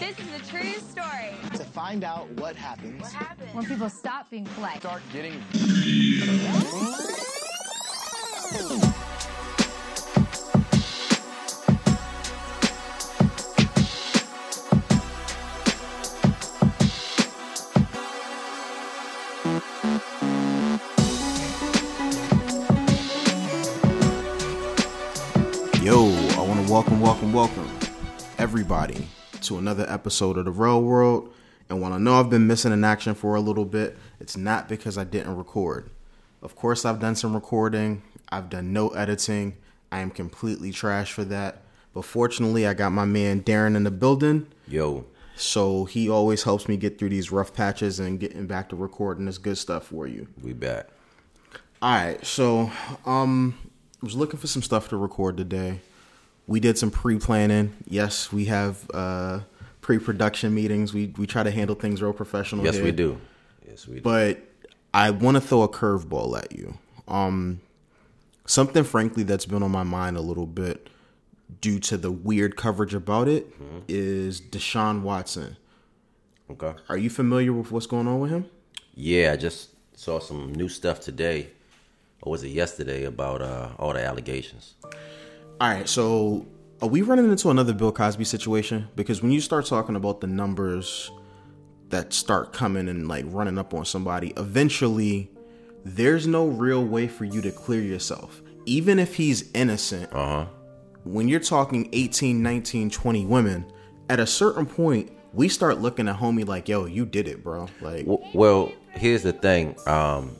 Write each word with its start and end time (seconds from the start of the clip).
This 0.00 0.18
is 0.18 0.34
a 0.34 0.50
true 0.50 0.72
story. 0.80 1.34
to 1.52 1.62
find 1.62 2.04
out 2.04 2.26
what 2.30 2.56
happens. 2.56 3.02
What 3.02 3.12
happened? 3.12 3.50
when 3.52 3.66
people 3.66 3.90
stop 3.90 4.30
being 4.30 4.46
polite. 4.46 4.80
Start 4.80 5.02
getting 5.12 5.34
Yo, 25.82 26.08
I 26.38 26.48
want 26.48 26.66
to 26.66 26.72
welcome, 26.72 27.00
welcome, 27.02 27.34
welcome 27.34 27.70
everybody 28.38 29.06
to 29.42 29.58
another 29.58 29.86
episode 29.88 30.38
of 30.38 30.44
the 30.44 30.50
Real 30.50 30.82
World. 30.82 31.32
And 31.68 31.80
while 31.80 31.92
I 31.92 31.98
know 31.98 32.18
I've 32.18 32.30
been 32.30 32.46
missing 32.46 32.72
in 32.72 32.84
action 32.84 33.14
for 33.14 33.34
a 33.34 33.40
little 33.40 33.64
bit, 33.64 33.96
it's 34.18 34.36
not 34.36 34.68
because 34.68 34.98
I 34.98 35.04
didn't 35.04 35.36
record. 35.36 35.90
Of 36.42 36.56
course, 36.56 36.84
I've 36.84 37.00
done 37.00 37.14
some 37.14 37.34
recording, 37.34 38.02
I've 38.30 38.50
done 38.50 38.72
no 38.72 38.88
editing. 38.90 39.56
I 39.92 40.00
am 40.00 40.10
completely 40.10 40.72
trash 40.72 41.12
for 41.12 41.24
that. 41.24 41.62
But 41.92 42.04
fortunately, 42.04 42.66
I 42.66 42.74
got 42.74 42.90
my 42.92 43.04
man 43.04 43.42
Darren 43.42 43.74
in 43.74 43.82
the 43.84 43.90
building. 43.90 44.46
Yo, 44.68 45.06
So 45.34 45.84
he 45.84 46.08
always 46.08 46.44
helps 46.44 46.68
me 46.68 46.76
get 46.76 46.98
through 46.98 47.08
these 47.08 47.32
rough 47.32 47.52
patches 47.52 47.98
and 47.98 48.20
getting 48.20 48.46
back 48.46 48.68
to 48.68 48.76
recording 48.76 49.24
this 49.26 49.38
good 49.38 49.58
stuff 49.58 49.86
for 49.86 50.06
you. 50.06 50.28
we 50.42 50.52
back. 50.52 50.88
All 51.82 51.92
right, 51.92 52.24
so 52.24 52.70
um, 53.06 53.58
I 54.02 54.04
was 54.04 54.14
looking 54.14 54.38
for 54.38 54.46
some 54.46 54.62
stuff 54.62 54.88
to 54.90 54.96
record 54.96 55.36
today. 55.36 55.80
We 56.50 56.58
did 56.58 56.76
some 56.76 56.90
pre-planning. 56.90 57.76
Yes, 57.86 58.32
we 58.32 58.46
have 58.46 58.90
uh, 58.92 59.42
pre-production 59.82 60.52
meetings. 60.52 60.92
We 60.92 61.14
we 61.16 61.24
try 61.24 61.44
to 61.44 61.50
handle 61.52 61.76
things 61.76 62.02
real 62.02 62.12
professional. 62.12 62.64
Yes, 62.64 62.74
here. 62.74 62.82
we 62.82 62.90
do. 62.90 63.20
Yes, 63.68 63.86
we 63.86 63.94
do. 63.94 64.00
But 64.00 64.40
I 64.92 65.12
want 65.12 65.36
to 65.36 65.40
throw 65.40 65.62
a 65.62 65.68
curveball 65.68 66.36
at 66.36 66.50
you. 66.50 66.76
Um, 67.06 67.60
something, 68.46 68.82
frankly, 68.82 69.22
that's 69.22 69.46
been 69.46 69.62
on 69.62 69.70
my 69.70 69.84
mind 69.84 70.16
a 70.16 70.20
little 70.20 70.48
bit 70.48 70.88
due 71.60 71.78
to 71.78 71.96
the 71.96 72.10
weird 72.10 72.56
coverage 72.56 72.94
about 72.94 73.28
it 73.28 73.46
is 73.86 74.40
Deshaun 74.40 75.02
Watson. 75.02 75.56
Okay. 76.50 76.74
Are 76.88 76.96
you 76.96 77.10
familiar 77.10 77.52
with 77.52 77.70
what's 77.70 77.86
going 77.86 78.08
on 78.08 78.18
with 78.18 78.32
him? 78.32 78.46
Yeah, 78.96 79.34
I 79.34 79.36
just 79.36 79.70
saw 79.94 80.18
some 80.18 80.52
new 80.52 80.68
stuff 80.68 80.98
today, 80.98 81.50
or 82.22 82.32
was 82.32 82.42
it 82.42 82.48
yesterday, 82.48 83.04
about 83.04 83.40
uh, 83.40 83.68
all 83.78 83.92
the 83.92 84.04
allegations. 84.04 84.74
All 85.60 85.68
right, 85.68 85.88
so 85.88 86.46
are 86.80 86.88
we 86.88 87.02
running 87.02 87.30
into 87.30 87.50
another 87.50 87.74
Bill 87.74 87.92
Cosby 87.92 88.24
situation? 88.24 88.88
Because 88.96 89.20
when 89.22 89.30
you 89.30 89.40
start 89.40 89.66
talking 89.66 89.94
about 89.96 90.20
the 90.20 90.26
numbers 90.26 91.10
that 91.90 92.12
start 92.14 92.52
coming 92.52 92.88
and 92.88 93.08
like 93.08 93.24
running 93.28 93.58
up 93.58 93.74
on 93.74 93.84
somebody, 93.84 94.32
eventually 94.38 95.30
there's 95.84 96.26
no 96.26 96.46
real 96.46 96.84
way 96.84 97.08
for 97.08 97.24
you 97.24 97.42
to 97.42 97.50
clear 97.50 97.82
yourself. 97.82 98.40
Even 98.64 98.98
if 98.98 99.14
he's 99.14 99.50
innocent, 99.52 100.10
Uh 100.14 100.44
huh. 100.44 100.46
when 101.04 101.28
you're 101.28 101.40
talking 101.40 101.88
18, 101.92 102.42
19, 102.42 102.90
20 102.90 103.26
women, 103.26 103.70
at 104.08 104.18
a 104.18 104.26
certain 104.26 104.64
point, 104.64 105.10
we 105.34 105.48
start 105.48 105.78
looking 105.78 106.08
at 106.08 106.16
homie 106.16 106.46
like, 106.46 106.68
yo, 106.68 106.86
you 106.86 107.04
did 107.04 107.28
it, 107.28 107.44
bro. 107.44 107.68
Like, 107.82 108.06
well, 108.34 108.72
here's 108.92 109.22
the 109.22 109.32
thing. 109.32 109.76
Um, 109.86 110.36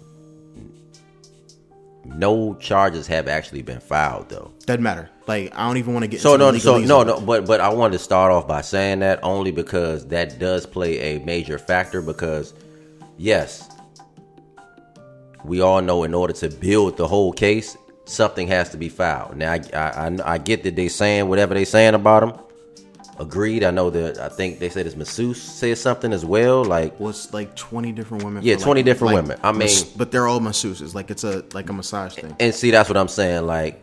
no 2.05 2.55
charges 2.55 3.07
have 3.07 3.29
actually 3.29 3.63
been 3.63 3.81
filed, 3.81 4.29
though. 4.29 4.53
doesn't 4.67 4.83
matter. 4.83 5.11
Like, 5.27 5.53
I 5.55 5.67
don't 5.67 5.77
even 5.77 5.93
want 5.93 6.05
to 6.05 6.09
get 6.09 6.21
So 6.21 6.35
into 6.35 6.53
no, 6.53 6.59
so 6.59 6.79
no, 6.79 7.03
no, 7.03 7.21
but 7.21 7.47
but 7.47 7.61
I 7.61 7.69
wanted 7.73 7.99
to 7.99 8.05
start 8.05 8.33
off 8.33 8.49
by 8.49 8.63
saying 8.63 9.01
that 9.01 9.21
only 9.23 9.51
because 9.53 10.07
that 10.09 10.39
does 10.39 10.67
play 10.67 10.99
a 11.17 11.25
major 11.25 11.59
factor. 11.59 12.03
Because 12.03 12.55
yes, 13.17 13.69
we 15.45 15.61
all 15.61 15.81
know 15.83 16.05
in 16.05 16.15
order 16.15 16.33
to 16.35 16.49
build 16.49 16.97
the 16.97 17.07
whole 17.07 17.33
case, 17.33 17.77
something 18.07 18.49
has 18.49 18.71
to 18.71 18.77
be 18.77 18.89
filed. 18.89 19.37
Now 19.37 19.53
I 19.53 19.61
I, 19.73 20.09
I, 20.09 20.33
I 20.35 20.39
get 20.39 20.63
that 20.65 20.75
they 20.77 20.89
saying 20.89 21.29
whatever 21.29 21.55
they 21.55 21.65
saying 21.65 21.95
about 21.95 22.23
him. 22.23 22.33
Agreed. 23.21 23.65
I 23.65 23.71
know 23.71 23.91
that. 23.91 24.19
I 24.19 24.31
think 24.31 24.59
they 24.59 24.71
said 24.71 24.87
his 24.87 24.97
masseuse 24.97 25.41
said 25.41 25.77
something 25.77 26.13
as 26.13 26.25
well. 26.25 26.65
Like 26.65 26.99
was 26.99 27.33
like 27.35 27.55
20 27.55 27.93
different 27.93 28.25
women. 28.25 28.43
Yeah, 28.43 28.57
20 28.57 28.81
like- 28.81 28.85
different 28.87 29.15
like, 29.15 29.23
women. 29.23 29.41
I 29.43 29.53
mean- 29.53 29.69
but 29.97 30.11
they're 30.11 30.27
all 30.27 30.41
masseuses. 30.41 30.95
Like 30.95 31.11
it's 31.11 31.23
a 31.23 31.45
like 31.53 31.69
a 31.69 31.73
massage 31.75 32.15
thing. 32.15 32.35
And 32.41 32.55
see, 32.55 32.71
that's 32.71 32.89
what 32.89 32.97
I'm 32.97 33.09
saying. 33.09 33.47
Like, 33.47 33.83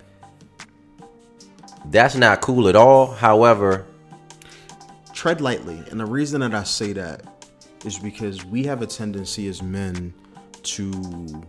that's 1.86 2.16
not 2.16 2.42
cool 2.42 2.68
at 2.68 2.76
all. 2.76 3.14
However, 3.14 3.86
Tread 5.14 5.42
lightly, 5.42 5.82
and 5.90 6.00
the 6.00 6.06
reason 6.06 6.42
that 6.42 6.54
I 6.54 6.62
say 6.62 6.94
that 6.94 7.48
is 7.86 7.98
because 7.98 8.46
we 8.46 8.64
have 8.66 8.84
a 8.84 8.86
tendency 8.86 9.48
as 9.48 9.64
men 9.64 10.14
to 10.62 11.44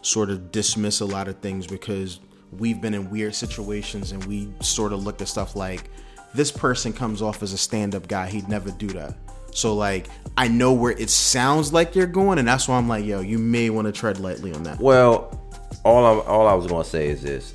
sort 0.00 0.30
of 0.30 0.50
dismiss 0.50 1.00
a 1.00 1.04
lot 1.04 1.28
of 1.28 1.38
things 1.40 1.66
because 1.66 2.20
we've 2.50 2.80
been 2.80 2.94
in 2.94 3.10
weird 3.10 3.34
situations 3.34 4.12
and 4.12 4.24
we 4.24 4.50
sort 4.60 4.94
of 4.94 5.04
look 5.04 5.20
at 5.20 5.28
stuff 5.28 5.54
like 5.54 5.90
this 6.34 6.50
person 6.52 6.92
comes 6.92 7.22
off 7.22 7.42
as 7.42 7.52
a 7.52 7.58
stand-up 7.58 8.08
guy. 8.08 8.28
He'd 8.28 8.48
never 8.48 8.70
do 8.70 8.86
that. 8.88 9.16
So 9.52 9.74
like 9.74 10.08
I 10.36 10.48
know 10.48 10.72
where 10.72 10.92
it 10.92 11.10
sounds 11.10 11.72
like 11.72 11.94
you're 11.94 12.06
going, 12.06 12.38
and 12.38 12.46
that's 12.46 12.68
why 12.68 12.76
I'm 12.76 12.88
like, 12.88 13.04
yo, 13.04 13.20
you 13.20 13.38
may 13.38 13.70
want 13.70 13.86
to 13.86 13.92
tread 13.92 14.18
lightly 14.20 14.52
on 14.52 14.62
that. 14.62 14.78
well, 14.80 15.36
all 15.84 16.04
I'm 16.04 16.26
all 16.28 16.46
I 16.46 16.54
was 16.54 16.66
gonna 16.66 16.84
say 16.84 17.08
is 17.08 17.22
this: 17.22 17.54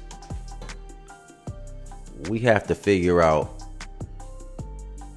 we 2.29 2.39
have 2.39 2.67
to 2.67 2.75
figure 2.75 3.21
out 3.21 3.61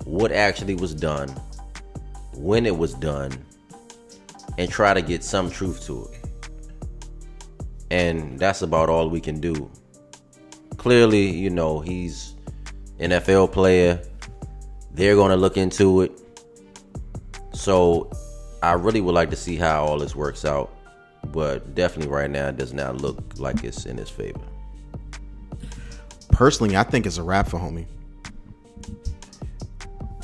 what 0.05 0.33
actually 0.33 0.75
was 0.75 0.95
done, 0.95 1.29
when 2.35 2.65
it 2.65 2.77
was 2.77 2.95
done, 2.95 3.33
and 4.57 4.71
try 4.71 4.95
to 4.95 5.03
get 5.03 5.25
some 5.25 5.51
truth 5.51 5.85
to 5.87 6.05
it. 6.13 6.15
And 7.91 8.39
that's 8.39 8.63
about 8.63 8.89
all 8.89 9.09
we 9.09 9.21
can 9.21 9.41
do. 9.41 9.71
Clearly, 10.77 11.29
you 11.29 11.51
know, 11.51 11.81
he's 11.81 12.35
NFL 13.01 13.53
player. 13.53 14.01
They're 14.93 15.15
going 15.15 15.31
to 15.31 15.37
look 15.37 15.57
into 15.57 16.03
it. 16.03 16.13
So, 17.53 18.11
I 18.63 18.73
really 18.73 19.01
would 19.01 19.15
like 19.15 19.31
to 19.31 19.37
see 19.37 19.57
how 19.57 19.85
all 19.85 19.99
this 19.99 20.15
works 20.17 20.45
out. 20.45 20.75
But 21.33 21.75
definitely 21.75 22.11
right 22.13 22.31
now 22.31 22.49
it 22.49 22.57
does 22.57 22.73
not 22.73 23.01
look 23.01 23.19
like 23.39 23.63
it's 23.65 23.87
in 23.87 23.97
his 23.99 24.09
favor. 24.09 24.41
Personally, 26.31 26.77
I 26.77 26.85
think 26.85 27.07
it's 27.07 27.19
a 27.19 27.23
wrap 27.23 27.49
for 27.49 27.59
homie. 27.59 27.87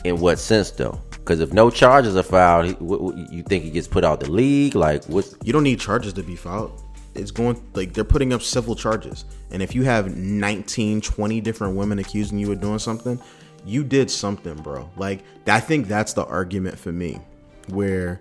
In 0.05 0.21
what 0.21 0.39
sense 0.39 0.71
though? 0.71 1.01
Because 1.11 1.41
if 1.41 1.53
no 1.53 1.71
charges 1.71 2.17
are 2.17 2.23
filed, 2.23 2.79
what, 2.81 3.01
what- 3.01 3.17
you 3.33 3.43
think 3.43 3.65
he 3.65 3.71
gets 3.71 3.89
put 3.89 4.05
out 4.05 4.21
the 4.21 4.31
league? 4.31 4.75
Like 4.75 5.05
what's 5.07 5.35
You 5.43 5.53
don't 5.53 5.63
need 5.63 5.81
charges 5.81 6.13
to 6.15 6.23
be 6.23 6.37
filed. 6.37 6.81
It's 7.15 7.31
going 7.31 7.63
like 7.75 7.93
they're 7.93 8.05
putting 8.05 8.33
up 8.33 8.43
civil 8.43 8.75
charges. 8.75 9.25
And 9.51 9.63
if 9.63 9.75
you 9.75 9.85
have 9.85 10.17
19, 10.17 11.01
20 11.01 11.41
different 11.41 11.77
women 11.77 11.99
accusing 11.99 12.39
you 12.39 12.51
of 12.53 12.61
doing 12.61 12.79
something, 12.79 13.21
you 13.65 13.85
did 13.85 14.11
something, 14.11 14.55
bro. 14.57 14.89
Like 14.97 15.21
I 15.47 15.61
think 15.61 15.89
that's 15.89 16.13
the 16.13 16.25
argument 16.25 16.79
for 16.79 16.93
me 16.93 17.21
where 17.69 18.21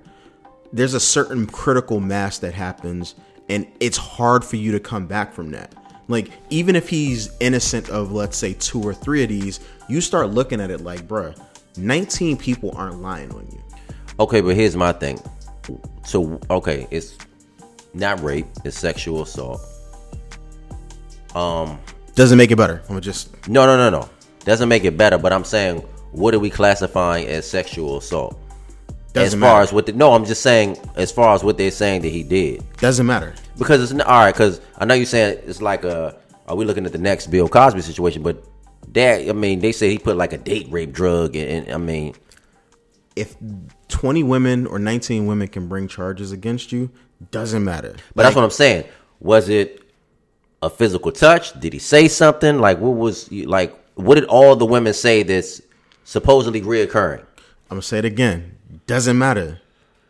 there's 0.71 0.93
a 0.93 0.99
certain 0.99 1.45
critical 1.45 1.99
mass 1.99 2.39
that 2.39 2.53
happens 2.53 3.15
and 3.49 3.67
it's 3.79 3.97
hard 3.97 4.45
for 4.45 4.55
you 4.55 4.71
to 4.71 4.79
come 4.79 5.05
back 5.07 5.33
from 5.33 5.51
that. 5.51 5.73
Like 6.07 6.31
even 6.49 6.75
if 6.75 6.89
he's 6.89 7.29
innocent 7.39 7.89
of 7.89 8.11
let's 8.11 8.37
say 8.37 8.53
two 8.53 8.81
or 8.81 8.93
three 8.93 9.23
of 9.23 9.29
these, 9.29 9.59
you 9.87 10.01
start 10.01 10.29
looking 10.29 10.61
at 10.61 10.69
it 10.69 10.81
like, 10.81 11.07
bruh, 11.07 11.39
19 11.77 12.37
people 12.37 12.71
aren't 12.75 13.01
lying 13.01 13.31
on 13.31 13.47
you. 13.51 13.61
okay? 14.19 14.41
But 14.41 14.55
here's 14.55 14.75
my 14.75 14.93
thing. 14.93 15.19
So 16.05 16.39
okay, 16.49 16.87
it's 16.91 17.17
not 17.93 18.21
rape; 18.23 18.47
it's 18.63 18.77
sexual 18.77 19.21
assault. 19.21 19.61
Um, 21.35 21.79
Doesn't 22.15 22.37
make 22.37 22.51
it 22.51 22.57
better. 22.57 22.83
I'm 22.89 22.99
just 23.01 23.47
no, 23.47 23.65
no, 23.65 23.77
no, 23.77 23.89
no. 23.89 24.09
Doesn't 24.45 24.69
make 24.69 24.83
it 24.83 24.97
better. 24.97 25.17
But 25.17 25.33
I'm 25.33 25.43
saying, 25.43 25.79
what 26.11 26.33
are 26.33 26.39
we 26.39 26.49
classifying 26.49 27.27
as 27.27 27.49
sexual 27.49 27.97
assault? 27.97 28.39
Doesn't 29.13 29.39
as 29.39 29.41
far 29.41 29.53
matter. 29.53 29.63
as 29.63 29.73
what? 29.73 29.85
The, 29.85 29.93
no, 29.93 30.13
I'm 30.13 30.25
just 30.25 30.41
saying, 30.41 30.77
as 30.95 31.11
far 31.11 31.35
as 31.35 31.43
what 31.43 31.57
they're 31.57 31.71
saying 31.71 32.01
that 32.01 32.09
he 32.09 32.23
did. 32.23 32.63
doesn't 32.77 33.05
matter. 33.05 33.35
Because 33.57 33.91
it's 33.91 34.01
all 34.01 34.19
right. 34.19 34.31
Because 34.31 34.59
I 34.77 34.85
know 34.85 34.95
you're 34.95 35.05
saying 35.05 35.39
it's 35.45 35.61
like 35.61 35.83
a. 35.83 36.17
Are 36.47 36.55
we 36.55 36.65
looking 36.65 36.85
at 36.85 36.91
the 36.91 36.97
next 36.97 37.27
Bill 37.27 37.47
Cosby 37.47 37.81
situation? 37.81 38.21
But 38.21 38.43
that 38.89 39.27
I 39.29 39.33
mean, 39.33 39.59
they 39.59 39.71
say 39.71 39.89
he 39.89 39.97
put 39.97 40.17
like 40.17 40.33
a 40.33 40.37
date 40.37 40.67
rape 40.69 40.91
drug, 40.91 41.35
and, 41.35 41.65
and 41.67 41.73
I 41.73 41.77
mean, 41.77 42.15
if 43.15 43.35
20 43.89 44.23
women 44.23 44.65
or 44.65 44.79
19 44.79 45.25
women 45.25 45.47
can 45.47 45.67
bring 45.67 45.87
charges 45.87 46.31
against 46.31 46.71
you, 46.71 46.89
doesn't 47.31 47.63
matter. 47.63 47.95
but 48.15 48.23
that's 48.23 48.35
what 48.35 48.43
I'm 48.43 48.49
saying. 48.51 48.85
Was 49.19 49.49
it 49.49 49.81
a 50.61 50.69
physical 50.69 51.11
touch? 51.11 51.59
Did 51.59 51.73
he 51.73 51.79
say 51.79 52.07
something? 52.07 52.59
Like 52.59 52.79
what 52.79 52.91
was 52.91 53.31
like? 53.31 53.77
What 53.95 54.15
did 54.15 54.25
all 54.25 54.55
the 54.55 54.65
women 54.65 54.93
say 54.93 55.23
that's 55.23 55.61
supposedly 56.03 56.61
reoccurring? 56.61 57.19
I'm 57.19 57.77
gonna 57.77 57.81
say 57.81 57.99
it 57.99 58.05
again. 58.05 58.57
Doesn't 58.87 59.17
matter. 59.17 59.61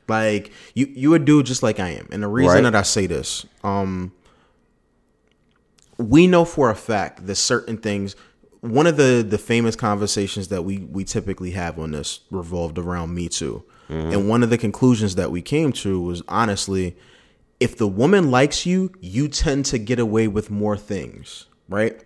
Like 0.07 0.51
you, 0.73 0.87
you 0.87 1.13
a 1.13 1.19
dude 1.19 1.45
just 1.45 1.63
like 1.63 1.79
I 1.79 1.89
am, 1.89 2.07
and 2.11 2.23
the 2.23 2.27
reason 2.27 2.55
Right. 2.55 2.63
that 2.71 2.75
I 2.75 2.81
say 2.81 3.07
this, 3.07 3.45
um, 3.63 4.11
we 5.97 6.27
know 6.27 6.45
for 6.45 6.69
a 6.69 6.75
fact 6.75 7.25
that 7.27 7.35
certain 7.35 7.77
things 7.77 8.15
one 8.61 8.87
of 8.87 8.95
the 8.97 9.25
the 9.27 9.37
famous 9.37 9.75
conversations 9.75 10.47
that 10.49 10.63
we 10.63 10.79
we 10.79 11.03
typically 11.03 11.51
have 11.51 11.77
on 11.79 11.91
this 11.91 12.21
revolved 12.31 12.77
around 12.77 13.13
Me 13.13 13.27
Too, 13.29 13.63
and 13.89 14.27
one 14.27 14.43
of 14.43 14.49
the 14.49 14.57
conclusions 14.57 15.15
that 15.15 15.31
we 15.31 15.41
came 15.41 15.71
to 15.73 16.01
was 16.01 16.21
honestly, 16.27 16.95
if 17.59 17.77
the 17.77 17.87
woman 17.87 18.31
likes 18.31 18.65
you, 18.65 18.91
you 19.01 19.27
tend 19.27 19.65
to 19.65 19.77
get 19.77 19.99
away 19.99 20.27
with 20.27 20.49
more 20.49 20.77
things, 20.77 21.45
right? 21.69 22.01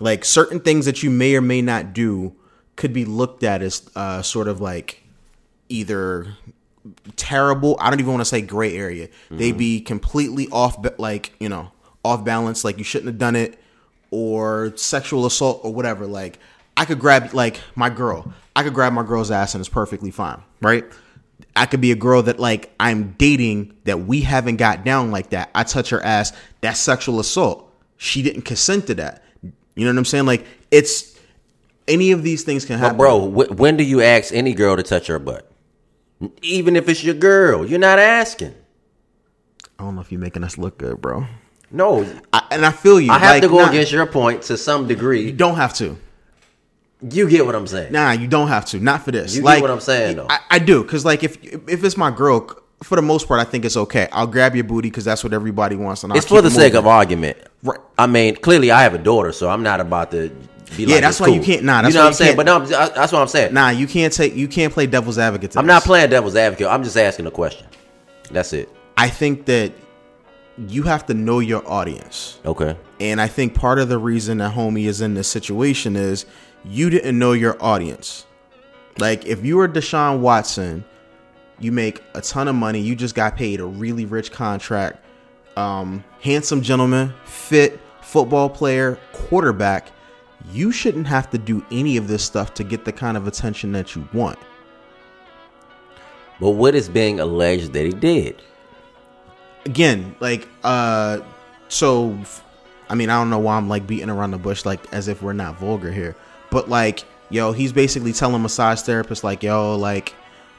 Like 0.00 0.24
certain 0.24 0.60
things 0.60 0.86
that 0.86 1.02
you 1.02 1.10
may 1.10 1.34
or 1.34 1.40
may 1.40 1.60
not 1.60 1.92
do 1.92 2.34
could 2.76 2.92
be 2.92 3.04
looked 3.04 3.42
at 3.42 3.62
as 3.62 3.88
uh, 3.96 4.22
sort 4.22 4.48
of 4.48 4.60
like 4.60 5.02
either 5.68 6.36
terrible. 7.16 7.76
I 7.80 7.90
don't 7.90 8.00
even 8.00 8.12
want 8.12 8.22
to 8.22 8.24
say 8.24 8.40
gray 8.40 8.76
area. 8.76 9.08
They'd 9.30 9.58
be 9.58 9.80
completely 9.80 10.48
off, 10.50 10.78
like 10.98 11.32
you 11.40 11.48
know, 11.48 11.72
off 12.04 12.24
balance. 12.24 12.64
Like 12.64 12.78
you 12.78 12.84
shouldn't 12.84 13.08
have 13.08 13.18
done 13.18 13.36
it, 13.36 13.58
or 14.10 14.72
sexual 14.76 15.26
assault 15.26 15.60
or 15.64 15.74
whatever. 15.74 16.06
Like 16.06 16.38
I 16.76 16.84
could 16.84 17.00
grab 17.00 17.34
like 17.34 17.60
my 17.74 17.90
girl. 17.90 18.32
I 18.54 18.62
could 18.62 18.74
grab 18.74 18.92
my 18.92 19.02
girl's 19.02 19.30
ass 19.30 19.54
and 19.54 19.60
it's 19.60 19.68
perfectly 19.68 20.10
fine, 20.10 20.40
right? 20.60 20.84
I 21.56 21.66
could 21.66 21.80
be 21.80 21.90
a 21.92 21.96
girl 21.96 22.22
that 22.22 22.38
like 22.38 22.72
I'm 22.78 23.12
dating 23.18 23.76
that 23.84 24.00
we 24.00 24.20
haven't 24.20 24.56
got 24.56 24.84
down 24.84 25.10
like 25.10 25.30
that. 25.30 25.50
I 25.54 25.64
touch 25.64 25.90
her 25.90 26.02
ass. 26.02 26.32
That's 26.60 26.78
sexual 26.78 27.18
assault. 27.20 27.72
She 27.96 28.22
didn't 28.22 28.42
consent 28.42 28.86
to 28.88 28.94
that. 28.96 29.24
You 29.42 29.84
know 29.84 29.90
what 29.92 29.98
I'm 29.98 30.04
saying? 30.04 30.26
Like 30.26 30.46
it's 30.70 31.18
any 31.88 32.12
of 32.12 32.22
these 32.22 32.44
things 32.44 32.64
can 32.64 32.78
happen. 32.78 32.96
But 32.96 33.02
bro, 33.02 33.30
wh- 33.30 33.58
when 33.58 33.76
do 33.76 33.84
you 33.84 34.02
ask 34.02 34.32
any 34.32 34.54
girl 34.54 34.76
to 34.76 34.82
touch 34.82 35.06
her 35.08 35.18
butt? 35.18 35.50
Even 36.42 36.76
if 36.76 36.88
it's 36.88 37.02
your 37.02 37.14
girl, 37.14 37.64
you're 37.66 37.78
not 37.78 37.98
asking. 37.98 38.54
I 39.78 39.84
don't 39.84 39.94
know 39.94 40.00
if 40.00 40.10
you're 40.10 40.20
making 40.20 40.42
us 40.44 40.58
look 40.58 40.78
good, 40.78 41.00
bro. 41.00 41.26
No, 41.70 42.04
I, 42.32 42.42
and 42.50 42.64
I 42.66 42.72
feel 42.72 43.00
you. 43.00 43.12
I 43.12 43.18
have 43.18 43.30
Like, 43.36 43.42
to 43.42 43.48
go 43.48 43.58
nah, 43.58 43.68
against 43.68 43.92
your 43.92 44.06
point 44.06 44.42
to 44.44 44.56
some 44.56 44.88
degree. 44.88 45.26
You 45.26 45.32
don't 45.32 45.56
have 45.56 45.74
to. 45.74 45.96
You 47.00 47.28
get 47.30 47.46
what 47.46 47.54
I'm 47.54 47.66
saying? 47.66 47.92
Nah, 47.92 48.10
you 48.12 48.26
don't 48.26 48.48
have 48.48 48.64
to. 48.66 48.80
Not 48.80 49.04
for 49.04 49.12
this. 49.12 49.34
You 49.36 49.42
get 49.42 49.46
like 49.46 49.62
what 49.62 49.70
I'm 49.70 49.80
saying, 49.80 50.16
though. 50.16 50.26
I, 50.28 50.38
I 50.50 50.58
do, 50.58 50.82
because 50.82 51.04
like 51.04 51.22
if 51.22 51.36
if 51.68 51.84
it's 51.84 51.96
my 51.96 52.10
girl, 52.10 52.48
for 52.82 52.96
the 52.96 53.02
most 53.02 53.28
part, 53.28 53.40
I 53.40 53.44
think 53.44 53.64
it's 53.64 53.76
okay. 53.76 54.08
I'll 54.12 54.26
grab 54.26 54.54
your 54.56 54.64
booty 54.64 54.88
because 54.90 55.04
that's 55.04 55.22
what 55.22 55.32
everybody 55.32 55.76
wants, 55.76 56.02
and 56.02 56.12
I'll 56.12 56.16
It's 56.18 56.26
for 56.26 56.42
the 56.42 56.50
sake 56.50 56.72
moving. 56.72 56.78
of 56.78 56.86
argument. 56.88 57.38
Right. 57.62 57.78
I 57.96 58.06
mean, 58.06 58.34
clearly 58.36 58.70
I 58.72 58.82
have 58.82 58.94
a 58.94 58.98
daughter, 58.98 59.30
so 59.32 59.48
I'm 59.48 59.62
not 59.62 59.80
about 59.80 60.10
to 60.10 60.30
be 60.76 60.84
Yeah, 60.84 60.94
like, 60.94 61.00
that's 61.02 61.20
why 61.20 61.28
you 61.28 61.40
can't- 61.40 61.64
nah, 61.64 61.82
that's 61.82 61.94
you 61.94 61.98
know 61.98 62.04
what 62.04 62.08
I'm 62.08 62.14
saying? 62.14 62.36
But 62.36 62.46
no, 62.46 62.54
I'm- 62.56 62.66
that's 62.68 63.12
what 63.12 63.22
I'm 63.22 63.28
saying. 63.28 63.54
Nah, 63.54 63.70
you 63.70 63.86
can't 63.86 64.12
take. 64.12 64.34
You 64.34 64.48
can't 64.48 64.72
play 64.72 64.86
devil's 64.86 65.18
advocate. 65.18 65.52
To 65.52 65.60
I'm 65.60 65.66
this. 65.66 65.72
not 65.74 65.84
playing 65.84 66.10
devil's 66.10 66.34
advocate. 66.36 66.66
I'm 66.66 66.82
just 66.82 66.96
asking 66.96 67.26
a 67.26 67.30
question. 67.30 67.66
That's 68.32 68.52
it. 68.52 68.68
I 68.96 69.08
think 69.08 69.46
that 69.46 69.72
you 70.66 70.82
have 70.82 71.06
to 71.06 71.14
know 71.14 71.38
your 71.38 71.62
audience. 71.70 72.40
Okay. 72.44 72.76
And 73.00 73.20
I 73.20 73.28
think 73.28 73.54
part 73.54 73.78
of 73.78 73.88
the 73.88 73.98
reason 73.98 74.38
that 74.38 74.54
homie 74.54 74.86
is 74.86 75.00
in 75.00 75.14
this 75.14 75.28
situation 75.28 75.94
is 75.94 76.26
you 76.64 76.90
didn't 76.90 77.18
know 77.18 77.32
your 77.32 77.56
audience. 77.62 78.26
Like 78.98 79.26
if 79.26 79.44
you 79.44 79.56
were 79.56 79.68
Deshaun 79.68 80.20
Watson, 80.20 80.84
you 81.58 81.72
make 81.72 82.02
a 82.14 82.20
ton 82.20 82.48
of 82.48 82.54
money, 82.54 82.80
you 82.80 82.94
just 82.94 83.14
got 83.14 83.36
paid 83.36 83.60
a 83.60 83.64
really 83.64 84.04
rich 84.04 84.32
contract, 84.32 85.04
um, 85.56 86.04
handsome 86.20 86.62
gentleman, 86.62 87.12
fit 87.24 87.80
football 88.00 88.48
player, 88.48 88.98
quarterback. 89.12 89.90
You 90.52 90.72
shouldn't 90.72 91.06
have 91.06 91.30
to 91.30 91.38
do 91.38 91.64
any 91.70 91.96
of 91.96 92.08
this 92.08 92.24
stuff 92.24 92.54
to 92.54 92.64
get 92.64 92.84
the 92.84 92.92
kind 92.92 93.16
of 93.16 93.26
attention 93.26 93.72
that 93.72 93.94
you 93.94 94.08
want. 94.12 94.38
But 96.40 96.50
what 96.50 96.74
is 96.74 96.88
being 96.88 97.18
alleged 97.18 97.72
that 97.72 97.84
he 97.84 97.92
did? 97.92 98.40
again, 99.68 100.16
like 100.20 100.48
uh 100.64 101.20
so 101.68 102.18
I 102.88 102.94
mean, 102.94 103.10
I 103.10 103.18
don't 103.20 103.28
know 103.28 103.38
why 103.38 103.56
I'm 103.56 103.68
like 103.68 103.86
beating 103.86 104.10
around 104.10 104.30
the 104.30 104.38
bush 104.38 104.64
like 104.64 104.80
as 104.92 105.08
if 105.08 105.22
we're 105.22 105.34
not 105.34 105.58
vulgar 105.58 105.92
here. 105.92 106.16
But 106.50 106.68
like, 106.68 107.04
yo, 107.30 107.52
he's 107.52 107.72
basically 107.72 108.12
telling 108.12 108.42
massage 108.42 108.80
therapists 108.80 109.22
like, 109.22 109.42
yo, 109.42 109.76
like 109.76 110.14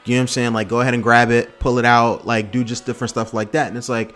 you 0.05 0.15
know 0.15 0.19
what 0.19 0.23
I'm 0.23 0.27
saying? 0.27 0.53
Like 0.53 0.67
go 0.67 0.81
ahead 0.81 0.93
and 0.93 1.03
grab 1.03 1.29
it, 1.31 1.59
pull 1.59 1.77
it 1.79 1.85
out, 1.85 2.25
like 2.25 2.51
do 2.51 2.63
just 2.63 2.85
different 2.85 3.09
stuff 3.09 3.33
like 3.33 3.51
that. 3.51 3.67
And 3.67 3.77
it's 3.77 3.89
like 3.89 4.15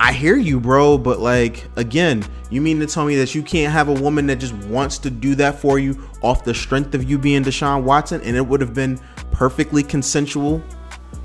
I 0.00 0.12
hear 0.12 0.36
you, 0.36 0.58
bro, 0.58 0.98
but 0.98 1.20
like 1.20 1.68
again, 1.76 2.24
you 2.50 2.60
mean 2.60 2.80
to 2.80 2.86
tell 2.86 3.04
me 3.04 3.16
that 3.16 3.34
you 3.34 3.42
can't 3.42 3.72
have 3.72 3.88
a 3.88 3.92
woman 3.92 4.26
that 4.26 4.36
just 4.36 4.54
wants 4.66 4.98
to 4.98 5.10
do 5.10 5.34
that 5.36 5.60
for 5.60 5.78
you 5.78 6.08
off 6.22 6.44
the 6.44 6.54
strength 6.54 6.94
of 6.94 7.08
you 7.08 7.18
being 7.18 7.44
Deshaun 7.44 7.84
Watson 7.84 8.20
and 8.22 8.36
it 8.36 8.44
would 8.44 8.60
have 8.60 8.74
been 8.74 8.98
perfectly 9.30 9.82
consensual? 9.82 10.62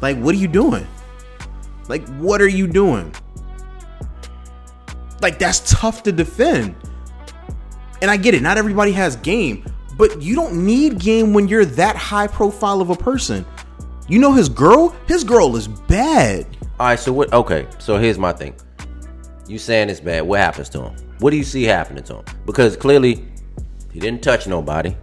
Like, 0.01 0.17
what 0.17 0.35
are 0.35 0.37
you 0.37 0.47
doing? 0.47 0.85
Like, 1.87 2.07
what 2.17 2.41
are 2.41 2.47
you 2.47 2.67
doing? 2.67 3.13
Like, 5.21 5.39
that's 5.39 5.59
tough 5.71 6.03
to 6.03 6.11
defend. 6.11 6.75
And 8.01 8.11
I 8.11 8.17
get 8.17 8.33
it, 8.33 8.41
not 8.41 8.57
everybody 8.57 8.91
has 8.91 9.15
game, 9.17 9.65
but 9.97 10.21
you 10.21 10.35
don't 10.35 10.65
need 10.65 10.99
game 10.99 11.33
when 11.33 11.47
you're 11.47 11.65
that 11.65 11.95
high 11.95 12.27
profile 12.27 12.81
of 12.81 12.89
a 12.89 12.95
person. 12.95 13.45
You 14.07 14.19
know 14.19 14.31
his 14.33 14.49
girl? 14.49 14.95
His 15.07 15.23
girl 15.23 15.55
is 15.55 15.67
bad. 15.67 16.45
All 16.79 16.87
right. 16.87 16.99
So 16.99 17.11
what? 17.11 17.33
Okay. 17.33 17.67
So 17.79 17.97
here's 17.97 18.17
my 18.17 18.31
thing. 18.31 18.55
You 19.47 19.57
saying 19.57 19.89
it's 19.89 19.99
bad? 19.99 20.21
What 20.21 20.39
happens 20.39 20.69
to 20.69 20.83
him? 20.83 20.95
What 21.19 21.31
do 21.31 21.37
you 21.37 21.43
see 21.43 21.63
happening 21.63 22.03
to 22.05 22.17
him? 22.17 22.25
Because 22.45 22.77
clearly, 22.77 23.25
he 23.91 23.99
didn't 23.99 24.21
touch 24.21 24.47
nobody. 24.47 24.95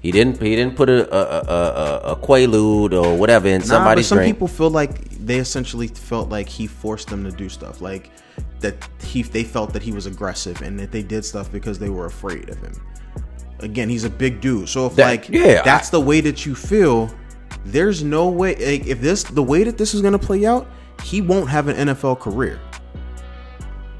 He 0.00 0.10
didn't. 0.10 0.42
He 0.42 0.54
didn't 0.56 0.76
put 0.76 0.90
a 0.90 1.08
a, 1.14 1.20
a, 1.20 2.10
a, 2.10 2.12
a 2.12 2.16
quaalude 2.16 2.92
or 2.92 3.16
whatever 3.16 3.48
in 3.48 3.62
Nah, 3.66 3.94
but 3.94 4.04
some 4.04 4.18
drink. 4.18 4.34
people 4.34 4.48
feel 4.48 4.68
like 4.70 5.08
they 5.24 5.38
essentially 5.38 5.88
felt 5.88 6.28
like 6.28 6.48
he 6.48 6.66
forced 6.66 7.08
them 7.08 7.24
to 7.24 7.30
do 7.30 7.48
stuff, 7.48 7.80
like 7.80 8.10
that 8.60 8.76
he 9.02 9.22
they 9.22 9.44
felt 9.44 9.72
that 9.72 9.82
he 9.82 9.92
was 9.92 10.06
aggressive 10.06 10.62
and 10.62 10.78
that 10.78 10.90
they 10.90 11.02
did 11.02 11.24
stuff 11.24 11.50
because 11.52 11.78
they 11.78 11.90
were 11.90 12.06
afraid 12.06 12.48
of 12.48 12.58
him. 12.58 12.72
Again, 13.60 13.88
he's 13.88 14.04
a 14.04 14.10
big 14.10 14.40
dude, 14.40 14.68
so 14.68 14.86
if 14.86 14.96
That- 14.96 15.06
like 15.06 15.28
yeah, 15.28 15.62
that's 15.62 15.90
the 15.90 16.00
way 16.00 16.20
that 16.20 16.44
you 16.44 16.54
feel, 16.54 17.12
there's 17.64 18.02
no 18.02 18.28
way 18.28 18.54
like, 18.54 18.86
if 18.86 19.00
this 19.00 19.22
the 19.22 19.42
way 19.42 19.64
that 19.64 19.78
this 19.78 19.94
is 19.94 20.00
gonna 20.02 20.18
play 20.18 20.44
out, 20.46 20.66
he 21.02 21.20
won't 21.20 21.48
have 21.48 21.68
an 21.68 21.88
NFL 21.88 22.20
career. 22.20 22.60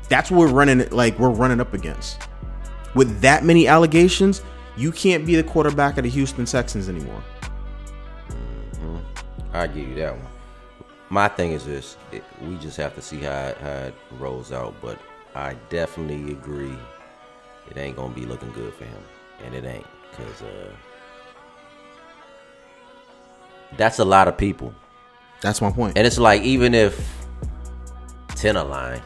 That's 0.08 0.30
what 0.30 0.40
we're 0.40 0.52
running 0.52 0.88
like 0.90 1.18
we're 1.18 1.30
running 1.30 1.60
up 1.60 1.72
against. 1.74 2.18
With 2.94 3.20
that 3.20 3.44
many 3.44 3.66
allegations, 3.66 4.42
you 4.76 4.92
can't 4.92 5.24
be 5.26 5.34
the 5.36 5.42
quarterback 5.42 5.98
of 5.98 6.04
the 6.04 6.10
Houston 6.10 6.44
Texans 6.44 6.88
anymore. 6.88 7.22
Mm-hmm. 8.30 8.96
I 9.52 9.66
give 9.66 9.88
you 9.88 9.94
that 9.96 10.16
one. 10.16 10.26
My 11.10 11.28
thing 11.28 11.52
is 11.52 11.64
this: 11.64 11.96
it, 12.12 12.24
we 12.42 12.56
just 12.56 12.76
have 12.78 12.94
to 12.94 13.02
see 13.02 13.18
how 13.20 13.48
it, 13.48 13.58
how 13.58 13.70
it 13.70 13.94
rolls 14.18 14.52
out. 14.52 14.74
But 14.80 14.98
I 15.34 15.54
definitely 15.70 16.32
agree, 16.32 16.76
it 17.70 17.76
ain't 17.76 17.96
gonna 17.96 18.14
be 18.14 18.24
looking 18.26 18.50
good 18.52 18.72
for 18.74 18.84
him, 18.84 19.02
and 19.44 19.54
it 19.54 19.64
ain't 19.64 19.86
because 20.10 20.42
uh, 20.42 20.72
that's 23.76 23.98
a 23.98 24.04
lot 24.04 24.28
of 24.28 24.36
people. 24.36 24.74
That's 25.40 25.60
my 25.60 25.70
point. 25.70 25.98
And 25.98 26.06
it's 26.06 26.18
like 26.18 26.42
even 26.42 26.74
if 26.74 27.26
ten 28.34 28.56
are 28.56 28.64
lying, 28.64 29.02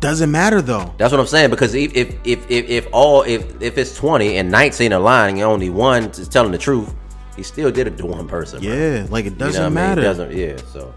Doesn't 0.00 0.30
matter 0.30 0.62
though. 0.62 0.94
that's 0.98 1.10
what 1.10 1.20
I'm 1.20 1.26
saying. 1.26 1.50
Because 1.50 1.74
if 1.74 1.94
if 1.96 2.14
if 2.24 2.50
if, 2.50 2.68
if 2.68 2.88
all 2.92 3.22
if 3.22 3.60
if 3.60 3.76
it's 3.76 3.96
twenty 3.96 4.36
and 4.36 4.50
nineteen 4.50 4.92
are 4.92 5.00
lying, 5.00 5.36
and 5.40 5.44
only 5.50 5.68
one 5.70 6.04
is 6.04 6.28
telling 6.28 6.52
the 6.52 6.58
truth, 6.58 6.94
he 7.36 7.42
still 7.42 7.70
did 7.70 7.86
it 7.86 7.96
to 7.98 8.06
one 8.06 8.26
person. 8.26 8.60
bro. 8.62 8.72
Yeah, 8.72 9.06
like 9.10 9.26
it 9.26 9.32
You 9.34 9.38
know 9.38 9.46
doesn't 9.46 9.62
I 9.62 9.66
mean? 9.66 9.74
matter. 9.74 10.00
It 10.00 10.04
doesn't. 10.04 10.32
Yeah. 10.32 10.56
So 10.72 10.92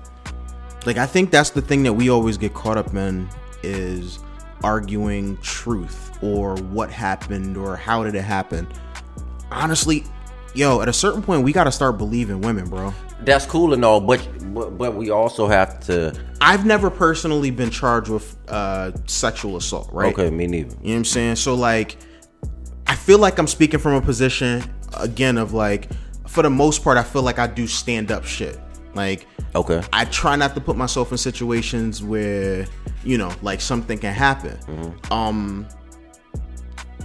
Like 0.85 0.97
I 0.97 1.05
think 1.05 1.31
that's 1.31 1.49
the 1.51 1.61
thing 1.61 1.83
that 1.83 1.93
we 1.93 2.09
always 2.09 2.37
get 2.37 2.53
caught 2.53 2.77
up 2.77 2.93
in 2.95 3.27
is 3.63 4.19
arguing 4.63 5.37
truth 5.41 6.11
or 6.23 6.55
what 6.55 6.89
happened 6.89 7.57
or 7.57 7.75
how 7.75 8.03
did 8.03 8.15
it 8.15 8.21
happen. 8.23 8.67
Honestly, 9.51 10.03
yo, 10.53 10.81
at 10.81 10.87
a 10.89 10.93
certain 10.93 11.21
point 11.21 11.43
we 11.43 11.51
got 11.51 11.63
to 11.65 11.71
start 11.71 11.97
believing 11.97 12.41
women, 12.41 12.69
bro. 12.69 12.93
that's 13.21 13.45
cool 13.45 13.73
and 13.73 13.83
all, 13.83 13.99
but 13.99 14.25
but, 14.53 14.77
but 14.77 14.95
we 14.95 15.09
also 15.11 15.47
have 15.47 15.79
to. 15.81 16.13
I've 16.41 16.65
never 16.65 16.89
personally 16.89 17.51
been 17.51 17.69
charged 17.69 18.09
with 18.09 18.35
uh 18.47 18.91
sexual 19.07 19.57
assault, 19.57 19.89
right? 19.91 20.13
Okay, 20.13 20.29
me 20.29 20.47
neither. 20.47 20.69
You 20.69 20.75
know 20.75 20.91
what 20.93 20.95
I'm 20.97 21.05
saying? 21.05 21.35
So 21.37 21.53
like 21.55 21.97
I 22.87 22.95
feel 22.95 23.19
like 23.19 23.37
I'm 23.39 23.47
speaking 23.47 23.79
from 23.79 23.93
a 23.93 24.01
position 24.01 24.63
again 24.97 25.37
of 25.37 25.53
like 25.53 25.89
for 26.29 26.43
the 26.43 26.49
most 26.49 26.83
part 26.83 26.95
I 26.97 27.03
feel 27.03 27.23
like 27.23 27.39
I 27.39 27.47
do 27.47 27.65
stand 27.65 28.11
up 28.11 28.23
shit. 28.23 28.59
Like 28.93 29.25
Okay. 29.55 29.81
I 29.91 30.05
try 30.05 30.35
not 30.35 30.53
to 30.53 30.61
put 30.61 30.77
myself 30.77 31.11
in 31.11 31.17
situations 31.17 32.03
where, 32.03 32.67
you 33.03 33.17
know, 33.17 33.31
like 33.41 33.61
something 33.61 33.97
can 33.97 34.13
happen. 34.13 34.57
Um 35.09 35.67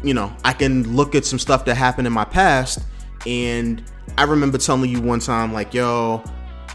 you 0.02 0.12
know, 0.12 0.30
I 0.44 0.52
can 0.52 0.94
look 0.94 1.14
at 1.14 1.24
some 1.24 1.38
stuff 1.38 1.64
that 1.64 1.76
happened 1.76 2.06
in 2.06 2.12
my 2.12 2.26
past 2.26 2.80
and 3.26 3.82
I 4.18 4.24
remember 4.24 4.58
telling 4.58 4.90
you 4.90 5.00
one 5.00 5.20
time 5.20 5.54
like, 5.54 5.72
yo, 5.72 6.22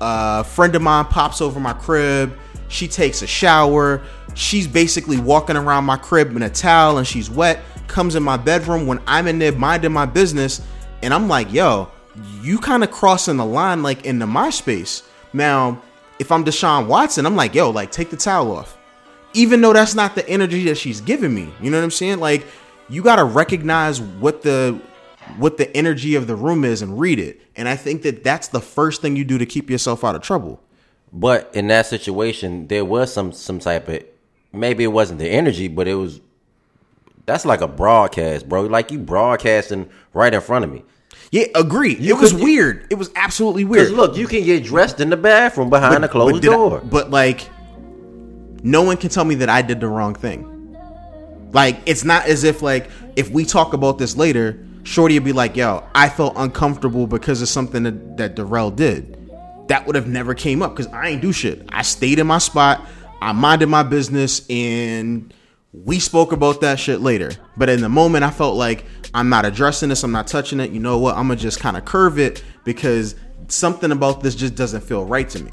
a 0.02 0.44
friend 0.44 0.76
of 0.76 0.82
mine 0.82 1.06
pops 1.06 1.42
over 1.42 1.60
my 1.60 1.74
crib, 1.74 2.36
she 2.68 2.88
takes 2.88 3.22
a 3.22 3.28
shower, 3.28 4.02
she's 4.34 4.66
basically 4.68 5.20
walking 5.20 5.56
around 5.56 5.86
my 5.86 5.98
crib 5.98 6.36
in 6.36 6.42
a 6.42 6.50
towel 6.50 6.98
and 6.98 7.06
she's 7.06 7.30
wet, 7.30 7.60
comes 7.88 8.16
in 8.16 8.24
my 8.24 8.38
bedroom 8.38 8.88
when 8.88 9.00
I'm 9.06 9.28
in 9.28 9.38
there 9.38 9.52
minding 9.52 9.92
my 9.92 10.08
business 10.08 10.62
and 11.04 11.14
I'm 11.14 11.28
like, 11.28 11.54
yo, 11.54 11.92
you 12.42 12.60
kind 12.60 12.84
of 12.84 12.92
crossing 12.92 13.38
the 13.38 13.46
line 13.46 13.84
like 13.84 14.06
into 14.06 14.28
my 14.28 14.50
space. 14.50 15.04
Now, 15.34 15.82
if 16.20 16.32
I'm 16.32 16.44
Deshaun 16.44 16.88
Watson, 16.88 17.26
I'm 17.26 17.36
like, 17.36 17.56
yo, 17.56 17.70
like 17.70 17.92
take 17.92 18.10
the 18.10 18.18
towel 18.18 18.52
off. 18.52 18.78
Even 19.34 19.62
though 19.62 19.74
that's 19.74 19.96
not 19.96 20.16
the 20.16 20.28
energy 20.28 20.66
that 20.66 20.76
she's 20.76 21.02
giving 21.02 21.34
me. 21.34 21.54
You 21.62 21.70
know 21.70 21.78
what 21.78 21.84
I'm 21.84 21.92
saying? 21.92 22.20
Like, 22.20 22.46
you 22.90 23.04
got 23.04 23.18
to 23.18 23.24
recognize 23.24 24.02
what 24.02 24.42
the 24.42 24.80
what 25.38 25.58
the 25.58 25.76
energy 25.78 26.16
of 26.16 26.26
the 26.26 26.36
room 26.36 26.66
is 26.66 26.82
and 26.82 27.00
read 27.00 27.20
it. 27.20 27.40
And 27.56 27.68
I 27.70 27.76
think 27.76 28.02
that 28.02 28.24
that's 28.24 28.48
the 28.48 28.62
first 28.62 29.02
thing 29.02 29.16
you 29.16 29.24
do 29.24 29.38
to 29.38 29.46
keep 29.46 29.70
yourself 29.70 30.04
out 30.04 30.16
of 30.16 30.24
trouble. 30.24 30.60
But 31.14 31.52
in 31.54 31.68
that 31.68 31.86
situation, 31.86 32.68
there 32.68 32.86
was 32.86 33.14
some 33.14 33.32
some 33.32 33.60
type 33.60 33.88
of 33.88 34.04
maybe 34.52 34.84
it 34.84 34.88
wasn't 34.88 35.20
the 35.20 35.30
energy, 35.30 35.68
but 35.68 35.88
it 35.88 35.96
was 35.96 36.22
that's 37.26 37.46
like 37.46 37.62
a 37.62 37.68
broadcast, 37.68 38.50
bro. 38.50 38.64
Like 38.64 38.92
you 38.92 39.00
broadcasting 39.00 39.90
right 40.14 40.34
in 40.34 40.42
front 40.42 40.66
of 40.66 40.72
me. 40.72 40.84
Yeah, 41.32 41.46
agree. 41.56 41.96
You 41.96 42.16
it 42.18 42.22
was 42.22 42.34
weird. 42.34 42.88
It 42.90 42.96
was 42.96 43.12
absolutely 43.16 43.64
weird. 43.66 43.92
look, 43.92 44.18
you 44.18 44.28
can 44.28 44.44
get 44.44 44.64
dressed 44.64 45.00
in 45.00 45.10
the 45.10 45.18
bathroom 45.18 45.70
behind 45.70 46.04
a 46.04 46.08
closed 46.08 46.38
I- 46.38 46.52
door. 46.52 46.82
but 46.84 47.12
like, 47.12 47.48
no 48.64 48.82
one 48.82 48.98
can 48.98 49.10
tell 49.10 49.26
me 49.26 49.36
that 49.36 49.50
I 49.50 49.62
did 49.62 49.80
the 49.80 49.88
wrong 49.88 50.16
thing. 50.16 50.56
Like, 51.52 51.78
it's 51.86 52.04
not 52.04 52.26
as 52.26 52.44
if 52.44 52.62
like 52.62 52.90
if 53.16 53.30
we 53.30 53.46
talk 53.46 53.74
about 53.74 53.98
this 53.98 54.16
later, 54.18 54.66
Shorty 54.84 55.16
would 55.16 55.26
be 55.26 55.34
like, 55.34 55.56
"Yo, 55.56 55.84
I 55.94 56.10
felt 56.10 56.34
uncomfortable 56.36 57.06
because 57.08 57.42
of 57.42 57.50
something 57.50 57.84
that, 57.84 58.18
that 58.18 58.36
Darrell 58.36 58.72
did." 58.72 59.16
That 59.68 59.86
would 59.86 59.96
have 59.96 60.08
never 60.08 60.34
came 60.34 60.64
up 60.64 60.76
because 60.76 60.92
I 60.92 61.10
ain't 61.10 61.22
do 61.22 61.32
shit. 61.32 61.64
I 61.70 61.84
stayed 61.84 62.18
in 62.18 62.26
my 62.26 62.40
spot. 62.40 62.88
I 63.22 63.34
minded 63.34 63.68
my 63.68 63.84
business, 63.84 64.42
and 64.50 65.32
we 65.72 66.00
spoke 66.00 66.32
about 66.32 66.62
that 66.62 66.80
shit 66.80 67.02
later. 67.02 67.32
But 67.58 67.70
in 67.70 67.82
the 67.82 67.90
moment, 67.90 68.24
I 68.24 68.32
felt 68.32 68.56
like 68.56 68.86
I'm 69.14 69.30
not 69.30 69.46
addressing 69.46 69.90
this. 69.90 70.04
I'm 70.04 70.12
not 70.12 70.28
touching 70.28 70.60
it. 70.60 70.72
You 70.72 70.80
know 70.80 70.98
what? 70.98 71.16
I'm 71.16 71.28
gonna 71.28 71.40
just 71.40 71.60
kind 71.60 71.78
of 71.78 71.86
curve 71.86 72.18
it 72.18 72.44
because 72.64 73.16
something 73.48 73.92
about 73.92 74.22
this 74.22 74.36
just 74.36 74.56
doesn't 74.56 74.82
feel 74.82 75.06
right 75.06 75.30
to 75.30 75.44
me. 75.44 75.52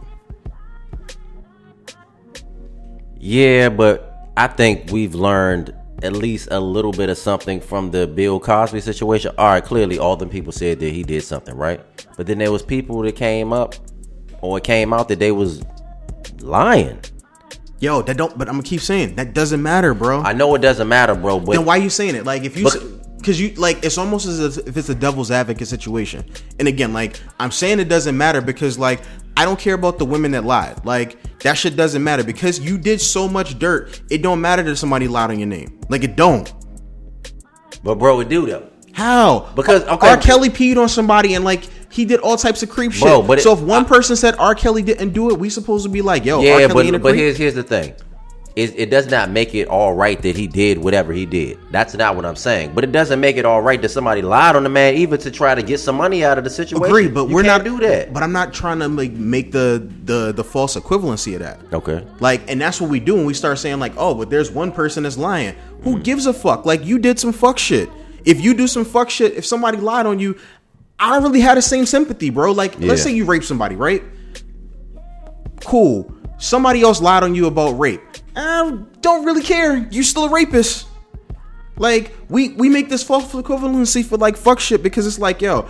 Yeah, 3.19 3.69
but 3.69 4.31
I 4.37 4.47
think 4.47 4.91
we've 4.91 5.15
learned 5.15 5.75
at 6.03 6.13
least 6.13 6.49
a 6.51 6.61
little 6.61 6.93
bit 6.93 7.09
of 7.09 7.19
something 7.19 7.61
from 7.61 7.91
the 7.91 8.07
Bill 8.07 8.39
Cosby 8.39 8.81
situation. 8.81 9.33
All 9.39 9.49
right, 9.49 9.65
clearly 9.65 9.99
all 9.99 10.17
the 10.17 10.27
people 10.27 10.53
said 10.53 10.79
that 10.81 10.91
he 10.91 11.03
did 11.03 11.23
something, 11.25 11.57
right? 11.57 11.81
But 12.17 12.27
then 12.27 12.39
there 12.39 12.53
was 12.53 12.63
people 12.63 13.03
that 13.03 13.17
came 13.17 13.53
up 13.53 13.75
or 14.43 14.59
it 14.59 14.65
came 14.65 14.93
out 14.93 15.09
that 15.09 15.19
they 15.19 15.33
was 15.33 15.63
lying. 16.41 17.01
Yo, 17.79 18.03
that 18.03 18.17
don't. 18.17 18.37
But 18.39 18.49
I'm 18.49 18.55
gonna 18.55 18.63
keep 18.63 18.81
saying 18.81 19.17
that 19.17 19.35
doesn't 19.35 19.63
matter, 19.63 19.93
bro. 19.95 20.23
I 20.23 20.33
know 20.33 20.55
it 20.55 20.61
doesn't 20.61 20.89
matter, 20.89 21.15
bro, 21.15 21.41
but 21.41 21.53
then 21.53 21.65
why 21.65 21.77
you 21.77 21.91
saying 21.91 22.15
it? 22.15 22.25
Like 22.25 22.45
if 22.45 22.57
you, 22.57 22.65
But- 22.65 23.19
because 23.19 23.41
you 23.41 23.51
like 23.55 23.85
it's 23.85 23.99
almost 23.99 24.27
as 24.27 24.57
if 24.59 24.77
it's 24.77 24.89
a 24.89 24.95
devil's 24.95 25.31
advocate 25.31 25.69
situation. 25.69 26.25
And 26.59 26.69
again, 26.69 26.93
like 26.93 27.21
I'm 27.41 27.51
saying 27.51 27.81
it 27.81 27.89
doesn't 27.89 28.17
matter 28.17 28.41
because 28.41 28.79
like 28.79 29.01
I 29.37 29.45
don't 29.45 29.59
care 29.59 29.75
about 29.75 29.99
the 29.99 30.05
women 30.07 30.31
that 30.31 30.45
lied. 30.45 30.85
Like 30.87 31.19
that 31.41 31.55
shit 31.59 31.77
doesn't 31.77 32.03
matter 32.03 32.25
because 32.25 32.61
you 32.61 32.79
did 32.79 33.01
so 33.01 33.29
much 33.29 33.59
dirt. 33.59 34.01
It 34.11 34.23
don't 34.23 34.41
matter 34.41 34.63
that 34.63 34.77
somebody 34.77 35.09
lied 35.09 35.31
on 35.31 35.39
your 35.39 35.49
name. 35.49 35.81
Like 35.89 36.03
it 36.05 36.17
don't. 36.17 36.53
but 37.83 37.97
bro, 37.97 38.21
it 38.21 38.29
do 38.29 38.47
though. 38.47 38.69
How? 38.93 39.51
Because- 39.55 39.83
okay. 39.85 40.09
R. 40.09 40.17
Kelly 40.17 40.49
peed 40.49 40.79
on 40.79 40.89
somebody 40.89 41.35
and 41.35 41.45
like 41.45 41.65
he 41.97 42.05
did 42.05 42.21
all 42.21 42.37
types 42.37 42.63
of 42.63 42.69
creep 42.71 42.93
shit. 42.93 43.03
Bro, 43.03 43.23
but 43.23 43.39
it- 43.39 43.43
so 43.43 43.53
if 43.55 43.61
one 43.61 43.85
I- 43.85 43.89
person 43.89 44.15
said 44.17 44.37
R. 44.39 44.55
Kelly 44.55 44.83
didn't 44.83 45.11
do 45.11 45.31
it, 45.31 45.39
we 45.39 45.49
supposed 45.51 45.85
to 45.85 45.91
be 45.91 46.03
like, 46.03 46.25
yo. 46.25 46.41
Yeah, 46.41 46.67
Kelly 46.67 46.87
ain't 46.87 46.95
a 46.97 46.99
but 46.99 47.03
but 47.03 47.09
creep? 47.11 47.21
here's 47.23 47.37
here's 47.37 47.55
the 47.55 47.63
thing. 47.63 47.95
It, 48.55 48.73
it 48.79 48.91
does 48.91 49.11
not 49.11 49.29
make 49.31 49.55
it 49.55 49.69
all 49.69 49.93
right 49.93 50.21
that 50.23 50.35
he 50.35 50.47
did 50.47 50.79
whatever 50.79 51.13
he 51.13 51.27
did. 51.27 51.59
That's 51.71 51.95
not 51.95 52.17
what 52.17 52.25
I'm 52.25 52.37
saying. 52.37 52.73
But 52.75 52.85
it 52.85 52.91
doesn't 52.91 53.21
make 53.21 53.37
it 53.37 53.45
all 53.45 53.61
right 53.61 53.83
that 53.83 53.91
somebody 53.91 54.23
lied 54.23 54.57
on 54.57 54.63
the 54.63 54.71
man, 54.71 54.95
even 54.95 55.21
to 55.21 55.31
try 55.31 55.55
to 55.55 55.63
get 55.63 55.79
some 55.79 55.95
money 55.97 56.25
out 56.25 56.39
of 56.39 56.45
the 56.45 56.49
situation. 56.49 56.87
Agree, 56.87 57.07
but 57.07 57.29
You 57.29 57.35
we're 57.35 57.43
can't 57.43 57.63
not 57.63 57.71
do 57.81 57.87
that. 57.87 58.15
But 58.15 58.23
I'm 58.23 58.33
not 58.33 58.55
trying 58.55 58.79
to 58.79 58.89
like 58.89 59.13
make 59.13 59.53
the 59.53 59.87
the 60.07 60.33
the 60.33 60.43
false 60.43 60.75
equivalency 60.75 61.35
of 61.35 61.41
that. 61.41 61.61
okay. 61.71 62.03
Like, 62.21 62.51
and 62.51 62.59
that's 62.59 62.81
what 62.81 62.89
we 62.89 62.99
do 62.99 63.15
when 63.17 63.27
we 63.27 63.35
start 63.35 63.59
saying 63.59 63.79
like, 63.79 63.93
oh, 63.99 64.15
but 64.15 64.31
there's 64.31 64.51
one 64.51 64.73
person 64.73 65.03
that's 65.03 65.19
lying. 65.19 65.53
Mm. 65.55 65.85
Who 65.85 65.99
gives 66.01 66.25
a 66.25 66.33
fuck? 66.33 66.65
Like, 66.65 66.83
you 66.83 66.99
did 66.99 67.19
some 67.19 67.33
fuck 67.35 67.59
shit. 67.59 67.91
If 68.25 68.41
you 68.41 68.55
do 68.55 68.67
some 68.67 68.87
fuck 68.87 69.11
shit, 69.11 69.35
if 69.35 69.45
somebody 69.45 69.77
lied 69.77 70.07
on 70.07 70.19
you, 70.19 70.37
I 70.99 71.13
don't 71.13 71.23
really 71.23 71.41
have 71.41 71.57
the 71.57 71.63
same 71.63 71.87
sympathy, 71.87 72.31
bro. 72.31 72.53
Like, 72.53 72.79
let's 72.81 73.03
say 73.03 73.13
you 73.13 73.25
rape 73.25 73.45
somebody, 73.45 73.77
right? 73.77 74.03
Cool. 75.65 76.13
Somebody 76.39 76.83
else 76.83 77.01
lied 77.01 77.23
on 77.23 77.35
you 77.35 77.47
about 77.47 77.79
rape. 77.79 78.01
I 78.35 78.79
don't 79.01 79.25
really 79.25 79.43
care. 79.43 79.77
You're 79.91 80.05
still 80.05 80.27
a 80.27 80.31
rapist. 80.31 80.87
Like, 81.77 82.15
we 82.29 82.51
we 82.51 82.69
make 82.71 82.89
this 82.89 83.03
false 83.03 83.33
equivalency 83.33 84.05
for 84.05 84.17
like 84.17 84.37
fuck 84.37 84.61
shit 84.61 84.83
because 84.83 85.07
it's 85.07 85.19
like, 85.19 85.43
yo, 85.43 85.69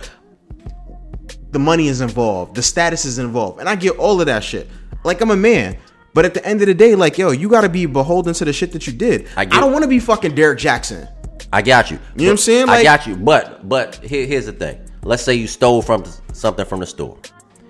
the 1.51 1.59
money 1.59 1.87
is 1.87 2.01
involved, 2.01 2.55
the 2.55 2.61
status 2.61 3.03
is 3.05 3.19
involved, 3.19 3.59
and 3.59 3.67
I 3.67 3.75
get 3.75 3.97
all 3.97 4.19
of 4.19 4.27
that 4.27 4.43
shit. 4.43 4.69
Like 5.03 5.21
I'm 5.21 5.31
a 5.31 5.35
man, 5.35 5.77
but 6.13 6.25
at 6.25 6.33
the 6.33 6.45
end 6.45 6.61
of 6.61 6.67
the 6.67 6.73
day, 6.73 6.95
like 6.95 7.17
yo, 7.17 7.31
you 7.31 7.49
got 7.49 7.61
to 7.61 7.69
be 7.69 7.85
beholden 7.85 8.33
to 8.35 8.45
the 8.45 8.53
shit 8.53 8.71
that 8.73 8.87
you 8.87 8.93
did. 8.93 9.27
I, 9.35 9.41
I 9.41 9.45
don't 9.45 9.71
want 9.71 9.83
to 9.83 9.89
be 9.89 9.99
fucking 9.99 10.35
Derrick 10.35 10.59
Jaxn. 10.59 11.11
I 11.51 11.61
got 11.61 11.91
you. 11.91 11.99
You 12.15 12.23
know 12.23 12.25
what 12.25 12.31
I'm 12.31 12.37
saying? 12.37 12.69
I 12.69 12.83
got 12.83 13.07
you. 13.07 13.15
But 13.15 13.67
but 13.67 13.95
here, 13.95 14.25
here's 14.25 14.45
the 14.45 14.53
thing. 14.53 14.79
Let's 15.07 15.23
say 15.23 15.35
you 15.35 15.47
stole 15.47 15.81
from 15.81 16.03
something 16.33 16.65
from 16.65 16.81
the 16.81 16.85
store, 16.85 17.17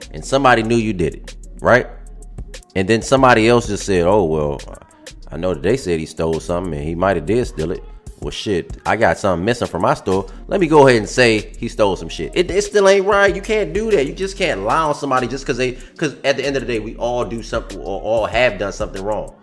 and 0.09 0.25
somebody 0.25 0.63
knew 0.63 0.75
you 0.75 0.91
did 0.91 1.13
it, 1.13 1.35
right? 1.61 1.85
And 2.75 2.87
then 2.87 3.03
somebody 3.03 3.47
else 3.47 3.67
just 3.67 3.85
said, 3.85 4.07
"Oh 4.07 4.23
well, 4.23 4.59
I 5.29 5.37
know 5.37 5.53
that 5.53 5.61
they 5.61 5.77
said 5.77 5.99
he 5.99 6.07
stole 6.07 6.39
something, 6.39 6.73
and 6.73 6.83
he 6.83 6.95
might 6.95 7.15
have 7.15 7.27
did 7.27 7.45
steal 7.45 7.71
it." 7.71 7.83
Well, 8.21 8.31
shit, 8.31 8.77
I 8.87 8.95
got 8.95 9.19
something 9.19 9.45
missing 9.45 9.67
from 9.67 9.83
my 9.83 9.93
store. 9.93 10.27
Let 10.47 10.59
me 10.59 10.65
go 10.65 10.87
ahead 10.87 10.97
and 10.97 11.07
say 11.07 11.53
he 11.59 11.67
stole 11.67 11.95
some 11.95 12.09
shit. 12.09 12.31
It, 12.33 12.49
it 12.49 12.63
still 12.63 12.89
ain't 12.89 13.05
right. 13.05 13.35
You 13.35 13.43
can't 13.43 13.71
do 13.71 13.91
that. 13.91 14.07
You 14.07 14.13
just 14.15 14.35
can't 14.35 14.61
lie 14.61 14.81
on 14.81 14.95
somebody 14.95 15.27
just 15.27 15.43
because 15.43 15.57
they. 15.57 15.73
Because 15.73 16.15
at 16.23 16.37
the 16.37 16.43
end 16.43 16.55
of 16.57 16.65
the 16.65 16.67
day, 16.67 16.79
we 16.79 16.95
all 16.95 17.23
do 17.23 17.43
something 17.43 17.77
or 17.77 18.01
all 18.01 18.25
have 18.25 18.57
done 18.57 18.73
something 18.73 19.03
wrong. 19.03 19.35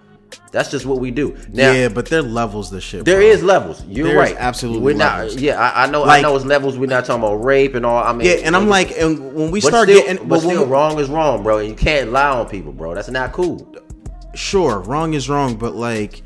That's 0.53 0.71
just 0.71 0.87
what 0.87 1.01
we 1.01 1.11
do. 1.11 1.37
Now, 1.51 1.73
yeah, 1.73 1.89
but 1.89 2.07
there 2.07 2.21
are 2.21 2.23
levels 2.23 2.71
to 2.71 2.81
shit. 2.81 3.05
there 3.05 3.19
bro. 3.19 3.27
is 3.27 3.43
levels. 3.43 3.85
You're 3.87 4.07
There's 4.09 4.17
right. 4.31 4.37
absolutely 4.39 4.83
We're 4.83 4.95
levels. 4.95 5.35
not. 5.35 5.43
Yeah, 5.43 5.61
I, 5.61 5.85
I 5.85 5.91
know. 5.91 6.03
Like- 6.03 6.19
I 6.19 6.23
know 6.23 6.37
it's 6.37 6.45
levels. 6.45 6.79
We're 6.79 6.87
not 6.87 7.05
talking 7.05 7.23
about 7.25 7.37
rape 7.45 7.75
and 7.75 7.85
all. 7.85 8.03
I 8.03 8.13
mean, 8.13 8.27
Yeah, 8.29 8.35
and 8.45 8.55
I'm 8.55 8.69
like, 8.69 8.93
and 8.93 9.35
when 9.35 9.51
we 9.51 9.61
start 9.61 9.89
still, 9.89 10.01
getting, 10.03 10.29
but 10.29 10.41
still, 10.41 10.65
we- 10.65 10.71
wrong 10.71 10.99
is 10.99 11.09
wrong, 11.09 11.43
bro. 11.43 11.59
And 11.59 11.69
you 11.69 11.75
can't 11.75 12.13
lie 12.13 12.29
on 12.31 12.49
people, 12.49 12.73
bro. 12.73 12.95
That's 12.95 13.11
not 13.11 13.33
cool. 13.33 13.75
sure, 14.35 14.81
wrong 14.81 15.15
is 15.15 15.29
wrong, 15.29 15.57
but 15.57 15.75
like, 15.75 16.23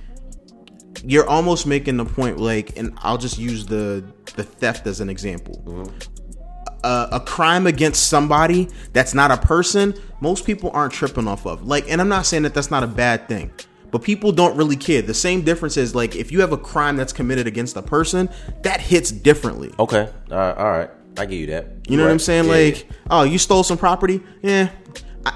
you're 1.04 1.28
almost 1.28 1.66
making 1.66 1.96
the 1.96 2.04
point, 2.04 2.38
like, 2.38 2.76
and 2.76 2.92
I'll 2.98 3.18
just 3.18 3.38
use 3.38 3.66
the 3.66 4.04
the 4.36 4.42
theft 4.44 4.86
as 4.86 5.00
an 5.00 5.08
example. 5.08 5.62
Mm-hmm. 5.66 5.96
A, 6.84 7.08
a 7.12 7.20
crime 7.20 7.66
against 7.66 8.08
somebody 8.08 8.68
that's 8.92 9.12
not 9.14 9.30
a 9.32 9.36
person, 9.36 9.94
most 10.20 10.44
people 10.46 10.70
aren't 10.72 10.92
tripping 10.92 11.26
off 11.26 11.44
of. 11.46 11.66
Like, 11.66 11.90
and 11.90 12.00
I'm 12.00 12.08
not 12.08 12.24
saying 12.24 12.44
that 12.44 12.54
that's 12.54 12.70
not 12.70 12.82
a 12.84 12.86
bad 12.86 13.26
thing, 13.28 13.50
but 13.90 14.02
people 14.02 14.32
don't 14.32 14.56
really 14.56 14.76
care. 14.76 15.02
The 15.02 15.14
same 15.14 15.42
difference 15.42 15.76
is 15.76 15.94
like 15.94 16.16
if 16.16 16.32
you 16.32 16.40
have 16.40 16.52
a 16.52 16.56
crime 16.56 16.96
that's 16.96 17.12
committed 17.12 17.46
against 17.46 17.76
a 17.76 17.82
person, 17.82 18.28
that 18.62 18.80
hits 18.80 19.10
differently. 19.10 19.72
Okay. 19.78 20.08
All 20.30 20.36
right. 20.36 20.56
All 20.56 20.70
right. 20.70 20.90
I 21.16 21.26
give 21.26 21.40
you 21.40 21.46
that. 21.48 21.88
You 21.88 21.96
know 21.96 22.04
what 22.04 22.12
I'm 22.12 22.18
saying? 22.18 22.46
like, 22.48 22.88
oh, 23.10 23.24
you 23.24 23.38
stole 23.38 23.64
some 23.64 23.78
property? 23.78 24.20
Yeah. 24.42 24.70
I, 25.26 25.34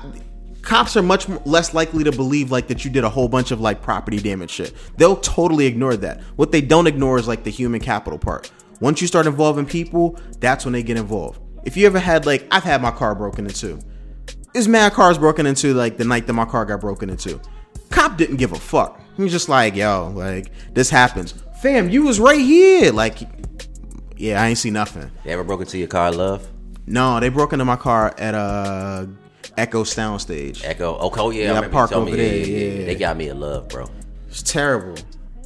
cops 0.62 0.96
are 0.96 1.02
much 1.02 1.28
less 1.44 1.74
likely 1.74 2.04
to 2.04 2.12
believe 2.12 2.50
like 2.50 2.68
that 2.68 2.84
you 2.84 2.90
did 2.90 3.04
a 3.04 3.08
whole 3.08 3.28
bunch 3.28 3.50
of 3.50 3.60
like 3.60 3.82
property 3.82 4.18
damage 4.18 4.50
shit. 4.50 4.72
They'll 4.96 5.16
totally 5.16 5.66
ignore 5.66 5.96
that. 5.96 6.22
What 6.36 6.52
they 6.52 6.60
don't 6.60 6.86
ignore 6.86 7.18
is 7.18 7.28
like 7.28 7.44
the 7.44 7.50
human 7.50 7.80
capital 7.80 8.18
part. 8.18 8.50
Once 8.80 9.00
you 9.00 9.06
start 9.06 9.26
involving 9.26 9.66
people, 9.66 10.18
that's 10.40 10.64
when 10.64 10.72
they 10.72 10.82
get 10.82 10.96
involved. 10.96 11.40
If 11.64 11.76
you 11.76 11.86
ever 11.86 11.98
had 11.98 12.26
like, 12.26 12.46
I've 12.50 12.64
had 12.64 12.82
my 12.82 12.90
car 12.90 13.14
broken 13.14 13.46
into. 13.46 13.78
There's 14.52 14.68
mad 14.68 14.92
cars 14.92 15.18
broken 15.18 15.46
into 15.46 15.72
like 15.74 15.96
the 15.96 16.04
night 16.04 16.26
that 16.26 16.32
my 16.32 16.44
car 16.44 16.64
got 16.64 16.80
broken 16.80 17.10
into. 17.10 17.40
Cop 17.90 18.16
didn't 18.16 18.36
give 18.36 18.52
a 18.52 18.58
fuck. 18.58 19.00
He 19.16 19.22
was 19.22 19.32
just 19.32 19.48
like, 19.48 19.74
yo, 19.76 20.12
like 20.14 20.50
this 20.74 20.88
happens. 20.90 21.34
Fam, 21.60 21.90
you 21.90 22.02
was 22.04 22.18
right 22.18 22.40
here. 22.40 22.90
Like, 22.92 23.18
yeah, 24.16 24.42
I 24.42 24.48
ain't 24.48 24.58
see 24.58 24.70
nothing. 24.70 25.10
They 25.24 25.30
ever 25.32 25.44
broke 25.44 25.60
into 25.60 25.78
your 25.78 25.88
car, 25.88 26.10
love? 26.12 26.48
No, 26.86 27.20
they 27.20 27.28
broke 27.28 27.52
into 27.52 27.64
my 27.64 27.76
car 27.76 28.14
at 28.18 28.34
uh 28.34 29.06
Echo 29.56 29.84
Soundstage. 29.84 30.64
Echo. 30.64 30.94
Okay. 30.96 31.20
Oh 31.20 31.30
yeah. 31.30 31.44
Yeah, 31.44 31.52
I 31.52 31.54
remember 31.56 31.72
park 31.74 31.92
over 31.92 32.06
me. 32.10 32.16
There, 32.16 32.34
yeah, 32.36 32.44
yeah, 32.44 32.80
yeah. 32.80 32.86
They 32.86 32.94
got 32.94 33.16
me 33.16 33.28
in 33.28 33.38
love, 33.38 33.68
bro. 33.68 33.86
It's 34.28 34.42
terrible. 34.42 35.00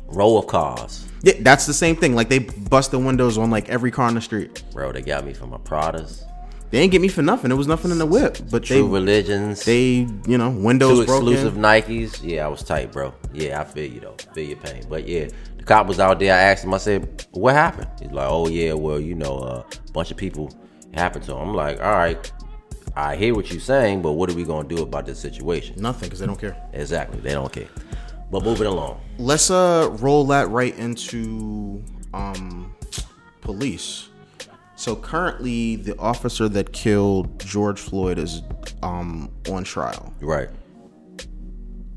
Row 0.09 0.37
of 0.39 0.47
cars, 0.47 1.05
Yeah, 1.23 1.33
that's 1.41 1.67
the 1.67 1.75
same 1.75 1.97
thing. 1.97 2.15
Like 2.15 2.29
they 2.29 2.39
bust 2.39 2.93
the 2.93 2.99
windows 3.01 3.37
on 3.39 3.51
like 3.51 3.69
every 3.69 3.91
car 3.91 4.07
on 4.07 4.15
the 4.15 4.21
street. 4.21 4.63
bro. 4.73 4.93
They 4.93 5.03
got 5.03 5.27
me 5.27 5.33
for 5.35 5.49
my 5.49 5.57
Pradas. 5.59 6.23
They 6.71 6.81
ain't 6.81 6.91
get 6.91 7.01
me 7.01 7.09
for 7.09 7.23
nothing. 7.23 7.51
It 7.53 7.55
was 7.55 7.69
nothing 7.69 7.91
in 7.93 7.99
the 7.99 8.07
whip, 8.07 8.39
but 8.51 8.63
they 8.63 8.77
True 8.79 8.93
religions. 8.93 9.65
they 9.65 10.07
you 10.27 10.37
know 10.39 10.51
windows 10.51 10.97
Two 10.97 11.03
exclusive 11.03 11.55
broken. 11.55 11.63
Nikes. 11.63 12.21
Yeah, 12.23 12.45
I 12.47 12.49
was 12.49 12.63
tight, 12.63 12.91
bro. 12.93 13.15
Yeah, 13.33 13.61
I 13.61 13.65
feel 13.65 13.91
you 13.91 14.01
though. 14.01 14.17
Feel 14.35 14.49
your 14.49 14.57
pain. 14.59 14.83
But 14.89 15.07
yeah, 15.07 15.29
the 15.59 15.65
cop 15.65 15.87
was 15.87 16.01
out 16.01 16.19
there. 16.19 16.35
I 16.35 16.39
asked 16.39 16.65
him. 16.65 16.75
I 16.75 16.79
said, 16.79 17.25
"What 17.31 17.55
happened?" 17.55 17.89
He's 18.01 18.11
like, 18.11 18.29
"Oh 18.29 18.49
yeah, 18.49 18.73
well 18.73 18.99
you 19.01 19.15
know, 19.15 19.37
uh, 19.39 19.63
a 19.89 19.93
bunch 19.93 20.11
of 20.11 20.17
people 20.17 20.51
happened 20.93 21.25
to 21.27 21.33
him." 21.33 21.49
I'm 21.51 21.55
like, 21.55 21.81
"All 21.81 21.93
right, 21.93 22.33
I 22.97 23.15
hear 23.15 23.35
what 23.35 23.51
you're 23.51 23.61
saying, 23.61 24.03
but 24.03 24.13
what 24.13 24.29
are 24.29 24.35
we 24.35 24.43
gonna 24.45 24.67
do 24.69 24.83
about 24.83 25.07
this 25.07 25.21
situation?" 25.21 25.77
Nothing 25.81 26.09
because 26.09 26.19
they 26.19 26.27
don't 26.27 26.41
care. 26.41 26.57
Exactly, 26.73 27.21
they 27.21 27.33
don't 27.33 27.53
care. 27.53 27.69
But 28.33 28.43
moving 28.43 28.67
along. 28.67 29.01
Let's 29.19 29.51
uh 29.53 29.89
roll 30.01 30.25
that 30.27 30.49
right 30.51 30.77
into 30.77 31.81
um 32.13 32.75
police. 33.41 34.09
So 34.77 34.95
currently, 34.95 35.77
the 35.77 35.99
officer 35.99 36.49
that 36.51 36.73
killed 36.73 37.41
George 37.41 37.81
Floyd 37.81 38.19
is 38.19 38.43
um 38.83 39.33
on 39.51 39.65
trial. 39.65 40.15
Right. 40.21 40.49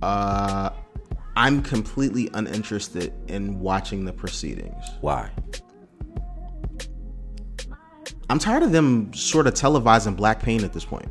Uh, 0.01 0.69
I'm 1.35 1.61
completely 1.61 2.29
uninterested 2.33 3.13
in 3.27 3.59
watching 3.59 4.05
the 4.05 4.13
proceedings. 4.13 4.83
Why? 5.01 5.29
I'm 8.29 8.39
tired 8.39 8.63
of 8.63 8.71
them 8.71 9.11
sort 9.13 9.47
of 9.47 9.53
televising 9.55 10.15
black 10.15 10.41
pain 10.41 10.63
at 10.63 10.73
this 10.73 10.85
point. 10.85 11.09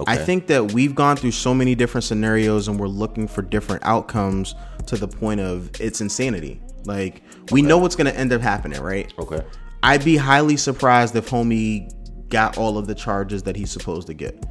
Okay. 0.00 0.12
I 0.12 0.16
think 0.16 0.48
that 0.48 0.72
we've 0.72 0.94
gone 0.94 1.16
through 1.16 1.30
so 1.30 1.54
many 1.54 1.74
different 1.74 2.04
scenarios 2.04 2.66
and 2.66 2.80
we're 2.80 2.88
looking 2.88 3.28
for 3.28 3.42
different 3.42 3.84
outcomes 3.84 4.54
to 4.86 4.96
the 4.96 5.06
point 5.06 5.40
of 5.40 5.70
it's 5.80 6.00
insanity. 6.00 6.60
Like 6.84 7.22
we 7.52 7.62
know 7.62 7.78
what's 7.78 7.94
going 7.94 8.12
to 8.12 8.18
end 8.18 8.32
up 8.32 8.40
happening, 8.40 8.80
right? 8.80 9.12
Okay. 9.18 9.42
I'd 9.84 10.04
be 10.04 10.16
highly 10.16 10.56
surprised 10.56 11.14
if 11.14 11.28
homie 11.28 11.90
got 12.30 12.56
all 12.56 12.78
of 12.78 12.86
the 12.86 12.94
charges 12.94 13.42
that 13.42 13.54
he's 13.54 13.70
supposed 13.70 14.06
to 14.06 14.14
get. 14.14 14.42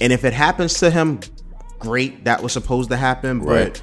And 0.00 0.12
if 0.12 0.24
it 0.24 0.32
happens 0.32 0.74
to 0.80 0.90
him, 0.90 1.20
great, 1.78 2.24
that 2.24 2.42
was 2.42 2.52
supposed 2.52 2.90
to 2.90 2.96
happen, 2.96 3.38
but 3.38 3.46
Right. 3.46 3.82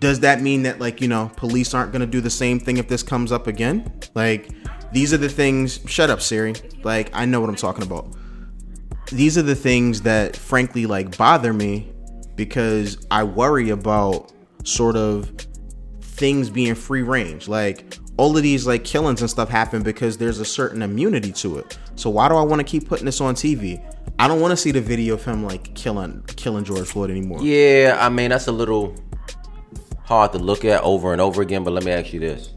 does 0.00 0.20
that 0.20 0.42
mean 0.42 0.64
that 0.64 0.78
like, 0.80 1.00
you 1.00 1.08
know, 1.08 1.30
police 1.36 1.72
aren't 1.72 1.92
going 1.92 2.00
to 2.00 2.06
do 2.06 2.20
the 2.20 2.30
same 2.30 2.60
thing 2.60 2.76
if 2.76 2.88
this 2.88 3.02
comes 3.02 3.32
up 3.32 3.46
again? 3.46 3.90
Like 4.14 4.50
these 4.92 5.14
are 5.14 5.16
the 5.16 5.30
things, 5.30 5.80
shut 5.86 6.10
up 6.10 6.20
Siri. 6.20 6.54
Like 6.84 7.10
I 7.14 7.24
know 7.24 7.40
what 7.40 7.48
I'm 7.48 7.56
talking 7.56 7.82
about. 7.82 8.14
These 9.10 9.38
are 9.38 9.42
the 9.42 9.54
things 9.54 10.02
that 10.02 10.36
frankly 10.36 10.84
like 10.84 11.16
bother 11.16 11.54
me 11.54 11.90
because 12.34 13.06
I 13.10 13.24
worry 13.24 13.70
about 13.70 14.30
sort 14.64 14.96
of 14.96 15.30
things 16.02 16.50
being 16.50 16.74
free 16.74 17.02
range. 17.02 17.48
Like 17.48 17.98
all 18.18 18.36
of 18.36 18.42
these 18.42 18.66
like 18.66 18.84
killings 18.84 19.20
and 19.20 19.28
stuff 19.28 19.48
happen 19.48 19.82
because 19.82 20.16
there's 20.16 20.40
a 20.40 20.44
certain 20.44 20.82
immunity 20.82 21.32
to 21.32 21.58
it. 21.58 21.78
So 21.96 22.10
why 22.10 22.28
do 22.28 22.36
I 22.36 22.42
want 22.42 22.60
to 22.60 22.64
keep 22.64 22.88
putting 22.88 23.04
this 23.04 23.20
on 23.20 23.34
TV? 23.34 23.82
I 24.18 24.28
don't 24.28 24.40
want 24.40 24.52
to 24.52 24.56
see 24.56 24.70
the 24.70 24.80
video 24.80 25.14
of 25.14 25.24
him 25.24 25.44
like 25.44 25.74
killing 25.74 26.22
killing 26.36 26.64
George 26.64 26.88
Floyd 26.88 27.10
anymore. 27.10 27.42
Yeah, 27.42 27.98
I 28.00 28.08
mean 28.08 28.30
that's 28.30 28.46
a 28.46 28.52
little 28.52 28.94
hard 30.04 30.32
to 30.32 30.38
look 30.38 30.64
at 30.64 30.82
over 30.82 31.12
and 31.12 31.20
over 31.20 31.42
again. 31.42 31.64
But 31.64 31.72
let 31.72 31.84
me 31.84 31.92
ask 31.92 32.12
you 32.12 32.20
this: 32.20 32.54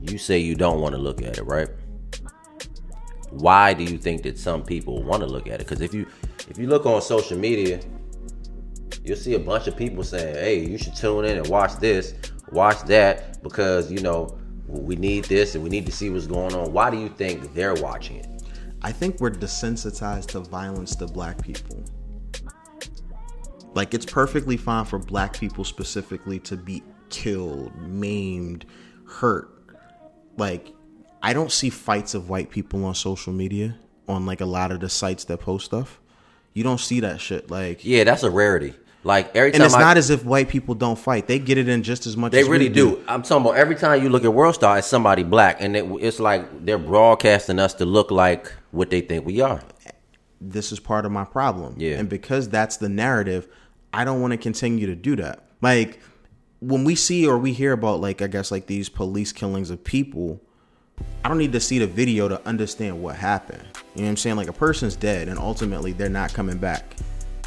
You 0.00 0.18
say 0.18 0.38
you 0.38 0.54
don't 0.54 0.80
want 0.80 0.94
to 0.94 1.00
look 1.00 1.22
at 1.22 1.38
it, 1.38 1.42
right? 1.42 1.68
Why 3.30 3.74
do 3.74 3.84
you 3.84 3.98
think 3.98 4.22
that 4.22 4.38
some 4.38 4.62
people 4.64 5.02
want 5.02 5.22
to 5.22 5.26
look 5.26 5.46
at 5.48 5.54
it? 5.54 5.66
Because 5.66 5.80
if 5.80 5.92
you 5.92 6.06
if 6.48 6.58
you 6.58 6.68
look 6.68 6.86
on 6.86 7.02
social 7.02 7.36
media, 7.36 7.80
you'll 9.02 9.16
see 9.16 9.34
a 9.34 9.40
bunch 9.40 9.66
of 9.66 9.76
people 9.76 10.04
saying, 10.04 10.36
"Hey, 10.36 10.60
you 10.64 10.78
should 10.78 10.94
tune 10.94 11.24
in 11.24 11.38
and 11.38 11.46
watch 11.48 11.76
this, 11.76 12.14
watch 12.52 12.82
that," 12.84 13.42
because 13.42 13.90
you 13.90 14.00
know 14.00 14.38
we 14.66 14.96
need 14.96 15.24
this 15.24 15.54
and 15.54 15.64
we 15.64 15.70
need 15.70 15.86
to 15.86 15.92
see 15.92 16.10
what's 16.10 16.26
going 16.26 16.54
on. 16.54 16.72
Why 16.72 16.90
do 16.90 16.98
you 16.98 17.08
think 17.08 17.54
they're 17.54 17.74
watching 17.74 18.16
it? 18.16 18.26
I 18.82 18.92
think 18.92 19.20
we're 19.20 19.30
desensitized 19.30 20.28
to 20.28 20.40
violence 20.40 20.94
to 20.96 21.06
black 21.06 21.42
people. 21.42 21.84
Like 23.74 23.94
it's 23.94 24.06
perfectly 24.06 24.56
fine 24.56 24.84
for 24.84 24.98
black 24.98 25.38
people 25.38 25.64
specifically 25.64 26.38
to 26.40 26.56
be 26.56 26.82
killed, 27.08 27.74
maimed, 27.76 28.64
hurt. 29.06 29.50
Like 30.36 30.72
I 31.22 31.32
don't 31.32 31.52
see 31.52 31.70
fights 31.70 32.14
of 32.14 32.28
white 32.28 32.50
people 32.50 32.84
on 32.84 32.94
social 32.94 33.32
media 33.32 33.76
on 34.08 34.26
like 34.26 34.40
a 34.40 34.46
lot 34.46 34.72
of 34.72 34.80
the 34.80 34.88
sites 34.88 35.24
that 35.24 35.38
post 35.38 35.66
stuff. 35.66 36.00
You 36.54 36.64
don't 36.64 36.80
see 36.80 37.00
that 37.00 37.20
shit. 37.20 37.50
Like 37.50 37.84
Yeah, 37.84 38.04
that's 38.04 38.22
a 38.22 38.30
rarity. 38.30 38.74
Like 39.02 39.34
every 39.34 39.52
time, 39.52 39.62
and 39.62 39.66
it's 39.66 39.74
I, 39.74 39.80
not 39.80 39.96
as 39.96 40.10
if 40.10 40.24
white 40.24 40.48
people 40.50 40.74
don't 40.74 40.98
fight. 40.98 41.26
They 41.26 41.38
get 41.38 41.56
it 41.56 41.68
in 41.68 41.82
just 41.82 42.06
as 42.06 42.16
much 42.18 42.32
They 42.32 42.40
as 42.42 42.48
we 42.48 42.52
really 42.52 42.68
do. 42.68 43.02
I'm 43.08 43.22
talking 43.22 43.46
about 43.46 43.56
every 43.56 43.74
time 43.76 44.02
you 44.02 44.10
look 44.10 44.24
at 44.24 44.34
World 44.34 44.54
Star, 44.54 44.76
it's 44.78 44.86
somebody 44.86 45.22
black, 45.22 45.56
and 45.60 45.74
it, 45.74 45.86
it's 46.00 46.20
like 46.20 46.66
they're 46.66 46.76
broadcasting 46.78 47.58
us 47.58 47.72
to 47.74 47.86
look 47.86 48.10
like 48.10 48.52
what 48.72 48.90
they 48.90 49.00
think 49.00 49.24
we 49.24 49.40
are. 49.40 49.62
this 50.40 50.70
is 50.72 50.80
part 50.80 51.06
of 51.06 51.12
my 51.12 51.24
problem. 51.24 51.74
Yeah. 51.78 51.98
And 51.98 52.08
because 52.08 52.48
that's 52.48 52.76
the 52.76 52.88
narrative, 52.88 53.48
I 53.92 54.04
don't 54.04 54.20
want 54.20 54.32
to 54.32 54.36
continue 54.36 54.86
to 54.86 54.94
do 54.94 55.16
that. 55.16 55.46
Like 55.62 56.00
when 56.60 56.84
we 56.84 56.94
see 56.94 57.26
or 57.26 57.38
we 57.38 57.52
hear 57.52 57.72
about 57.72 58.00
like 58.00 58.20
I 58.22 58.26
guess 58.26 58.50
like 58.50 58.66
these 58.66 58.88
police 58.88 59.32
killings 59.32 59.70
of 59.70 59.82
people, 59.82 60.40
I 61.24 61.28
don't 61.28 61.38
need 61.38 61.52
to 61.52 61.60
see 61.60 61.78
the 61.78 61.86
video 61.86 62.28
to 62.28 62.46
understand 62.46 63.02
what 63.02 63.16
happened. 63.16 63.62
You 63.94 64.02
know 64.02 64.04
what 64.04 64.10
I'm 64.10 64.16
saying? 64.18 64.36
Like 64.36 64.48
a 64.48 64.52
person's 64.52 64.96
dead 64.96 65.28
and 65.28 65.38
ultimately 65.38 65.92
they're 65.92 66.08
not 66.10 66.34
coming 66.34 66.58
back. 66.58 66.96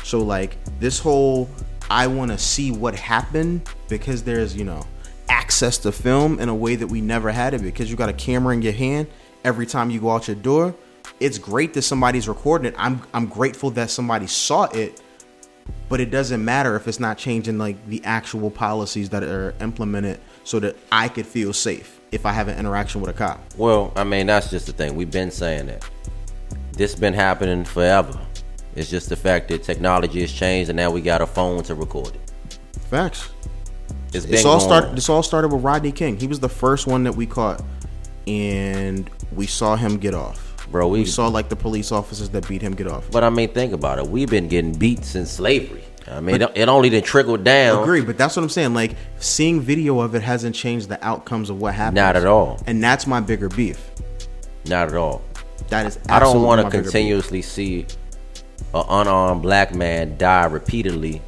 So 0.03 0.19
like 0.19 0.57
this 0.79 0.99
whole 0.99 1.49
I 1.89 2.07
want 2.07 2.31
to 2.31 2.37
see 2.37 2.71
what 2.71 2.95
happened 2.95 3.69
because 3.89 4.23
there's, 4.23 4.55
you 4.55 4.63
know, 4.63 4.85
access 5.29 5.77
to 5.79 5.91
film 5.91 6.39
in 6.39 6.49
a 6.49 6.55
way 6.55 6.75
that 6.75 6.87
we 6.87 7.01
never 7.01 7.31
had 7.31 7.53
it 7.53 7.61
because 7.61 7.89
you 7.89 7.97
got 7.97 8.09
a 8.09 8.13
camera 8.13 8.53
in 8.53 8.61
your 8.61 8.73
hand 8.73 9.07
every 9.43 9.65
time 9.65 9.89
you 9.89 9.99
go 9.99 10.11
out 10.11 10.27
your 10.27 10.35
door. 10.35 10.75
It's 11.19 11.37
great 11.37 11.73
that 11.73 11.83
somebody's 11.83 12.27
recording 12.27 12.67
it. 12.67 12.75
I'm 12.77 13.01
I'm 13.13 13.27
grateful 13.27 13.69
that 13.71 13.89
somebody 13.89 14.27
saw 14.27 14.63
it, 14.65 15.01
but 15.89 15.99
it 15.99 16.11
doesn't 16.11 16.43
matter 16.43 16.75
if 16.75 16.87
it's 16.87 16.99
not 16.99 17.17
changing 17.17 17.57
like 17.57 17.85
the 17.87 18.03
actual 18.03 18.49
policies 18.49 19.09
that 19.09 19.23
are 19.23 19.53
implemented 19.61 20.19
so 20.43 20.59
that 20.59 20.75
I 20.91 21.07
could 21.07 21.25
feel 21.25 21.53
safe 21.53 21.99
if 22.11 22.25
I 22.25 22.31
have 22.31 22.47
an 22.47 22.57
interaction 22.57 23.01
with 23.01 23.09
a 23.09 23.13
cop. 23.13 23.41
Well, 23.57 23.93
I 23.95 24.03
mean, 24.03 24.27
that's 24.27 24.49
just 24.49 24.65
the 24.65 24.73
thing. 24.73 24.95
We've 24.95 25.11
been 25.11 25.31
saying 25.31 25.67
that. 25.67 25.87
This 26.73 26.95
been 26.95 27.13
happening 27.13 27.65
forever. 27.65 28.19
It's 28.75 28.89
just 28.89 29.09
the 29.09 29.15
fact 29.15 29.49
that 29.49 29.63
technology 29.63 30.21
has 30.21 30.31
changed, 30.31 30.69
and 30.69 30.77
now 30.77 30.89
we 30.91 31.01
got 31.01 31.21
a 31.21 31.27
phone 31.27 31.63
to 31.63 31.75
record 31.75 32.15
it. 32.15 32.59
Facts. 32.89 33.29
It's 34.13 34.25
This 34.25 34.45
all 34.45 34.59
started. 34.59 34.95
This 34.95 35.09
all 35.09 35.23
started 35.23 35.51
with 35.51 35.63
Rodney 35.63 35.91
King. 35.91 36.17
He 36.19 36.27
was 36.27 36.39
the 36.39 36.49
first 36.49 36.87
one 36.87 37.03
that 37.03 37.15
we 37.15 37.25
caught, 37.25 37.61
and 38.27 39.09
we 39.35 39.47
saw 39.47 39.75
him 39.75 39.97
get 39.97 40.13
off. 40.13 40.49
Bro, 40.71 40.87
we- 40.87 40.99
we 40.99 41.05
saw 41.05 41.27
like 41.27 41.49
the 41.49 41.55
police 41.55 41.91
officers 41.91 42.29
that 42.29 42.47
beat 42.47 42.61
him 42.61 42.73
get 42.73 42.87
off. 42.87 43.05
But 43.11 43.23
I 43.23 43.29
mean, 43.29 43.49
think 43.49 43.73
about 43.73 43.99
it. 43.99 44.07
We've 44.07 44.29
been 44.29 44.47
getting 44.47 44.73
beat 44.73 45.03
since 45.05 45.29
slavery. 45.31 45.83
I 46.09 46.19
mean, 46.19 46.41
it, 46.41 46.51
it 46.55 46.67
only 46.69 46.89
did 46.89 47.05
trickle 47.05 47.37
down. 47.37 47.79
I 47.79 47.81
agree, 47.81 48.01
but 48.01 48.17
that's 48.17 48.35
what 48.35 48.43
I'm 48.43 48.49
saying. 48.49 48.73
Like 48.73 48.95
seeing 49.19 49.61
video 49.61 49.99
of 49.99 50.15
it 50.15 50.21
hasn't 50.21 50.55
changed 50.55 50.89
the 50.89 51.03
outcomes 51.05 51.49
of 51.49 51.61
what 51.61 51.73
happened. 51.75 51.95
Not 51.95 52.15
at 52.15 52.25
all. 52.25 52.59
And 52.67 52.83
that's 52.83 53.07
my 53.07 53.19
bigger 53.19 53.49
beef. 53.49 53.89
Not 54.67 54.89
at 54.89 54.95
all. 54.95 55.21
That 55.69 55.85
is. 55.85 55.99
I 56.09 56.19
don't 56.19 56.41
want 56.43 56.61
to 56.61 56.69
continuously 56.69 57.41
see 57.41 57.85
an 58.73 58.85
unarmed 58.89 59.41
black 59.41 59.73
man 59.75 60.17
die 60.17 60.45
repeatedly 60.45 61.21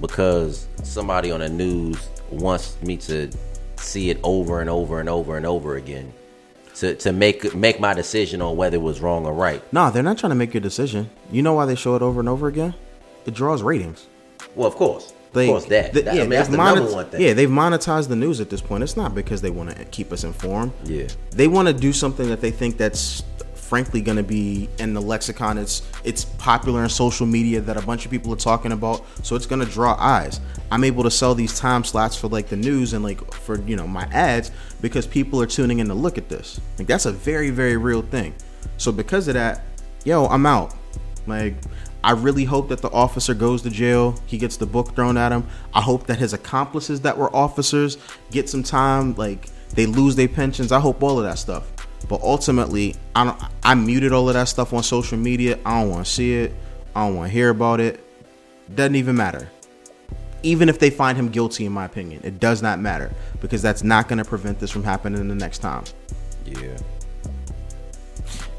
because 0.00 0.66
somebody 0.82 1.30
on 1.30 1.40
the 1.40 1.48
news 1.48 2.08
wants 2.30 2.80
me 2.82 2.96
to 2.96 3.30
see 3.76 4.10
it 4.10 4.18
over 4.22 4.60
and 4.60 4.70
over 4.70 5.00
and 5.00 5.08
over 5.08 5.36
and 5.36 5.46
over 5.46 5.76
again 5.76 6.12
to, 6.76 6.94
to 6.96 7.12
make 7.12 7.54
make 7.54 7.80
my 7.80 7.94
decision 7.94 8.40
on 8.42 8.56
whether 8.56 8.76
it 8.76 8.82
was 8.82 9.00
wrong 9.00 9.26
or 9.26 9.32
right. 9.32 9.62
Nah, 9.72 9.90
they're 9.90 10.02
not 10.02 10.18
trying 10.18 10.30
to 10.30 10.36
make 10.36 10.54
your 10.54 10.60
decision. 10.60 11.10
You 11.32 11.42
know 11.42 11.54
why 11.54 11.66
they 11.66 11.74
show 11.74 11.96
it 11.96 12.02
over 12.02 12.20
and 12.20 12.28
over 12.28 12.46
again? 12.46 12.74
It 13.26 13.34
draws 13.34 13.62
ratings. 13.62 14.06
Well, 14.54 14.68
of 14.68 14.76
course, 14.76 15.12
They, 15.32 15.44
of 15.46 15.50
course 15.50 15.64
that. 15.66 15.92
the- 15.92 16.02
That- 16.02 16.14
I 16.14 16.20
mean, 16.20 16.30
that's 16.30 16.48
the 16.48 16.56
monet- 16.56 16.76
number 16.80 16.92
one 16.94 17.06
thing. 17.06 17.20
Yeah, 17.20 17.32
they've 17.32 17.48
monetized 17.50 18.08
the 18.08 18.16
news 18.16 18.40
at 18.40 18.48
this 18.50 18.60
point. 18.60 18.82
It's 18.84 18.96
not 18.96 19.14
because 19.14 19.42
they 19.42 19.50
want 19.50 19.76
to 19.76 19.84
keep 19.86 20.12
us 20.12 20.22
informed. 20.24 20.72
Yeah. 20.84 21.08
they 21.32 21.48
want 21.48 21.66
to 21.68 21.74
do 21.74 21.92
something 21.92 22.28
that 22.28 22.40
they 22.40 22.50
think 22.52 22.76
that's 22.78 23.22
frankly 23.68 24.00
going 24.00 24.16
to 24.16 24.22
be 24.22 24.68
in 24.78 24.94
the 24.94 25.00
lexicon. 25.00 25.58
It's 25.58 25.82
it's 26.02 26.24
popular 26.24 26.82
in 26.82 26.88
social 26.88 27.26
media 27.26 27.60
that 27.60 27.76
a 27.76 27.82
bunch 27.82 28.04
of 28.04 28.10
people 28.10 28.32
are 28.32 28.36
talking 28.36 28.72
about, 28.72 29.04
so 29.22 29.36
it's 29.36 29.46
going 29.46 29.64
to 29.64 29.70
draw 29.70 29.94
eyes. 29.98 30.40
I'm 30.70 30.84
able 30.84 31.02
to 31.04 31.10
sell 31.10 31.34
these 31.34 31.58
time 31.58 31.84
slots 31.84 32.16
for 32.16 32.28
like 32.28 32.48
the 32.48 32.56
news 32.56 32.94
and 32.94 33.04
like 33.04 33.32
for 33.34 33.60
you 33.62 33.76
know 33.76 33.86
my 33.86 34.04
ads 34.12 34.50
because 34.80 35.06
people 35.06 35.40
are 35.42 35.46
tuning 35.46 35.80
in 35.80 35.88
to 35.88 35.94
look 35.94 36.18
at 36.18 36.28
this. 36.28 36.60
Like 36.78 36.88
that's 36.88 37.06
a 37.06 37.12
very 37.12 37.50
very 37.50 37.76
real 37.76 38.02
thing. 38.02 38.34
So 38.78 38.90
because 38.90 39.28
of 39.28 39.34
that, 39.34 39.62
yo, 40.04 40.26
I'm 40.26 40.46
out. 40.46 40.74
Like 41.26 41.54
I 42.02 42.12
really 42.12 42.44
hope 42.44 42.68
that 42.70 42.80
the 42.80 42.90
officer 42.90 43.34
goes 43.34 43.62
to 43.62 43.70
jail. 43.70 44.18
He 44.26 44.38
gets 44.38 44.56
the 44.56 44.66
book 44.66 44.94
thrown 44.94 45.18
at 45.18 45.30
him. 45.30 45.46
I 45.74 45.82
hope 45.82 46.06
that 46.06 46.18
his 46.18 46.32
accomplices 46.32 47.02
that 47.02 47.18
were 47.18 47.34
officers 47.34 47.98
get 48.30 48.48
some 48.48 48.62
time. 48.62 49.14
Like 49.14 49.48
they 49.74 49.84
lose 49.84 50.16
their 50.16 50.28
pensions. 50.28 50.72
I 50.72 50.80
hope 50.80 51.02
all 51.02 51.18
of 51.18 51.24
that 51.24 51.38
stuff. 51.38 51.70
But 52.08 52.20
ultimately, 52.22 52.94
I 53.14 53.24
don't. 53.24 53.42
I 53.62 53.74
muted 53.74 54.12
all 54.12 54.28
of 54.28 54.34
that 54.34 54.48
stuff 54.48 54.72
on 54.72 54.82
social 54.82 55.18
media. 55.18 55.58
I 55.64 55.80
don't 55.80 55.90
want 55.90 56.06
to 56.06 56.10
see 56.12 56.34
it. 56.34 56.54
I 56.94 57.06
don't 57.06 57.16
want 57.16 57.28
to 57.28 57.32
hear 57.32 57.50
about 57.50 57.80
it. 57.80 58.00
Doesn't 58.74 58.94
even 58.96 59.16
matter. 59.16 59.50
Even 60.42 60.68
if 60.68 60.78
they 60.78 60.90
find 60.90 61.18
him 61.18 61.28
guilty, 61.30 61.66
in 61.66 61.72
my 61.72 61.84
opinion, 61.84 62.20
it 62.24 62.38
does 62.38 62.62
not 62.62 62.78
matter 62.78 63.10
because 63.40 63.60
that's 63.60 63.82
not 63.82 64.08
going 64.08 64.18
to 64.18 64.24
prevent 64.24 64.60
this 64.60 64.70
from 64.70 64.84
happening 64.84 65.26
the 65.28 65.34
next 65.34 65.58
time. 65.58 65.84
Yeah. 66.44 66.76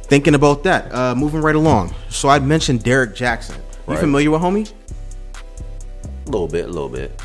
Thinking 0.03 0.35
about 0.35 0.63
that, 0.63 0.93
uh, 0.93 1.15
moving 1.15 1.41
right 1.41 1.55
along. 1.55 1.93
So 2.09 2.29
I 2.29 2.39
mentioned 2.39 2.83
Derrick 2.83 3.11
Jaxn. 3.15 3.55
You 3.55 3.93
Right. 3.93 3.99
familiar 3.99 4.31
with 4.31 4.41
homie? 4.41 4.71
A 6.25 6.29
little 6.29 6.47
bit, 6.47 6.65
a 6.65 6.67
little 6.67 6.89
bit. 6.89 7.19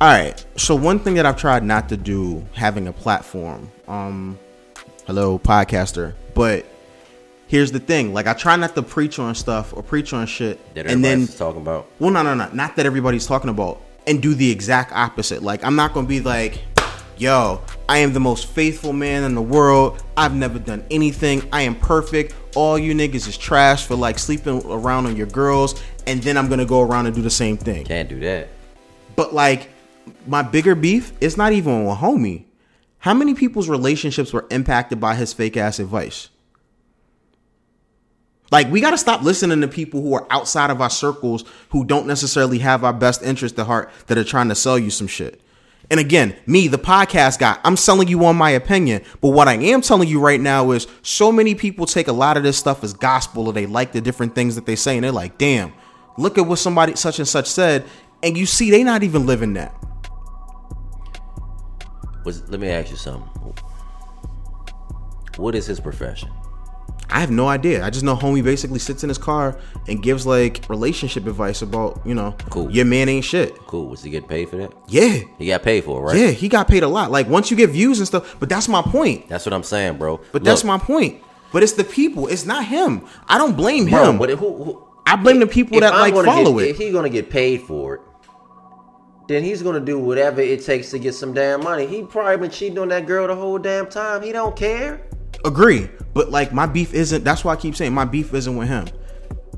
All 0.00 0.08
right. 0.08 0.44
So 0.56 0.74
one 0.74 0.98
thing 0.98 1.14
that 1.14 1.26
I've 1.26 1.36
tried 1.36 1.64
not 1.64 1.88
to 1.88 1.96
do, 1.96 2.44
having 2.52 2.86
a 2.86 2.92
platform, 2.92 3.70
um, 3.88 4.38
hello 5.06 5.38
podcaster, 5.38 6.14
but 6.34 6.64
here's 7.46 7.72
the 7.72 7.80
thing: 7.80 8.12
like 8.14 8.26
I 8.26 8.34
try 8.34 8.56
not 8.56 8.74
to 8.74 8.82
preach 8.82 9.18
on 9.18 9.34
stuff 9.34 9.72
or 9.76 9.82
preach 9.82 10.12
on 10.12 10.26
shit, 10.26 10.74
That 10.74 10.86
and 10.86 11.04
then 11.04 11.26
talking 11.26 11.60
about. 11.60 11.86
well, 11.98 12.10
no, 12.10 12.22
no, 12.22 12.34
no, 12.34 12.48
not 12.52 12.76
that 12.76 12.86
everybody's 12.86 13.26
talking 13.26 13.50
about, 13.50 13.80
and 14.06 14.22
do 14.22 14.34
the 14.34 14.50
exact 14.50 14.92
opposite. 14.92 15.42
Like 15.42 15.64
I'm 15.64 15.76
not 15.76 15.94
gonna 15.94 16.06
be 16.06 16.20
like, 16.20 16.62
yo, 17.16 17.60
I 17.88 17.98
am 17.98 18.12
the 18.12 18.20
most 18.20 18.46
faithful 18.46 18.92
man 18.92 19.24
in 19.24 19.34
the 19.34 19.42
world. 19.42 20.02
I've 20.16 20.34
never 20.34 20.58
done 20.58 20.84
anything. 20.90 21.48
I 21.52 21.62
am 21.62 21.74
perfect. 21.74 22.34
All 22.54 22.78
you 22.78 22.94
niggas 22.94 23.26
is 23.28 23.38
trash 23.38 23.86
for 23.86 23.94
like 23.94 24.18
sleeping 24.18 24.62
around 24.66 25.06
on 25.06 25.16
your 25.16 25.26
girls, 25.26 25.80
and 26.06 26.22
then 26.22 26.36
I'm 26.36 26.48
gonna 26.48 26.66
go 26.66 26.80
around 26.82 27.06
and 27.06 27.14
do 27.14 27.22
the 27.22 27.30
same 27.30 27.56
thing. 27.56 27.84
Can't 27.84 28.08
do 28.08 28.20
that. 28.20 28.48
But 29.16 29.34
like 29.34 29.68
my 30.26 30.42
bigger 30.42 30.74
beef 30.74 31.12
is 31.20 31.36
not 31.36 31.52
even 31.52 31.84
with 31.84 31.98
homie. 31.98 32.44
How 33.02 33.14
many 33.14 33.34
people's 33.34 33.68
relationships 33.68 34.32
were 34.32 34.46
impacted 34.48 35.00
by 35.00 35.16
his 35.16 35.32
fake 35.32 35.56
ass 35.56 35.80
advice? 35.80 36.28
Like 38.52 38.70
we 38.70 38.80
got 38.80 38.92
to 38.92 38.98
stop 38.98 39.22
listening 39.22 39.60
to 39.62 39.66
people 39.66 40.02
who 40.02 40.14
are 40.14 40.24
outside 40.30 40.70
of 40.70 40.80
our 40.80 40.88
circles 40.88 41.44
who 41.70 41.84
don't 41.84 42.06
necessarily 42.06 42.60
have 42.60 42.84
our 42.84 42.92
best 42.92 43.24
interest 43.24 43.58
at 43.58 43.66
heart 43.66 43.90
that 44.06 44.18
are 44.18 44.24
trying 44.24 44.50
to 44.50 44.54
sell 44.54 44.78
you 44.78 44.88
some 44.88 45.08
shit. 45.08 45.40
And 45.90 45.98
again, 45.98 46.36
me, 46.46 46.68
the 46.68 46.78
podcast 46.78 47.40
guy, 47.40 47.58
I'm 47.64 47.76
selling 47.76 48.06
you 48.06 48.24
on 48.24 48.36
my 48.36 48.50
opinion. 48.50 49.02
But 49.20 49.30
what 49.30 49.48
I 49.48 49.54
am 49.54 49.80
telling 49.80 50.08
you 50.08 50.20
right 50.20 50.40
now 50.40 50.70
is 50.70 50.86
so 51.02 51.32
many 51.32 51.56
people 51.56 51.86
take 51.86 52.06
a 52.06 52.12
lot 52.12 52.36
of 52.36 52.44
this 52.44 52.56
stuff 52.56 52.84
as 52.84 52.92
gospel 52.92 53.48
or 53.48 53.52
they 53.52 53.66
like 53.66 53.90
the 53.90 54.00
different 54.00 54.36
things 54.36 54.54
that 54.54 54.64
they 54.64 54.76
say 54.76 54.96
and 54.96 55.02
they're 55.02 55.10
like, 55.10 55.38
damn, 55.38 55.72
look 56.18 56.38
at 56.38 56.46
what 56.46 56.60
somebody 56.60 56.94
such 56.94 57.18
and 57.18 57.26
such 57.26 57.48
said. 57.48 57.84
And 58.22 58.38
you 58.38 58.46
see, 58.46 58.70
they 58.70 58.84
not 58.84 59.02
even 59.02 59.26
living 59.26 59.54
that. 59.54 59.74
Was 62.24 62.48
let 62.48 62.60
me 62.60 62.68
ask 62.68 62.90
you 62.90 62.96
something. 62.96 63.28
What 65.36 65.54
is 65.54 65.66
his 65.66 65.80
profession? 65.80 66.30
I 67.10 67.20
have 67.20 67.30
no 67.30 67.46
idea. 67.46 67.84
I 67.84 67.90
just 67.90 68.04
know 68.04 68.16
homie 68.16 68.42
basically 68.42 68.78
sits 68.78 69.02
in 69.02 69.08
his 69.10 69.18
car 69.18 69.58
and 69.86 70.02
gives 70.02 70.26
like 70.26 70.64
relationship 70.70 71.26
advice 71.26 71.60
about, 71.60 72.00
you 72.06 72.14
know, 72.14 72.34
Cool. 72.48 72.70
your 72.70 72.86
man 72.86 73.08
ain't 73.10 73.24
shit. 73.24 73.54
Cool. 73.66 73.88
Was 73.88 74.02
he 74.02 74.10
getting 74.10 74.28
paid 74.28 74.48
for 74.48 74.56
that? 74.56 74.72
Yeah. 74.88 75.18
He 75.38 75.46
got 75.48 75.62
paid 75.62 75.84
for 75.84 76.00
it, 76.00 76.02
right? 76.04 76.16
Yeah, 76.18 76.30
he 76.30 76.48
got 76.48 76.68
paid 76.68 76.82
a 76.82 76.88
lot. 76.88 77.10
Like 77.10 77.28
once 77.28 77.50
you 77.50 77.56
get 77.56 77.68
views 77.70 77.98
and 77.98 78.06
stuff, 78.06 78.36
but 78.40 78.48
that's 78.48 78.66
my 78.66 78.80
point. 78.80 79.28
That's 79.28 79.44
what 79.44 79.52
I'm 79.52 79.62
saying, 79.62 79.98
bro. 79.98 80.20
But 80.32 80.42
that's 80.42 80.64
my 80.64 80.78
point. 80.78 81.22
But 81.52 81.62
it's 81.62 81.72
the 81.72 81.84
people. 81.84 82.28
It's 82.28 82.46
not 82.46 82.64
him. 82.64 83.06
I 83.28 83.36
don't 83.36 83.56
blame 83.56 83.90
bro. 83.90 84.10
him. 84.10 84.18
But 84.18 84.30
who, 84.30 84.64
who, 84.64 84.88
I 85.04 85.16
blame 85.16 85.38
the 85.40 85.46
people 85.46 85.80
that 85.80 85.92
I'm 85.92 86.00
like 86.00 86.14
follow 86.24 86.58
get, 86.58 86.68
it. 86.68 86.70
If 86.70 86.78
he's 86.78 86.92
gonna 86.94 87.10
get 87.10 87.28
paid 87.28 87.62
for 87.62 87.96
it, 87.96 88.00
then 89.32 89.42
he's 89.42 89.62
gonna 89.62 89.80
do 89.80 89.98
whatever 89.98 90.40
it 90.40 90.64
takes 90.64 90.90
to 90.90 90.98
get 90.98 91.14
some 91.14 91.32
damn 91.32 91.62
money. 91.62 91.86
He 91.86 92.02
probably 92.02 92.36
been 92.36 92.50
cheating 92.50 92.78
on 92.78 92.88
that 92.88 93.06
girl 93.06 93.26
the 93.26 93.34
whole 93.34 93.58
damn 93.58 93.88
time. 93.88 94.22
He 94.22 94.32
don't 94.32 94.56
care. 94.56 95.00
Agree. 95.44 95.88
But 96.14 96.30
like 96.30 96.52
my 96.52 96.66
beef 96.66 96.92
isn't 96.94 97.24
that's 97.24 97.44
why 97.44 97.52
I 97.52 97.56
keep 97.56 97.76
saying 97.76 97.92
my 97.92 98.04
beef 98.04 98.32
isn't 98.34 98.56
with 98.56 98.68
him. 98.68 98.86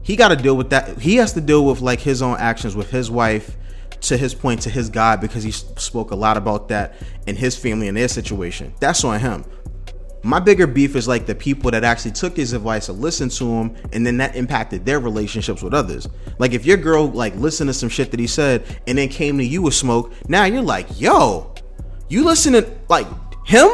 He 0.03 0.17
got 0.17 0.29
to 0.29 0.37
deal 0.37 0.57
with 0.57 0.71
that. 0.71 0.99
He 0.99 1.17
has 1.17 1.33
to 1.33 1.41
deal 1.41 1.65
with 1.65 1.81
like 1.81 1.99
his 1.99 2.21
own 2.21 2.37
actions 2.39 2.77
with 2.77 2.91
his 2.91 3.11
wife 3.11 3.57
to 4.03 4.19
his 4.19 4.35
point 4.35 4.61
to 4.63 4.71
his 4.71 4.91
God 4.91 5.21
because 5.21 5.43
he 5.43 5.51
spoke 5.51 6.11
a 6.11 6.15
lot 6.15 6.37
about 6.37 6.69
that 6.69 6.95
in 7.27 7.37
his 7.37 7.57
family 7.57 7.89
and 7.89 7.97
their 7.97 8.09
situation. 8.09 8.75
That's 8.81 9.03
on 9.03 9.19
him. 9.19 9.45
My 10.25 10.41
bigger 10.41 10.67
beef 10.67 10.97
is 10.97 11.07
like 11.07 11.27
the 11.27 11.35
people 11.35 11.71
that 11.73 11.85
actually 11.85 12.13
took 12.13 12.35
his 12.35 12.55
advice 12.55 12.89
and 12.89 12.99
listened 12.99 13.31
to 13.33 13.45
him, 13.45 13.77
and 13.93 14.07
then 14.07 14.17
that 14.17 14.35
impacted 14.35 14.87
their 14.87 14.99
relationships 14.99 15.63
with 15.63 15.75
others. 15.75 16.09
Like 16.39 16.53
if 16.53 16.65
your 16.65 16.79
girl 16.79 17.09
like 17.09 17.37
listened 17.37 17.69
to 17.69 17.75
some 17.75 17.91
shit 17.91 18.11
that 18.11 18.19
he 18.19 18.27
said 18.27 18.65
and 18.87 18.97
then 18.97 19.11
came 19.11 19.37
to 19.37 19.45
you 19.45 19.61
with 19.61 19.75
smoke, 19.75 20.15
now 20.27 20.47
you're 20.47 20.63
like, 20.63 20.99
yo, 20.99 21.55
you 22.09 22.25
listen 22.25 22.55
to 22.55 22.67
like 22.89 23.07
him? 23.47 23.69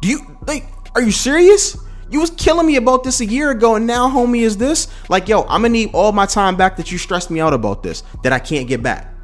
Do 0.00 0.08
you 0.08 0.38
like? 0.46 0.64
Are 0.94 1.02
you 1.02 1.10
serious? 1.10 1.76
You 2.08 2.20
was 2.20 2.30
killing 2.30 2.66
me 2.66 2.76
about 2.76 3.04
this 3.04 3.20
a 3.20 3.26
year 3.26 3.50
ago, 3.50 3.74
and 3.74 3.86
now 3.86 4.08
homie 4.08 4.40
is 4.40 4.56
this? 4.56 4.88
Like, 5.10 5.28
yo, 5.28 5.42
I'm 5.42 5.60
gonna 5.60 5.68
need 5.68 5.90
all 5.92 6.12
my 6.12 6.24
time 6.24 6.56
back 6.56 6.78
that 6.78 6.90
you 6.90 6.96
stressed 6.96 7.30
me 7.30 7.40
out 7.40 7.52
about 7.52 7.82
this 7.82 8.02
that 8.22 8.32
I 8.32 8.38
can't 8.38 8.66
get 8.66 8.82
back. 8.82 9.14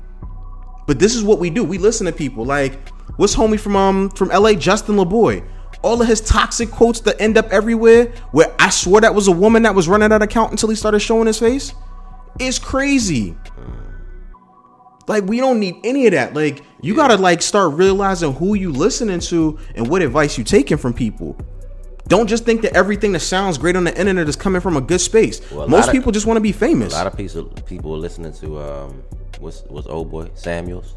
But 0.87 0.99
this 0.99 1.15
is 1.15 1.25
what 1.25 1.39
we 1.39 1.49
do. 1.49 1.65
We 1.65 1.79
listen 1.79 2.05
to 2.05 2.13
people. 2.13 2.45
Like, 2.45 2.91
what's 3.17 3.35
homie 3.35 3.59
from 3.59 3.77
um 3.77 4.11
from 4.11 4.29
LA, 4.29 4.53
Justin 4.53 4.97
Laboy? 4.97 5.43
All 5.87 6.01
of 6.03 6.09
his 6.09 6.21
toxic 6.21 6.71
quotes 6.71 7.01
that 7.01 7.21
end 7.21 7.39
up 7.39 7.51
everywhere, 7.53 8.07
where 8.33 8.53
I 8.59 8.71
swore 8.71 9.01
that 9.03 9.15
was 9.15 9.29
a 9.29 9.33
woman 9.33 9.63
that 9.63 9.75
was 9.75 9.89
running 9.89 10.09
that 10.09 10.21
account 10.21 10.51
until 10.51 10.69
he 10.69 10.75
started 10.75 10.99
showing 10.99 11.27
his 11.29 11.39
face. 11.39 11.73
It's 12.41 12.59
crazy. 12.59 13.37
Like 15.09 15.25
we 15.25 15.39
don't 15.39 15.61
need 15.61 15.77
any 15.85 16.07
of 16.07 16.13
that. 16.13 16.35
Like 16.35 16.63
you 16.83 16.95
gotta 16.97 17.17
like 17.17 17.41
start 17.41 17.75
realizing 17.75 18.33
who 18.33 18.55
you 18.55 18.73
listening 18.73 19.21
to 19.21 19.59
and 19.77 19.89
what 19.89 20.03
advice 20.03 20.37
you 20.37 20.43
taking 20.45 20.77
from 20.77 20.93
people. 20.93 21.37
Don't 22.09 22.27
just 22.29 22.45
think 22.45 22.63
that 22.63 22.75
everything 22.77 23.13
that 23.13 23.21
sounds 23.21 23.57
great 23.57 23.77
on 23.77 23.85
the 23.85 23.97
internet 23.99 24.29
is 24.29 24.37
coming 24.37 24.61
from 24.61 24.77
a 24.77 24.81
good 24.81 25.01
space. 25.01 25.41
Well, 25.51 25.63
a 25.63 25.69
Most 25.69 25.81
lot 25.83 25.89
of- 25.89 25.93
people 25.95 26.13
just 26.13 26.27
want 26.27 26.37
to 26.37 26.41
be 26.41 26.53
famous. 26.53 26.93
A 26.93 26.97
lot 26.97 27.07
of 27.07 27.17
people 27.17 27.45
people 27.65 27.91
were 27.93 27.97
listening 27.99 28.33
to 28.35 28.59
um 28.61 29.03
what's 29.39 29.63
what's 29.69 29.87
old 29.87 30.11
boy 30.11 30.29
Samuels. 30.35 30.95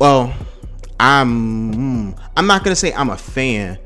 Well, 0.00 0.34
I'm 0.98 1.72
mm, 1.74 2.20
I'm 2.36 2.46
not 2.46 2.64
gonna 2.64 2.76
say 2.76 2.92
I'm 2.92 3.10
a 3.10 3.16
fan, 3.16 3.78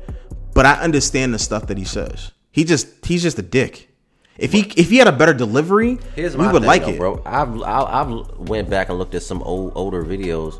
but 0.53 0.65
I 0.65 0.73
understand 0.75 1.33
the 1.33 1.39
stuff 1.39 1.67
that 1.67 1.77
he 1.77 1.85
says. 1.85 2.31
He 2.51 2.63
just 2.63 3.05
he's 3.05 3.21
just 3.21 3.37
a 3.39 3.41
dick. 3.43 3.89
If 4.37 4.51
he 4.53 4.61
if 4.75 4.89
he 4.89 4.97
had 4.97 5.07
a 5.07 5.11
better 5.11 5.33
delivery, 5.33 5.99
Here's 6.15 6.35
we 6.35 6.45
would 6.47 6.61
thing, 6.61 6.63
like 6.63 6.83
though, 6.83 6.89
it. 6.89 6.97
bro. 6.97 7.21
I've 7.25 7.61
I've 7.61 8.09
went 8.39 8.69
back 8.69 8.89
and 8.89 8.97
looked 8.97 9.13
at 9.15 9.23
some 9.23 9.41
old 9.43 9.73
older 9.75 10.03
videos. 10.03 10.59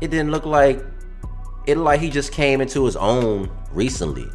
It 0.00 0.10
didn't 0.10 0.30
look 0.30 0.44
like 0.44 0.84
it 1.66 1.76
like 1.78 2.00
he 2.00 2.10
just 2.10 2.32
came 2.32 2.60
into 2.60 2.84
his 2.84 2.96
own 2.96 3.50
recently. 3.72 4.26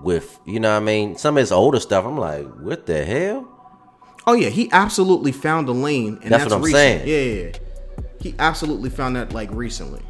With 0.00 0.38
you 0.46 0.60
know 0.60 0.70
what 0.72 0.82
I 0.82 0.84
mean, 0.84 1.16
some 1.18 1.36
of 1.36 1.40
his 1.42 1.52
older 1.52 1.78
stuff. 1.78 2.06
I'm 2.06 2.16
like, 2.16 2.46
what 2.60 2.86
the 2.86 3.04
hell? 3.04 3.46
Oh 4.26 4.32
yeah, 4.32 4.48
he 4.48 4.70
absolutely 4.72 5.32
found 5.32 5.68
a 5.68 5.72
lane, 5.72 6.18
and 6.22 6.32
That's 6.32 6.44
that's, 6.44 6.52
what 6.52 6.56
I'm 6.58 6.62
recent. 6.62 7.02
saying. 7.04 7.08
Yeah, 7.08 7.42
yeah, 7.42 7.50
yeah. 7.52 8.02
he 8.20 8.34
absolutely 8.38 8.88
found 8.90 9.16
that 9.16 9.32
like 9.34 9.50
recently, 9.52 10.00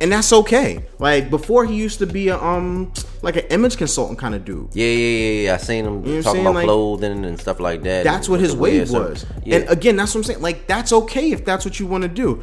and 0.00 0.12
that's 0.12 0.32
okay. 0.32 0.84
Like 0.98 1.30
before, 1.30 1.64
he 1.64 1.74
used 1.74 1.98
to 2.00 2.06
be 2.06 2.28
a 2.28 2.38
um 2.38 2.92
like 3.22 3.36
an 3.36 3.44
image 3.50 3.76
consultant 3.76 4.18
kind 4.18 4.34
of 4.34 4.44
dude. 4.44 4.68
Yeah, 4.74 4.86
yeah, 4.86 4.92
yeah, 4.92 5.40
yeah. 5.42 5.54
I 5.54 5.56
seen 5.56 5.84
him 5.86 6.02
know 6.02 6.22
talking 6.22 6.40
about 6.42 6.54
Like, 6.54 6.64
clothing 6.64 7.24
and 7.24 7.40
stuff 7.40 7.60
like 7.60 7.82
that. 7.84 8.04
That's 8.04 8.28
what 8.28 8.40
his 8.40 8.54
wave 8.54 8.90
was. 8.90 9.24
Yeah. 9.44 9.56
And 9.56 9.68
again, 9.70 9.96
that's 9.96 10.14
what 10.14 10.20
I'm 10.20 10.24
saying. 10.24 10.42
Like 10.42 10.66
that's 10.66 10.92
okay 10.92 11.32
if 11.32 11.44
that's 11.44 11.64
what 11.64 11.80
you 11.80 11.86
want 11.86 12.02
to 12.02 12.08
do. 12.08 12.42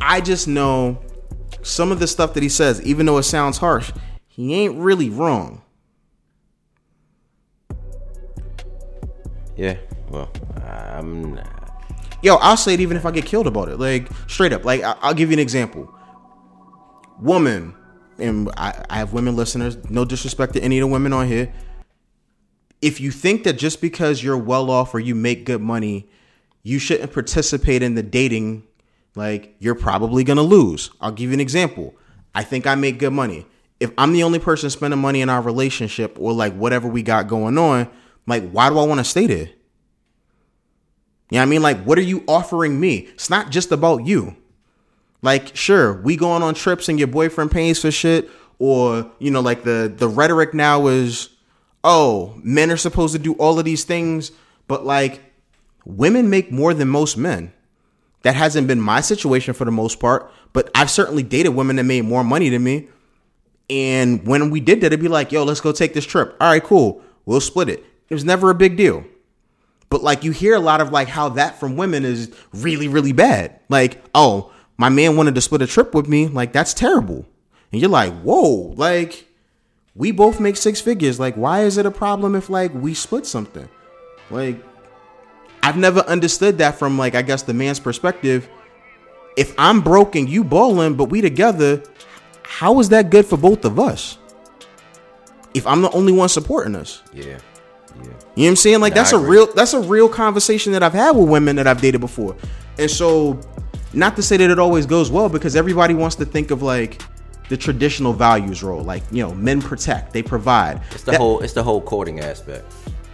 I 0.00 0.20
just 0.20 0.48
know 0.48 1.00
some 1.62 1.92
of 1.92 1.98
the 2.00 2.06
stuff 2.06 2.34
that 2.34 2.42
he 2.42 2.48
says, 2.48 2.82
even 2.82 3.06
though 3.06 3.18
it 3.18 3.22
sounds 3.24 3.58
harsh, 3.58 3.92
he 4.26 4.54
ain't 4.54 4.76
really 4.78 5.10
wrong. 5.10 5.62
yeah. 9.56 9.76
Well, 10.10 10.30
I'm. 10.66 11.40
Yo, 12.22 12.36
I'll 12.36 12.56
say 12.56 12.74
it 12.74 12.80
even 12.80 12.96
if 12.96 13.04
I 13.04 13.10
get 13.10 13.26
killed 13.26 13.46
about 13.46 13.68
it. 13.68 13.78
Like 13.78 14.08
straight 14.28 14.52
up. 14.52 14.64
Like 14.64 14.82
I- 14.82 14.96
I'll 15.02 15.14
give 15.14 15.30
you 15.30 15.34
an 15.34 15.40
example. 15.40 15.93
Woman, 17.20 17.74
and 18.18 18.50
I, 18.56 18.84
I 18.90 18.98
have 18.98 19.12
women 19.12 19.36
listeners. 19.36 19.76
No 19.90 20.04
disrespect 20.04 20.54
to 20.54 20.60
any 20.60 20.78
of 20.78 20.82
the 20.82 20.92
women 20.92 21.12
on 21.12 21.26
here. 21.26 21.52
If 22.82 23.00
you 23.00 23.10
think 23.10 23.44
that 23.44 23.54
just 23.54 23.80
because 23.80 24.22
you're 24.22 24.38
well 24.38 24.70
off 24.70 24.94
or 24.94 25.00
you 25.00 25.14
make 25.14 25.46
good 25.46 25.60
money, 25.60 26.08
you 26.62 26.78
shouldn't 26.78 27.12
participate 27.12 27.82
in 27.82 27.94
the 27.94 28.02
dating, 28.02 28.64
like 29.14 29.54
you're 29.58 29.74
probably 29.74 30.24
gonna 30.24 30.42
lose. 30.42 30.90
I'll 31.00 31.12
give 31.12 31.30
you 31.30 31.34
an 31.34 31.40
example. 31.40 31.94
I 32.34 32.42
think 32.42 32.66
I 32.66 32.74
make 32.74 32.98
good 32.98 33.12
money. 33.12 33.46
If 33.80 33.90
I'm 33.96 34.12
the 34.12 34.22
only 34.22 34.38
person 34.38 34.70
spending 34.70 35.00
money 35.00 35.20
in 35.20 35.28
our 35.28 35.40
relationship 35.40 36.16
or 36.18 36.32
like 36.32 36.54
whatever 36.54 36.88
we 36.88 37.02
got 37.02 37.28
going 37.28 37.58
on, 37.58 37.88
like 38.26 38.50
why 38.50 38.68
do 38.70 38.78
I 38.78 38.84
want 38.84 39.00
to 39.00 39.04
stay 39.04 39.26
there? 39.26 39.48
You 41.30 41.38
know 41.38 41.38
what 41.38 41.42
I 41.42 41.46
mean? 41.46 41.62
Like, 41.62 41.82
what 41.84 41.98
are 41.98 42.02
you 42.02 42.22
offering 42.28 42.78
me? 42.78 42.98
It's 43.14 43.30
not 43.30 43.50
just 43.50 43.72
about 43.72 44.06
you. 44.06 44.36
Like, 45.24 45.56
sure, 45.56 45.94
we 46.02 46.16
going 46.16 46.42
on 46.42 46.52
trips 46.52 46.90
and 46.90 46.98
your 46.98 47.08
boyfriend 47.08 47.50
pays 47.50 47.80
for 47.80 47.90
shit, 47.90 48.28
or 48.58 49.10
you 49.18 49.30
know, 49.30 49.40
like 49.40 49.64
the 49.64 49.90
the 49.96 50.06
rhetoric 50.06 50.52
now 50.52 50.86
is, 50.88 51.30
oh, 51.82 52.38
men 52.44 52.70
are 52.70 52.76
supposed 52.76 53.14
to 53.14 53.18
do 53.18 53.32
all 53.36 53.58
of 53.58 53.64
these 53.64 53.84
things, 53.84 54.32
but 54.68 54.84
like, 54.84 55.22
women 55.86 56.28
make 56.28 56.52
more 56.52 56.74
than 56.74 56.88
most 56.88 57.16
men. 57.16 57.54
That 58.20 58.36
hasn't 58.36 58.68
been 58.68 58.82
my 58.82 59.00
situation 59.00 59.54
for 59.54 59.64
the 59.64 59.70
most 59.70 59.98
part, 59.98 60.30
but 60.52 60.70
I've 60.74 60.90
certainly 60.90 61.22
dated 61.22 61.54
women 61.54 61.76
that 61.76 61.84
made 61.84 62.02
more 62.02 62.22
money 62.22 62.50
than 62.50 62.62
me. 62.62 62.88
And 63.70 64.26
when 64.26 64.50
we 64.50 64.60
did 64.60 64.82
that, 64.82 64.88
it'd 64.88 65.00
be 65.00 65.08
like, 65.08 65.32
yo, 65.32 65.42
let's 65.44 65.62
go 65.62 65.72
take 65.72 65.94
this 65.94 66.04
trip. 66.04 66.36
All 66.38 66.50
right, 66.50 66.62
cool. 66.62 67.02
We'll 67.24 67.40
split 67.40 67.70
it. 67.70 67.82
It 68.10 68.14
was 68.14 68.26
never 68.26 68.50
a 68.50 68.54
big 68.54 68.76
deal. 68.76 69.04
But 69.88 70.02
like 70.02 70.22
you 70.22 70.32
hear 70.32 70.54
a 70.54 70.60
lot 70.60 70.82
of 70.82 70.90
like 70.90 71.08
how 71.08 71.30
that 71.30 71.58
from 71.58 71.76
women 71.76 72.04
is 72.04 72.30
really, 72.52 72.88
really 72.88 73.12
bad. 73.12 73.60
Like, 73.70 74.02
oh, 74.14 74.52
my 74.76 74.88
man 74.88 75.16
wanted 75.16 75.34
to 75.34 75.40
split 75.40 75.62
a 75.62 75.66
trip 75.66 75.94
with 75.94 76.08
me. 76.08 76.26
Like, 76.26 76.52
that's 76.52 76.74
terrible. 76.74 77.26
And 77.72 77.80
you're 77.80 77.90
like, 77.90 78.12
whoa, 78.20 78.72
like 78.76 79.26
we 79.94 80.12
both 80.12 80.40
make 80.40 80.56
six 80.56 80.80
figures. 80.80 81.18
Like, 81.20 81.34
why 81.34 81.62
is 81.62 81.76
it 81.76 81.86
a 81.86 81.90
problem 81.90 82.34
if 82.34 82.50
like 82.50 82.72
we 82.74 82.94
split 82.94 83.26
something? 83.26 83.68
Like, 84.30 84.62
I've 85.62 85.76
never 85.76 86.00
understood 86.00 86.58
that 86.58 86.78
from 86.78 86.98
like 86.98 87.14
I 87.14 87.22
guess 87.22 87.42
the 87.42 87.54
man's 87.54 87.80
perspective. 87.80 88.48
If 89.36 89.54
I'm 89.58 89.80
broke 89.80 90.14
and 90.14 90.28
you 90.28 90.44
balling, 90.44 90.94
but 90.94 91.06
we 91.06 91.20
together, 91.20 91.82
how 92.44 92.78
is 92.78 92.90
that 92.90 93.10
good 93.10 93.26
for 93.26 93.36
both 93.36 93.64
of 93.64 93.80
us? 93.80 94.18
If 95.54 95.66
I'm 95.66 95.82
the 95.82 95.90
only 95.90 96.12
one 96.12 96.28
supporting 96.28 96.76
us. 96.76 97.02
Yeah. 97.12 97.24
Yeah. 97.24 97.38
You 97.96 98.06
know 98.06 98.14
what 98.34 98.48
I'm 98.48 98.56
saying? 98.56 98.80
Like 98.80 98.92
Nah, 98.92 99.02
that's 99.02 99.12
a 99.12 99.18
real 99.18 99.46
that's 99.52 99.72
a 99.72 99.80
real 99.80 100.08
conversation 100.08 100.72
that 100.72 100.82
I've 100.82 100.92
had 100.92 101.12
with 101.12 101.28
women 101.28 101.56
that 101.56 101.66
I've 101.66 101.80
dated 101.80 102.00
before. 102.00 102.36
And 102.78 102.90
so 102.90 103.40
not 103.96 104.16
to 104.16 104.22
say 104.22 104.36
that 104.36 104.50
it 104.50 104.58
always 104.58 104.86
goes 104.86 105.10
well 105.10 105.28
because 105.28 105.56
everybody 105.56 105.94
wants 105.94 106.16
to 106.16 106.24
think 106.24 106.50
of 106.50 106.62
like 106.62 107.02
the 107.48 107.56
traditional 107.56 108.12
values 108.12 108.62
role. 108.62 108.82
Like, 108.82 109.02
you 109.10 109.22
know, 109.22 109.34
men 109.34 109.60
protect, 109.60 110.12
they 110.12 110.22
provide. 110.22 110.80
It's 110.92 111.02
the 111.04 111.12
That- 111.12 111.20
whole. 111.20 111.40
It's 111.40 111.52
the 111.52 111.62
whole 111.62 111.80
courting 111.80 112.20
aspect. 112.20 112.64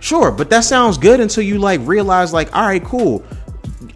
Sure, 0.01 0.31
but 0.31 0.49
that 0.51 0.65
sounds 0.65 0.97
good 0.97 1.21
until 1.21 1.43
you 1.45 1.59
like 1.59 1.81
realize 1.85 2.33
like, 2.33 2.55
all 2.57 2.65
right, 2.67 2.83
cool. 2.83 3.23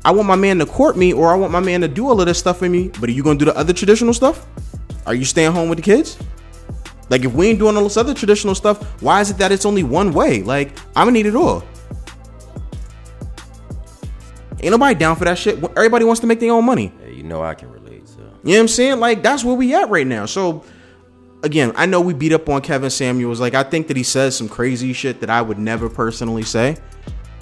I 0.04 0.10
want 0.10 0.28
my 0.28 0.36
man 0.36 0.58
to 0.58 0.66
court 0.66 0.96
me 0.98 1.12
or 1.14 1.32
I 1.32 1.34
want 1.34 1.50
my 1.52 1.60
man 1.60 1.80
to 1.80 1.88
do 1.88 2.08
all 2.08 2.20
of 2.20 2.26
this 2.26 2.38
stuff 2.38 2.58
for 2.58 2.68
me, 2.68 2.90
but 3.00 3.08
are 3.08 3.12
you 3.12 3.22
gonna 3.22 3.38
do 3.38 3.46
the 3.46 3.56
other 3.56 3.72
traditional 3.72 4.12
stuff? 4.12 4.44
Are 5.06 5.14
you 5.14 5.24
staying 5.24 5.52
home 5.52 5.68
with 5.70 5.78
the 5.78 5.82
kids? 5.82 6.18
Like 7.10 7.24
if 7.24 7.32
we 7.32 7.48
ain't 7.48 7.58
doing 7.58 7.76
all 7.76 7.84
this 7.84 7.96
other 7.96 8.12
traditional 8.14 8.54
stuff, 8.54 8.82
why 9.02 9.20
is 9.20 9.30
it 9.30 9.38
that 9.38 9.50
it's 9.52 9.64
only 9.64 9.82
one 9.82 10.12
way? 10.12 10.42
Like 10.42 10.78
I'm 10.96 11.06
gonna 11.06 11.12
need 11.12 11.26
it 11.26 11.34
all. 11.36 11.62
Ain't 14.64 14.70
nobody 14.70 14.98
down 14.98 15.16
for 15.16 15.26
that 15.26 15.36
shit. 15.36 15.62
Everybody 15.62 16.06
wants 16.06 16.20
to 16.22 16.26
make 16.26 16.40
their 16.40 16.52
own 16.52 16.64
money. 16.64 16.90
Yeah, 17.02 17.08
you 17.08 17.22
know 17.22 17.42
I 17.42 17.54
can 17.54 17.70
relate. 17.70 18.08
So 18.08 18.18
You 18.18 18.24
know 18.24 18.30
what 18.44 18.60
I'm 18.60 18.68
saying? 18.68 18.98
Like 18.98 19.22
that's 19.22 19.44
where 19.44 19.54
we 19.54 19.74
at 19.74 19.90
right 19.90 20.06
now. 20.06 20.24
So 20.24 20.64
again, 21.42 21.72
I 21.76 21.84
know 21.84 22.00
we 22.00 22.14
beat 22.14 22.32
up 22.32 22.48
on 22.48 22.62
Kevin 22.62 22.88
Samuels. 22.88 23.40
Like 23.40 23.54
I 23.54 23.62
think 23.62 23.88
that 23.88 23.96
he 23.96 24.02
says 24.02 24.34
some 24.34 24.48
crazy 24.48 24.94
shit 24.94 25.20
that 25.20 25.28
I 25.28 25.42
would 25.42 25.58
never 25.58 25.90
personally 25.90 26.44
say. 26.44 26.78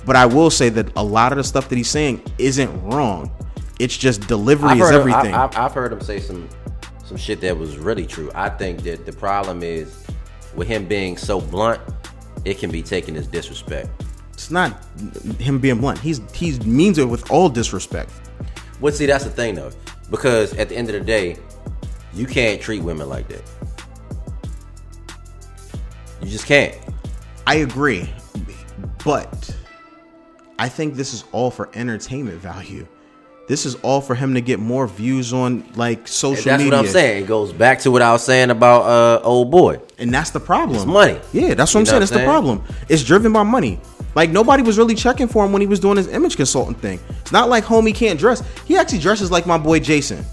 But 0.04 0.16
I 0.16 0.26
will 0.26 0.50
say 0.50 0.68
that 0.70 0.90
a 0.96 1.04
lot 1.04 1.30
of 1.30 1.38
the 1.38 1.44
stuff 1.44 1.68
that 1.68 1.76
he's 1.76 1.88
saying 1.88 2.24
isn't 2.38 2.82
wrong. 2.82 3.30
It's 3.78 3.96
just 3.96 4.26
delivery 4.26 4.70
I've 4.70 4.80
is 4.80 4.90
heard, 4.90 4.94
everything. 4.94 5.32
I, 5.32 5.48
have 5.54 5.72
heard 5.72 5.92
him 5.92 6.00
say 6.00 6.18
some 6.18 6.48
some 7.04 7.16
shit 7.16 7.40
that 7.42 7.56
was 7.56 7.76
really 7.78 8.06
true. 8.06 8.32
I 8.35 8.48
think 8.48 8.82
that 8.82 9.06
the 9.06 9.12
problem 9.12 9.62
is 9.62 10.04
with 10.56 10.66
him 10.66 10.87
being 10.87 11.16
so 11.16 11.40
blunt, 11.40 11.80
it 12.44 12.58
can 12.58 12.70
be 12.70 12.82
taken 12.82 13.16
as 13.16 13.28
disrespect. 13.28 13.90
It's 14.42 14.50
not 14.50 14.76
him 15.38 15.61
being 15.61 15.78
blunt. 15.78 16.00
He's 16.00 16.20
he 16.35 16.59
means 16.61 16.98
it 16.98 17.05
with 17.05 17.31
all 17.31 17.48
disrespect. 17.48 18.11
But 18.81 18.94
see, 18.94 19.07
that's 19.07 19.22
the 19.22 19.31
thing 19.31 19.55
though, 19.55 19.70
because 20.11 20.52
at 20.55 20.68
the 20.68 20.76
end 20.76 20.88
of 20.88 20.94
the 20.94 21.00
day, 21.00 21.37
you 22.12 22.26
can't 22.26 22.61
treat 22.61 22.83
women 22.83 23.09
like 23.09 23.28
that. 23.28 23.42
You 26.20 26.28
just 26.28 26.46
can't. 26.46 26.76
I 27.46 27.57
agree. 27.57 28.12
But 29.05 29.57
I 30.59 30.68
think 30.68 30.94
this 30.94 31.14
is 31.14 31.24
all 31.31 31.50
for 31.50 31.70
entertainment 31.74 32.40
value. 32.40 32.87
This 33.48 33.66
is 33.66 33.74
all 33.76 34.00
for 34.00 34.14
him 34.14 34.35
to 34.35 34.40
get 34.40 34.61
more 34.61 34.87
views 34.87 35.33
on 35.33 35.64
like 35.74 36.07
social 36.07 36.37
media. 36.37 36.44
That's 36.44 36.59
media. 36.64 36.70
what 36.78 36.87
I'm 36.87 36.92
saying. 36.92 37.24
It 37.24 37.26
goes 37.26 37.52
back 37.52 37.81
to 37.81 37.90
what 37.90 38.00
I 38.00 38.12
was 38.12 38.24
saying 38.24 38.50
about 38.50 38.83
uh 38.83 39.20
old 39.24 39.50
boy. 39.50 39.81
And 39.98 40.12
that's 40.14 40.31
the 40.31 40.40
problem. 40.40 40.76
It's 40.76 40.87
money. 40.87 41.18
Yeah, 41.33 41.55
that's 41.55 41.74
what 41.74 41.81
You 41.87 41.92
I'm 41.94 42.07
saying. 42.07 42.20
I'm 42.20 42.26
the 42.26 42.31
problem. 42.33 42.62
It's 42.88 43.02
driven 43.02 43.33
by 43.33 43.42
money. 43.42 43.81
Like 44.14 44.31
nobody 44.31 44.62
was 44.62 44.78
really 44.78 44.94
checking 44.94 45.26
for 45.26 45.44
him 45.44 45.52
when 45.52 45.61
he 45.61 45.66
was 45.66 45.81
doing 45.81 45.96
his 45.96 46.07
image 46.09 46.37
consultant 46.37 46.81
thing. 46.81 47.00
It's 47.20 47.33
not 47.33 47.48
like 47.48 47.64
homie 47.64 47.94
can't 47.94 48.18
dress. 48.18 48.42
He 48.66 48.76
actually 48.76 49.00
dresses 49.00 49.31
like 49.31 49.44
my 49.46 49.59
boy 49.59 49.81
Jason. 49.81 50.24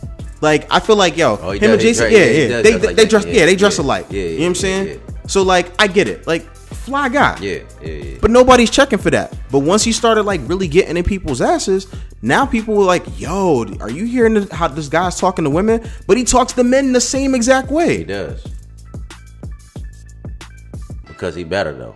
Like 0.42 0.72
I 0.72 0.80
feel 0.80 0.96
like 0.96 1.18
yo, 1.18 1.38
Oh, 1.42 1.52
him 1.52 1.60
does. 1.60 1.72
and 1.72 1.82
Jason, 1.82 2.12
yeah, 2.12 2.18
yeah, 2.20 2.48
yeah, 2.48 2.62
they 2.62 2.72
dress 2.72 2.86
like 2.86 2.96
they 2.96 3.06
dress, 3.06 3.26
Yeah, 3.26 3.34
yeah, 3.34 3.46
they 3.46 3.56
dress 3.56 3.78
yeah, 3.80 3.84
alike. 3.86 4.06
yeah, 4.10 4.22
you 4.24 4.30
know 4.38 4.42
what 4.44 4.48
I'm 4.50 4.56
saying? 4.56 5.02
So 5.28 5.42
like 5.44 5.72
I 5.82 5.88
get 5.88 6.08
it. 6.08 6.26
Like 6.28 6.44
fly 6.56 7.10
guy. 7.10 7.38
Yeah, 7.42 7.60
yeah, 7.82 7.88
yeah. 7.90 8.18
But 8.22 8.32
nobody's 8.32 8.70
checking 8.70 9.00
for 9.00 9.10
that. 9.12 9.36
But 9.52 9.60
once 9.60 9.84
he 9.84 9.92
started 9.92 10.24
like 10.24 10.42
really 10.46 10.68
getting 10.68 10.96
in 10.98 11.04
people's 11.04 11.42
asses, 11.42 11.88
now 12.22 12.46
people 12.46 12.76
were 12.76 12.84
like, 12.84 13.20
"Yo, 13.20 13.66
are 13.80 13.90
you 13.90 14.06
hearing 14.06 14.48
how 14.52 14.68
this 14.68 14.88
guy's 14.90 15.20
talking 15.20 15.44
to 15.46 15.50
women?" 15.50 15.88
But 16.08 16.18
he 16.18 16.24
talks 16.24 16.54
to 16.54 16.64
men 16.64 16.94
the 16.94 17.02
same 17.02 17.36
exact 17.36 17.70
He 17.70 17.74
way. 17.74 18.04
does. 18.04 18.46
Because 21.08 21.36
he 21.36 21.44
better 21.44 21.74
though. 21.74 21.96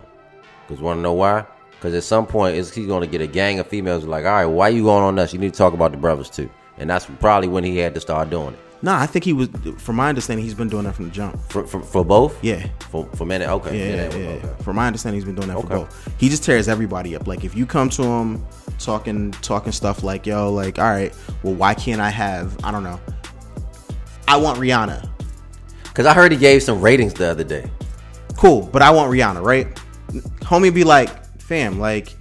Because 0.66 0.82
want 0.82 0.98
to 0.98 1.02
know 1.02 1.12
why? 1.14 1.44
Because 1.72 1.94
at 1.94 2.04
some 2.04 2.26
point 2.26 2.56
he's 2.56 2.70
going 2.70 3.02
to 3.02 3.06
get 3.06 3.20
a 3.20 3.26
gang 3.26 3.58
of 3.58 3.66
females 3.66 4.04
like, 4.04 4.24
all 4.24 4.32
right, 4.32 4.46
why 4.46 4.68
you 4.68 4.84
going 4.84 5.02
on 5.04 5.18
us? 5.18 5.32
You 5.34 5.38
need 5.38 5.52
to 5.52 5.58
talk 5.58 5.74
about 5.74 5.92
the 5.92 5.98
brothers 5.98 6.30
too. 6.30 6.48
And 6.78 6.88
that's 6.88 7.06
probably 7.20 7.48
when 7.48 7.62
he 7.62 7.76
had 7.76 7.94
to 7.94 8.00
start 8.00 8.30
doing 8.30 8.54
it. 8.54 8.58
Nah, 8.82 9.00
I 9.00 9.06
think 9.06 9.24
he 9.24 9.32
was. 9.32 9.48
From 9.78 9.96
my 9.96 10.08
understanding, 10.10 10.44
he's 10.44 10.54
been 10.54 10.68
doing 10.68 10.84
that 10.84 10.94
from 10.94 11.06
the 11.06 11.10
jump. 11.10 11.38
For, 11.50 11.66
for, 11.66 11.80
for 11.80 12.04
both? 12.04 12.42
Yeah. 12.44 12.66
For, 12.90 13.06
for 13.14 13.24
men? 13.24 13.42
Okay. 13.42 13.78
Yeah, 13.90 14.08
that- 14.08 14.18
yeah. 14.18 14.26
okay. 14.28 14.62
From 14.62 14.76
my 14.76 14.86
understanding, 14.86 15.18
he's 15.18 15.24
been 15.24 15.34
doing 15.34 15.48
that 15.48 15.54
for 15.60 15.66
Okay. 15.66 15.74
both. 15.76 16.14
He 16.20 16.28
just 16.28 16.44
tears 16.44 16.68
everybody 16.68 17.16
up. 17.16 17.26
Like 17.26 17.44
if 17.44 17.54
you 17.56 17.64
come 17.64 17.88
to 17.90 18.02
him 18.02 18.44
talking 18.78 19.30
talking 19.40 19.72
stuff 19.72 20.02
like, 20.02 20.26
"Yo, 20.26 20.52
like, 20.52 20.78
all 20.78 20.84
right, 20.90 21.14
well, 21.42 21.54
why 21.54 21.72
can't 21.74 22.00
I 22.00 22.10
have? 22.10 22.62
I 22.62 22.70
don't 22.70 22.82
know. 22.84 23.00
I 24.28 24.36
want 24.36 24.58
Rihanna. 24.58 25.08
Because 25.84 26.06
I 26.06 26.12
heard 26.12 26.32
he 26.32 26.38
gave 26.38 26.62
some 26.62 26.80
ratings 26.82 27.14
the 27.14 27.26
other 27.26 27.44
day. 27.44 27.70
Cool, 28.36 28.62
but 28.72 28.82
I 28.82 28.90
want 28.90 29.10
Rihanna, 29.12 29.42
right? 29.42 29.68
Homie, 30.40 30.74
be 30.74 30.82
like, 30.84 31.24
fam, 31.40 31.78
like, 31.78 32.14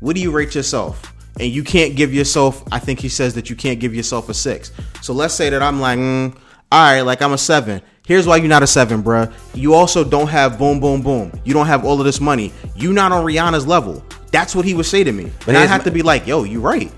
what 0.00 0.16
do 0.16 0.20
you 0.20 0.32
rate 0.32 0.54
yourself? 0.54 1.09
And 1.38 1.50
you 1.50 1.62
can't 1.62 1.96
give 1.96 2.12
yourself. 2.12 2.62
I 2.72 2.78
think 2.78 2.98
he 3.00 3.08
says 3.08 3.34
that 3.34 3.48
you 3.48 3.56
can't 3.56 3.78
give 3.80 3.94
yourself 3.94 4.28
a 4.28 4.34
six. 4.34 4.72
So 5.02 5.12
let's 5.12 5.32
say 5.34 5.48
that 5.50 5.62
I'm 5.62 5.80
like, 5.80 5.98
mm, 5.98 6.34
all 6.72 6.92
right, 6.92 7.00
like 7.02 7.22
I'm 7.22 7.32
a 7.32 7.38
seven. 7.38 7.80
Here's 8.06 8.26
why 8.26 8.36
you're 8.38 8.48
not 8.48 8.62
a 8.62 8.66
seven, 8.66 9.02
bruh. 9.02 9.32
You 9.54 9.74
also 9.74 10.02
don't 10.02 10.26
have 10.28 10.58
boom, 10.58 10.80
boom, 10.80 11.00
boom. 11.00 11.32
You 11.44 11.54
don't 11.54 11.66
have 11.66 11.84
all 11.84 11.98
of 12.00 12.04
this 12.04 12.20
money. 12.20 12.52
You 12.74 12.92
not 12.92 13.12
on 13.12 13.24
Rihanna's 13.24 13.66
level. 13.66 14.04
That's 14.32 14.54
what 14.54 14.64
he 14.64 14.74
would 14.74 14.86
say 14.86 15.04
to 15.04 15.12
me. 15.12 15.30
and 15.46 15.56
I 15.56 15.66
have 15.66 15.80
my- 15.80 15.84
to 15.84 15.90
be 15.90 16.02
like, 16.02 16.26
yo, 16.26 16.42
you 16.44 16.60
right. 16.60 16.92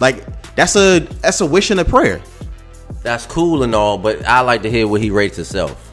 Like 0.00 0.24
that's 0.54 0.76
a 0.76 1.00
that's 1.22 1.40
a 1.40 1.46
wish 1.46 1.70
and 1.70 1.80
a 1.80 1.84
prayer. 1.84 2.20
That's 3.02 3.24
cool 3.26 3.62
and 3.62 3.74
all, 3.74 3.98
but 3.98 4.24
I 4.26 4.40
like 4.40 4.62
to 4.62 4.70
hear 4.70 4.86
what 4.86 5.00
he 5.00 5.10
rates 5.10 5.36
himself. 5.36 5.92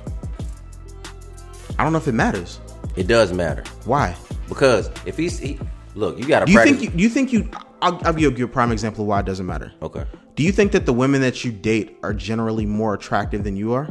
I 1.77 1.83
don't 1.83 1.91
know 1.93 1.97
if 1.97 2.07
it 2.07 2.11
matters. 2.13 2.59
It 2.95 3.07
does 3.07 3.31
matter. 3.31 3.63
Why? 3.85 4.15
Because 4.49 4.89
if 5.05 5.15
he's, 5.15 5.39
he, 5.39 5.57
look, 5.95 6.17
you 6.19 6.25
got 6.25 6.41
to 6.41 6.45
Do 6.45 6.51
you 6.51 6.57
practice. 6.57 6.79
think 6.79 6.93
you, 6.93 6.99
you 7.03 7.09
think 7.09 7.31
you? 7.33 7.49
I'll, 7.81 7.99
I'll 8.05 8.13
give 8.13 8.37
you 8.37 8.45
a 8.45 8.47
prime 8.47 8.71
example 8.71 9.03
of 9.03 9.07
why 9.07 9.19
it 9.19 9.25
doesn't 9.25 9.45
matter. 9.45 9.71
okay. 9.81 10.05
Do 10.35 10.43
you 10.43 10.51
think 10.51 10.71
that 10.71 10.85
the 10.85 10.93
women 10.93 11.21
that 11.21 11.43
you 11.43 11.51
date 11.51 11.97
are 12.03 12.13
generally 12.13 12.65
more 12.65 12.93
attractive 12.93 13.43
than 13.43 13.55
you 13.55 13.73
are? 13.73 13.85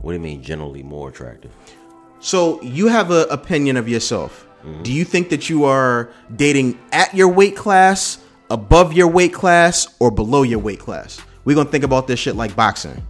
What 0.00 0.12
do 0.12 0.14
you 0.14 0.20
mean 0.20 0.42
generally 0.42 0.82
more 0.82 1.10
attractive? 1.10 1.50
So 2.20 2.60
you 2.62 2.88
have 2.88 3.10
an 3.10 3.26
opinion 3.30 3.76
of 3.76 3.88
yourself. 3.88 4.46
Mm-hmm. 4.64 4.82
Do 4.82 4.92
you 4.92 5.04
think 5.04 5.28
that 5.30 5.48
you 5.48 5.64
are 5.64 6.10
dating 6.34 6.78
at 6.92 7.14
your 7.14 7.28
weight 7.28 7.56
class, 7.56 8.18
above 8.50 8.92
your 8.92 9.08
weight 9.08 9.32
class, 9.32 9.94
or 9.98 10.10
below 10.10 10.42
your 10.42 10.58
weight 10.58 10.80
class? 10.80 11.20
We're 11.44 11.56
gonna 11.56 11.70
think 11.70 11.84
about 11.84 12.06
this 12.06 12.18
shit 12.18 12.36
like 12.36 12.56
boxing. 12.56 13.02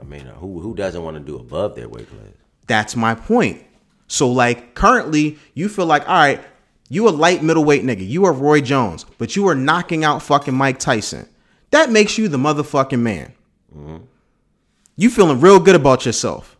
I 0.00 0.04
mean, 0.04 0.26
who 0.26 0.60
who 0.60 0.74
doesn't 0.74 1.02
want 1.02 1.16
to 1.16 1.22
do 1.22 1.36
above 1.36 1.76
their 1.76 1.88
weight 1.88 2.08
class? 2.08 2.32
That's 2.66 2.96
my 2.96 3.14
point. 3.14 3.62
So 4.08 4.30
like 4.30 4.74
currently, 4.74 5.38
you 5.54 5.68
feel 5.68 5.86
like, 5.86 6.08
all 6.08 6.14
right, 6.14 6.40
you 6.88 7.08
a 7.08 7.10
light 7.10 7.42
middleweight 7.42 7.82
nigga. 7.82 8.06
You 8.08 8.24
are 8.26 8.32
Roy 8.32 8.60
Jones, 8.60 9.04
but 9.18 9.34
you 9.34 9.48
are 9.48 9.54
knocking 9.54 10.04
out 10.04 10.22
fucking 10.22 10.54
Mike 10.54 10.78
Tyson. 10.78 11.28
That 11.70 11.90
makes 11.90 12.16
you 12.16 12.28
the 12.28 12.38
motherfucking 12.38 13.00
man. 13.00 13.32
Mm-hmm. 13.76 14.04
You 14.96 15.10
feeling 15.10 15.40
real 15.40 15.58
good 15.58 15.74
about 15.74 16.06
yourself. 16.06 16.56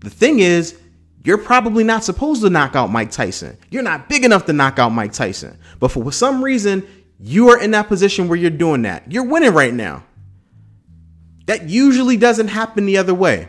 The 0.00 0.10
thing 0.10 0.40
is, 0.40 0.78
you're 1.24 1.38
probably 1.38 1.84
not 1.84 2.02
supposed 2.02 2.42
to 2.42 2.50
knock 2.50 2.74
out 2.74 2.90
Mike 2.90 3.12
Tyson. 3.12 3.56
You're 3.70 3.84
not 3.84 4.08
big 4.08 4.24
enough 4.24 4.46
to 4.46 4.52
knock 4.52 4.80
out 4.80 4.90
Mike 4.90 5.12
Tyson. 5.12 5.56
But 5.78 5.92
for 5.92 6.10
some 6.10 6.42
reason, 6.42 6.84
you 7.20 7.50
are 7.50 7.60
in 7.60 7.70
that 7.70 7.86
position 7.86 8.26
where 8.26 8.36
you're 8.36 8.50
doing 8.50 8.82
that. 8.82 9.10
You're 9.10 9.24
winning 9.24 9.54
right 9.54 9.72
now. 9.72 10.02
That 11.46 11.68
usually 11.68 12.16
doesn't 12.16 12.48
happen 12.48 12.86
the 12.86 12.98
other 12.98 13.14
way. 13.14 13.48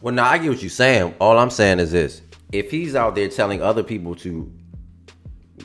Well, 0.00 0.14
now 0.14 0.26
I 0.26 0.38
get 0.38 0.48
what 0.50 0.62
you're 0.62 0.70
saying. 0.70 1.14
All 1.20 1.38
I'm 1.38 1.50
saying 1.50 1.78
is 1.80 1.92
this: 1.92 2.22
if 2.52 2.70
he's 2.70 2.94
out 2.94 3.14
there 3.14 3.28
telling 3.28 3.62
other 3.62 3.82
people 3.82 4.14
to 4.16 4.52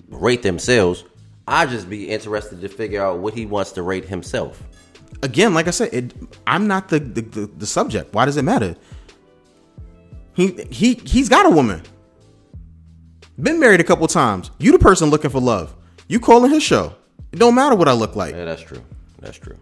rate 0.10 0.42
themselves, 0.44 1.04
I'd 1.48 1.70
just 1.70 1.90
be 1.90 2.10
interested 2.10 2.62
to 2.62 2.70
figure 2.70 3.04
out 3.04 3.20
what 3.20 3.34
he 3.34 3.46
wants 3.46 3.72
to 3.74 3.82
rate 3.82 4.06
himself. 4.06 4.64
again, 5.24 5.54
like 5.54 5.68
I 5.68 5.72
said, 5.72 5.94
it, 5.94 6.14
I'm 6.48 6.68
not 6.68 6.90
the, 6.90 7.00
the, 7.00 7.22
the 7.22 7.46
the 7.48 7.66
subject. 7.66 8.14
Why 8.14 8.26
does 8.26 8.38
it 8.38 8.44
matter? 8.44 8.76
He 10.34 10.64
he 10.70 10.94
he's 10.94 11.30
got 11.30 11.46
a 11.46 11.50
woman. 11.50 11.82
Been 13.40 13.60
married 13.60 13.80
a 13.80 13.84
couple 13.84 14.08
times. 14.08 14.52
You 14.60 14.72
the 14.72 14.80
person 14.80 15.10
looking 15.10 15.32
for 15.32 15.40
love. 15.40 15.76
You 16.08 16.20
calling 16.20 16.52
his 16.52 16.64
show. 16.64 16.96
It 17.32 17.40
don't 17.40 17.56
matter 17.56 17.76
what 17.76 17.88
I 17.88 17.94
look 17.94 18.16
like. 18.16 18.36
Yeah, 18.36 18.46
that's 18.46 18.62
true. 18.62 18.84
That's 19.20 19.38
true. 19.38 19.58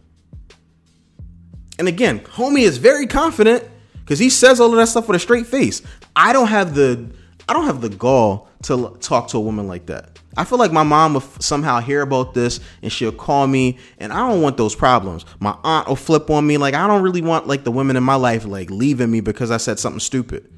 And 1.77 1.87
again, 1.87 2.19
homie 2.19 2.63
is 2.63 2.77
very 2.77 3.07
confident 3.07 3.63
because 4.09 4.17
he 4.17 4.31
says 4.31 4.59
all 4.59 4.71
of 4.71 4.77
that 4.77 4.87
stuff 4.87 5.07
with 5.07 5.17
a 5.17 5.19
straight 5.19 5.45
face. 5.45 5.83
I 6.15 6.33
don't 6.33 6.47
have 6.47 6.73
the 6.73 7.11
I 7.47 7.53
don't 7.53 7.65
have 7.65 7.79
the 7.79 7.89
gall 7.89 8.49
to 8.63 8.97
talk 9.01 9.27
to 9.29 9.37
a 9.37 9.39
woman 9.39 9.67
like 9.67 9.85
that. 9.85 10.17
I 10.35 10.45
feel 10.45 10.57
like 10.57 10.71
my 10.71 10.81
mom 10.81 11.13
will 11.13 11.21
somehow 11.21 11.79
hear 11.79 12.01
about 12.01 12.33
this 12.33 12.59
and 12.81 12.91
she'll 12.91 13.11
call 13.11 13.45
me, 13.45 13.77
and 13.99 14.11
I 14.11 14.27
don't 14.27 14.41
want 14.41 14.57
those 14.57 14.73
problems. 14.73 15.25
My 15.39 15.55
aunt 15.63 15.87
will 15.87 15.95
flip 15.95 16.31
on 16.31 16.47
me. 16.47 16.57
Like 16.57 16.73
I 16.73 16.87
don't 16.87 17.03
really 17.03 17.21
want 17.21 17.45
like 17.45 17.63
the 17.63 17.71
women 17.71 17.97
in 17.97 18.03
my 18.03 18.15
life 18.15 18.45
like 18.45 18.71
leaving 18.71 19.11
me 19.11 19.21
because 19.21 19.51
I 19.51 19.57
said 19.57 19.77
something 19.77 19.99
stupid. 19.99 20.51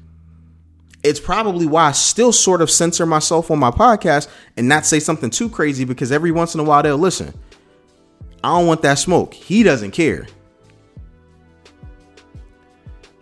It's 1.02 1.20
probably 1.20 1.66
why 1.66 1.88
I 1.88 1.92
still 1.92 2.32
sort 2.32 2.62
of 2.62 2.70
censor 2.70 3.04
myself 3.04 3.50
on 3.50 3.58
my 3.58 3.70
podcast 3.70 4.28
and 4.56 4.66
not 4.66 4.86
say 4.86 4.98
something 4.98 5.28
too 5.28 5.50
crazy 5.50 5.84
because 5.84 6.10
every 6.10 6.30
once 6.30 6.54
in 6.54 6.60
a 6.60 6.64
while 6.64 6.82
they'll 6.82 6.96
listen. 6.96 7.34
I 8.42 8.56
don't 8.56 8.66
want 8.66 8.80
that 8.80 8.98
smoke. 8.98 9.34
He 9.34 9.62
doesn't 9.62 9.90
care. 9.90 10.26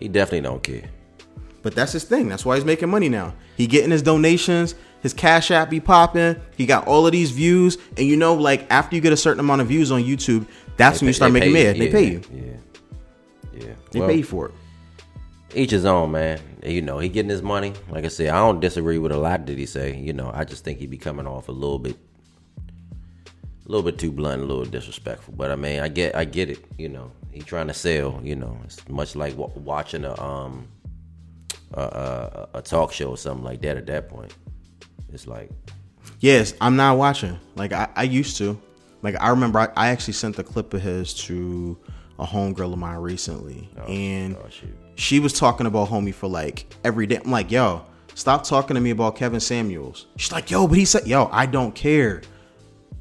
He 0.01 0.09
definitely 0.09 0.41
don't 0.41 0.63
care. 0.63 0.83
But 1.63 1.75
that's 1.75 1.93
his 1.93 2.05
thing. 2.05 2.29
That's 2.29 2.45
why 2.45 2.57
he's 2.57 2.65
making 2.65 2.89
money 2.89 3.09
now. 3.09 3.35
He 3.57 3.67
getting 3.67 3.91
his 3.91 4.01
donations, 4.03 4.75
his 5.03 5.13
cash 5.13 5.51
app 5.51 5.69
be 5.69 5.79
popping. 5.79 6.37
He 6.57 6.65
got 6.67 6.87
all 6.89 7.07
of 7.07 7.13
these 7.13 7.31
views, 7.31 7.77
and 7.99 8.07
you 8.07 8.17
know, 8.17 8.35
like 8.35 8.67
after 8.71 8.97
you 8.97 9.03
get 9.03 9.13
a 9.13 9.17
certain 9.17 9.41
amount 9.41 9.61
of 9.61 9.69
views 9.69 9.93
on 9.93 10.03
YouTube, 10.03 10.47
that's 10.79 11.01
when 11.03 11.09
you 11.09 11.13
start 11.13 11.33
making 11.33 11.53
mad. 11.53 11.77
They 11.77 11.91
pay 11.93 12.05
you. 12.13 12.23
Yeah. 12.33 12.43
Yeah. 13.53 13.75
They 13.93 14.01
Well, 14.01 14.09
pay 14.09 14.17
you 14.17 14.25
for 14.25 14.47
it. 14.47 14.55
each 15.55 15.71
his 15.71 15.85
own, 15.85 16.13
man. 16.13 16.41
You 16.65 16.81
know, 16.81 16.99
he 16.99 17.11
getting 17.11 17.29
his 17.31 17.43
money. 17.43 17.75
Like 17.91 18.07
I 18.07 18.09
said, 18.09 18.29
I 18.31 18.39
don't 18.39 18.61
disagree 18.61 18.97
with 18.99 19.13
a 19.13 19.19
lot 19.19 19.45
that 19.47 19.59
he 19.59 19.67
say. 19.67 19.97
You 19.99 20.15
know, 20.15 20.31
I 20.33 20.45
just 20.45 20.65
think 20.65 20.79
he 20.79 20.87
be 20.87 20.97
coming 20.97 21.27
off 21.27 21.49
a 21.49 21.53
little 21.53 21.79
bit, 21.79 21.97
a 23.67 23.69
little 23.71 23.83
bit 23.83 23.99
too 23.99 24.13
blunt, 24.13 24.41
a 24.41 24.47
little 24.47 24.65
disrespectful. 24.65 25.35
But 25.37 25.51
I 25.51 25.57
mean, 25.57 25.81
I 25.81 25.89
get, 25.89 26.15
I 26.17 26.25
get 26.25 26.49
it. 26.49 26.65
You 26.79 26.89
know, 26.89 27.13
he 27.33 27.41
trying 27.41 27.69
to 27.69 27.75
sell. 27.75 28.21
You 28.23 28.37
know, 28.37 28.59
it's 28.65 28.87
much 28.89 29.17
like 29.17 29.37
wa- 29.37 29.51
watching 29.55 30.05
a 30.05 30.21
um 30.21 30.69
a, 31.73 31.81
a, 31.81 32.49
a 32.55 32.63
talk 32.63 32.93
show 32.93 33.11
or 33.11 33.17
something 33.17 33.45
like 33.45 33.61
that. 33.63 33.77
At 33.77 33.87
that 33.87 34.09
point, 34.09 34.35
it's 35.13 35.27
like 35.27 35.51
Yes, 36.21 36.55
I'm 36.61 36.77
not 36.77 36.99
watching. 36.99 37.39
Like 37.57 37.73
I, 37.73 37.89
I 37.97 38.03
used 38.05 38.37
to. 38.39 38.61
Like 39.03 39.17
I 39.21 39.31
remember 39.31 39.59
I, 39.61 39.69
I 39.77 39.89
actually 39.89 40.15
sent 40.15 40.39
a 40.39 40.43
clip 40.43 40.75
of 40.75 40.83
his 40.83 41.15
to 41.25 41.79
a 42.19 42.27
homegirl 42.27 42.73
of 42.73 42.79
mine 42.79 42.99
recently. 42.99 43.71
and 43.89 44.37
oh, 44.37 44.47
she 44.95 45.19
was 45.19 45.33
talking 45.33 45.67
about 45.67 45.89
homie 45.89 46.13
for 46.13 46.29
like 46.29 46.67
every 46.85 47.07
day. 47.07 47.19
I'm 47.25 47.31
like, 47.31 47.51
yo, 47.51 47.87
stop 48.15 48.45
talking 48.45 48.75
to 48.75 48.81
me 48.81 48.91
about 48.91 49.17
Kevin 49.17 49.41
Samuels. 49.41 50.07
She's 50.17 50.31
like, 50.31 50.51
yo, 50.51 50.69
but 50.69 50.77
he 50.77 50.85
said, 50.85 51.07
yo, 51.07 51.31
I 51.33 51.47
don't 51.47 51.75
care. 51.75 52.21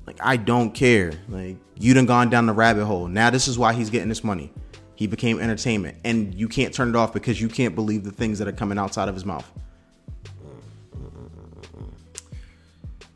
Like, 0.07 0.17
I 0.21 0.37
don't 0.37 0.71
care. 0.71 1.11
Like, 1.27 1.57
you 1.79 1.93
done 1.93 2.05
gone 2.05 2.29
down 2.29 2.45
the 2.45 2.53
rabbit 2.53 2.85
hole. 2.85 3.07
Now 3.07 3.29
this 3.29 3.47
is 3.47 3.57
why 3.57 3.73
he's 3.73 3.89
getting 3.89 4.09
this 4.09 4.23
money. 4.23 4.51
He 4.95 5.07
became 5.07 5.39
entertainment. 5.39 5.97
And 6.03 6.35
you 6.35 6.47
can't 6.47 6.73
turn 6.73 6.89
it 6.89 6.95
off 6.95 7.13
because 7.13 7.39
you 7.39 7.47
can't 7.47 7.73
believe 7.73 8.03
the 8.03 8.11
things 8.11 8.37
that 8.39 8.47
are 8.47 8.53
coming 8.53 8.77
outside 8.77 9.07
of 9.07 9.15
his 9.15 9.25
mouth. 9.25 9.49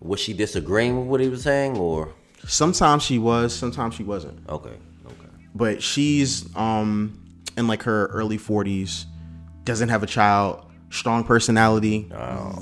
was 0.03 0.19
she 0.19 0.33
disagreeing 0.33 0.99
with 0.99 1.07
what 1.07 1.21
he 1.21 1.29
was 1.29 1.41
saying, 1.41 1.77
or 1.77 2.13
Sometimes 2.45 3.03
she 3.03 3.17
was, 3.19 3.55
sometimes 3.55 3.95
she 3.95 4.03
wasn't. 4.03 4.37
okay, 4.49 4.75
okay, 5.05 5.29
but 5.55 5.81
she's 5.81 6.53
um 6.57 7.19
in 7.57 7.67
like 7.67 7.83
her 7.83 8.07
early 8.07 8.37
40s 8.37 9.05
doesn't 9.63 9.89
have 9.89 10.03
a 10.03 10.07
child 10.07 10.65
strong 10.93 11.23
personality 11.23 12.07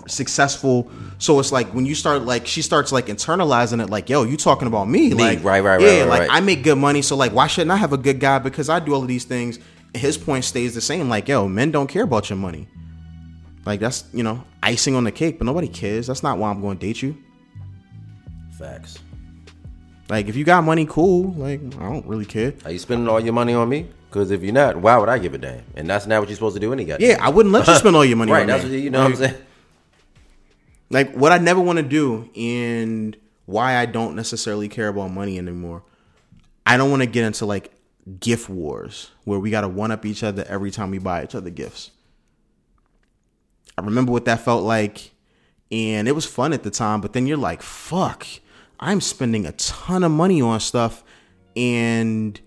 successful. 0.08 0.90
So 1.18 1.40
it's 1.40 1.52
like 1.52 1.68
when 1.74 1.86
you 1.86 1.94
start 1.94 2.24
like 2.24 2.48
she 2.48 2.62
starts 2.62 2.92
like 2.92 3.08
internalizing 3.08 3.84
it 3.84 3.90
like 3.90 4.10
yo 4.10 4.24
you 4.24 4.38
talking 4.38 4.68
about 4.68 4.88
me, 4.88 5.14
like 5.14 5.44
right, 5.44 5.62
right, 5.62 5.82
yeah 5.82 6.00
right, 6.00 6.08
like 6.08 6.20
right. 6.22 6.30
i 6.32 6.40
make 6.40 6.64
good 6.64 6.78
money 6.78 7.02
so 7.02 7.16
like 7.16 7.34
why 7.34 7.48
shouldn't 7.48 7.72
i 7.72 7.76
have 7.76 7.94
a 7.94 7.98
good 7.98 8.20
guy? 8.20 8.40
Because 8.40 8.70
i 8.70 8.80
do 8.80 8.94
all 8.94 9.02
of 9.02 9.08
these 9.08 9.26
things 9.26 9.60
his 9.94 10.18
point 10.18 10.46
stays 10.46 10.74
the 10.74 10.82
same 10.82 11.10
like 11.10 11.28
yo 11.28 11.48
men 11.48 11.72
don't 11.72 11.88
care 11.88 12.04
about 12.04 12.30
your 12.30 12.38
money. 12.38 12.68
Like 13.66 13.80
that's 13.80 14.06
you 14.14 14.24
know 14.24 14.44
icing 14.64 14.96
on 14.96 15.04
the 15.04 15.12
cake 15.12 15.38
but 15.38 15.46
nobody 15.46 15.68
cares. 15.68 16.08
That's 16.08 16.24
not 16.24 16.38
why 16.38 16.50
i'm 16.50 16.62
going 16.62 16.78
to 16.78 16.88
date 16.88 17.02
you. 17.02 17.18
Facts. 18.58 19.00
like 20.10 20.28
if 20.28 20.36
you 20.36 20.46
got 20.46 20.64
money 20.64 20.86
cool. 20.86 21.34
Like 21.34 21.60
i 21.80 21.84
don't 21.90 22.06
really 22.06 22.26
care. 22.26 22.54
Are 22.64 22.72
you 22.72 22.80
spending 22.80 23.10
all 23.10 23.20
your 23.20 23.34
money 23.34 23.54
on 23.54 23.68
me? 23.68 23.90
Because 24.12 24.30
if 24.30 24.44
you're 24.44 24.52
not, 24.54 24.76
why 24.76 24.98
would 24.98 25.08
I 25.08 25.18
give 25.20 25.34
a 25.34 25.38
damn? 25.38 25.64
And 25.74 25.90
that's 25.90 26.06
not 26.06 26.20
what 26.20 26.28
you're 26.28 26.36
supposed 26.36 26.56
to 26.58 26.60
do. 26.60 26.74
Any 26.74 26.84
guy. 26.84 26.98
yeah 27.00 27.18
i 27.26 27.30
wouldn't 27.30 27.54
let 27.54 27.66
you 27.66 27.76
spend 27.78 27.96
all 27.96 28.04
your 28.04 28.18
money 28.18 28.30
right. 28.34 28.42
on 28.42 28.48
That's 28.48 28.66
me. 28.66 28.70
what 28.72 28.80
you 28.80 28.90
know. 28.90 29.04
what 29.04 29.12
I'm 29.12 29.16
saying. 29.16 29.36
like 30.90 31.14
what 31.14 31.32
I 31.32 31.38
never 31.38 31.62
want 31.62 31.78
to 31.78 31.84
do 31.84 32.30
and 32.36 33.16
why 33.46 33.78
I 33.78 33.86
don't 33.86 34.16
necessarily 34.18 34.68
care 34.68 34.90
about 34.90 35.12
money 35.12 35.38
anymore. 35.38 35.84
I 36.66 36.76
don't 36.78 36.90
want 36.92 37.02
to 37.04 37.06
get 37.08 37.24
into 37.24 37.46
like 37.46 37.72
gift 38.20 38.50
wars 38.50 39.12
where 39.24 39.40
we 39.40 39.50
got 39.50 39.62
to 39.62 39.70
one 39.70 39.92
up 39.92 40.06
each 40.06 40.24
other 40.24 40.44
every 40.48 40.72
time 40.72 40.92
we 40.92 40.98
buy 41.00 41.24
each 41.24 41.34
other 41.36 41.50
gifts. 41.50 41.92
I 43.78 43.82
remember 43.82 44.12
what 44.12 44.26
that 44.26 44.42
felt 44.42 44.64
like 44.64 45.12
and 45.72 46.08
it 46.10 46.12
was 46.12 46.26
fun 46.26 46.52
at 46.52 46.64
the 46.64 46.70
time, 46.70 47.00
but 47.00 47.14
then 47.14 47.28
you're 47.28 47.38
like, 47.38 47.62
fuck, 47.62 48.28
I'm 48.78 49.00
spending 49.00 49.46
a 49.46 49.54
ton 49.54 50.04
of 50.04 50.12
money 50.12 50.42
on 50.42 50.60
stuff 50.60 51.02
and 51.56 52.40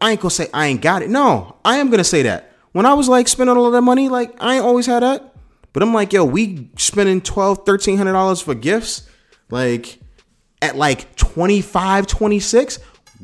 I 0.00 0.12
ain't 0.12 0.20
gonna 0.20 0.30
say 0.30 0.48
I 0.52 0.66
ain't 0.66 0.82
got 0.82 1.02
it. 1.02 1.10
No, 1.10 1.56
I 1.64 1.78
am 1.78 1.90
gonna 1.90 2.04
say 2.04 2.22
that. 2.22 2.52
When 2.72 2.86
I 2.86 2.94
was 2.94 3.08
like 3.08 3.28
spending 3.28 3.56
all 3.56 3.66
of 3.66 3.72
that 3.72 3.82
money, 3.82 4.08
like 4.08 4.34
I 4.40 4.56
ain't 4.56 4.64
always 4.64 4.86
had 4.86 5.02
that. 5.02 5.34
But 5.72 5.82
I'm 5.82 5.92
like, 5.92 6.12
yo, 6.12 6.24
we 6.24 6.70
spending 6.76 7.20
twelve, 7.20 7.64
thirteen 7.64 7.96
hundred 7.96 8.12
dollars 8.12 8.40
for 8.40 8.54
gifts. 8.54 9.08
Like 9.50 9.98
at 10.62 10.76
like 10.76 11.14
25, 11.16 12.06
26, 12.06 12.78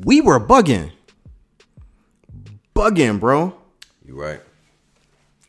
we 0.04 0.20
were 0.20 0.38
bugging. 0.38 0.92
Bugging, 2.74 3.20
bro. 3.20 3.54
You're 4.04 4.16
right. 4.16 4.40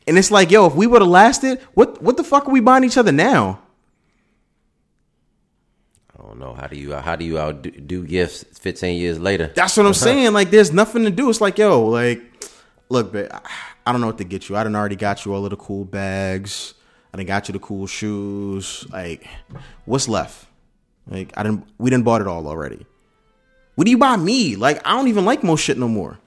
And 0.07 0.17
it's 0.17 0.31
like, 0.31 0.51
yo, 0.51 0.65
if 0.65 0.75
we 0.75 0.87
would 0.87 1.01
have 1.01 1.09
lasted, 1.09 1.59
what 1.73 2.01
what 2.01 2.17
the 2.17 2.23
fuck 2.23 2.47
are 2.47 2.51
we 2.51 2.59
buying 2.59 2.83
each 2.83 2.97
other 2.97 3.11
now? 3.11 3.61
Don't 6.33 6.39
know. 6.39 6.55
How 6.55 6.65
do 6.65 6.75
you 6.75 6.95
how 6.95 7.15
do 7.15 7.23
you 7.23 7.37
outdo 7.37 7.69
do 7.69 8.03
gifts 8.03 8.43
15 8.59 8.99
years 8.99 9.19
later? 9.19 9.51
That's 9.53 9.77
what 9.77 9.85
I'm 9.85 9.91
uh-huh. 9.91 9.99
saying. 9.99 10.33
Like, 10.33 10.49
there's 10.49 10.73
nothing 10.73 11.03
to 11.03 11.11
do. 11.11 11.29
It's 11.29 11.39
like, 11.39 11.59
yo, 11.59 11.85
like, 11.85 12.23
look, 12.89 13.15
I- 13.15 13.41
I 13.85 13.91
don't 13.91 14.01
know 14.01 14.07
what 14.07 14.17
to 14.17 14.23
get 14.23 14.49
you. 14.49 14.55
I 14.55 14.63
done 14.63 14.75
already 14.75 14.95
got 14.95 15.25
you 15.25 15.33
all 15.33 15.43
of 15.43 15.51
the 15.51 15.57
cool 15.57 15.85
bags. 15.85 16.73
I 17.13 17.17
done 17.17 17.25
got 17.27 17.49
you 17.49 17.53
the 17.53 17.59
cool 17.59 17.85
shoes. 17.85 18.87
Like, 18.91 19.27
what's 19.85 20.07
left? 20.07 20.47
Like, 21.07 21.33
I 21.37 21.43
didn't. 21.43 21.67
We 21.77 21.91
didn't 21.91 22.05
bought 22.05 22.21
it 22.21 22.27
all 22.27 22.47
already. 22.47 22.83
What 23.75 23.85
do 23.85 23.91
you 23.91 23.99
buy 23.99 24.15
me? 24.15 24.55
Like, 24.55 24.81
I 24.87 24.93
don't 24.93 25.09
even 25.09 25.25
like 25.25 25.43
most 25.43 25.59
shit 25.59 25.77
no 25.77 25.87
more. 25.87 26.17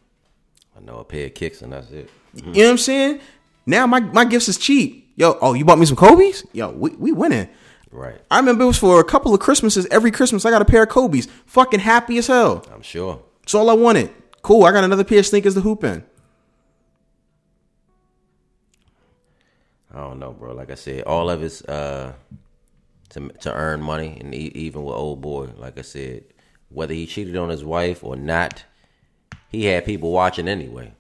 I 0.76 0.80
know 0.82 0.98
a 0.98 1.04
pair 1.04 1.26
of 1.26 1.34
kicks 1.34 1.62
and 1.62 1.72
that's 1.72 1.90
it. 1.90 2.10
You 2.34 2.42
know 2.42 2.50
what 2.52 2.70
I'm 2.70 2.78
saying? 2.78 3.20
Now 3.64 3.88
my 3.88 3.98
my 3.98 4.24
gifts 4.24 4.48
is 4.48 4.58
cheap. 4.58 5.10
Yo, 5.16 5.36
oh, 5.40 5.54
you 5.54 5.64
bought 5.64 5.78
me 5.78 5.86
some 5.86 5.96
Kobe's? 5.96 6.44
Yo, 6.52 6.70
we 6.70 6.90
we 6.90 7.10
winning. 7.10 7.48
Right. 7.96 8.20
I 8.30 8.38
remember 8.38 8.64
it 8.64 8.66
was 8.66 8.76
for 8.78 9.00
a 9.00 9.04
couple 9.04 9.32
of 9.32 9.40
Christmases. 9.40 9.86
Every 9.86 10.10
Christmas, 10.10 10.44
I 10.44 10.50
got 10.50 10.60
a 10.60 10.66
pair 10.66 10.82
of 10.82 10.90
Kobe's. 10.90 11.26
Fucking 11.46 11.80
happy 11.80 12.18
as 12.18 12.26
hell. 12.26 12.62
I'm 12.70 12.82
sure. 12.82 13.22
It's 13.42 13.54
all 13.54 13.70
I 13.70 13.72
wanted. 13.72 14.12
Cool. 14.42 14.66
I 14.66 14.72
got 14.72 14.84
another 14.84 15.02
pair 15.02 15.20
of 15.20 15.26
sneakers 15.26 15.54
to 15.54 15.62
hoop 15.62 15.82
in. 15.82 16.04
I 19.94 20.00
don't 20.00 20.18
know, 20.18 20.32
bro. 20.32 20.52
Like 20.52 20.70
I 20.70 20.74
said, 20.74 21.04
all 21.04 21.30
of 21.30 21.42
it's 21.42 21.62
uh 21.64 22.12
to 23.10 23.28
to 23.28 23.54
earn 23.54 23.80
money, 23.80 24.18
and 24.20 24.34
e- 24.34 24.52
even 24.54 24.84
with 24.84 24.94
old 24.94 25.22
boy, 25.22 25.48
like 25.56 25.78
I 25.78 25.82
said, 25.82 26.24
whether 26.68 26.92
he 26.92 27.06
cheated 27.06 27.34
on 27.36 27.48
his 27.48 27.64
wife 27.64 28.04
or 28.04 28.14
not, 28.14 28.62
he 29.48 29.64
had 29.64 29.86
people 29.86 30.12
watching 30.12 30.48
anyway. 30.48 30.92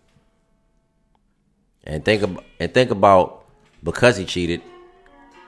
And 1.84 2.02
think 2.06 2.22
about 2.22 2.44
and 2.58 2.72
think 2.72 2.90
about 2.90 3.44
because 3.84 4.16
he 4.16 4.24
cheated, 4.24 4.62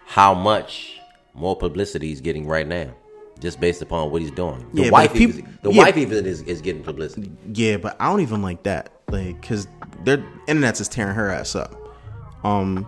how 0.05 0.35
much 0.35 1.01
more 1.39 1.57
publicity 1.57 2.09
he's 2.09 2.21
getting 2.21 2.47
right 2.47 2.67
now, 2.67 2.93
just 3.41 3.61
based 3.61 3.83
upon 3.83 4.11
what 4.11 4.23
he's 4.23 4.31
doing. 4.31 4.67
The 4.75 4.85
Yeah, 4.85 4.91
wife, 4.91 5.13
people- 5.13 5.39
even, 5.39 5.59
the 5.63 5.73
yeah. 5.73 5.83
wife 5.85 5.97
even 5.97 6.27
is, 6.27 6.43
is 6.43 6.61
getting 6.61 6.83
publicity. 6.83 7.31
Yeah, 7.55 7.77
but 7.79 7.97
I 8.01 8.11
don't 8.11 8.21
even 8.21 8.43
like 8.43 8.63
that. 8.65 8.91
Like, 9.11 9.41
cause 9.43 9.67
their 10.05 10.23
internet's 10.47 10.79
just 10.79 10.93
tearing 10.93 11.15
her 11.15 11.31
ass 11.31 11.55
up. 11.55 11.75
Um, 12.45 12.87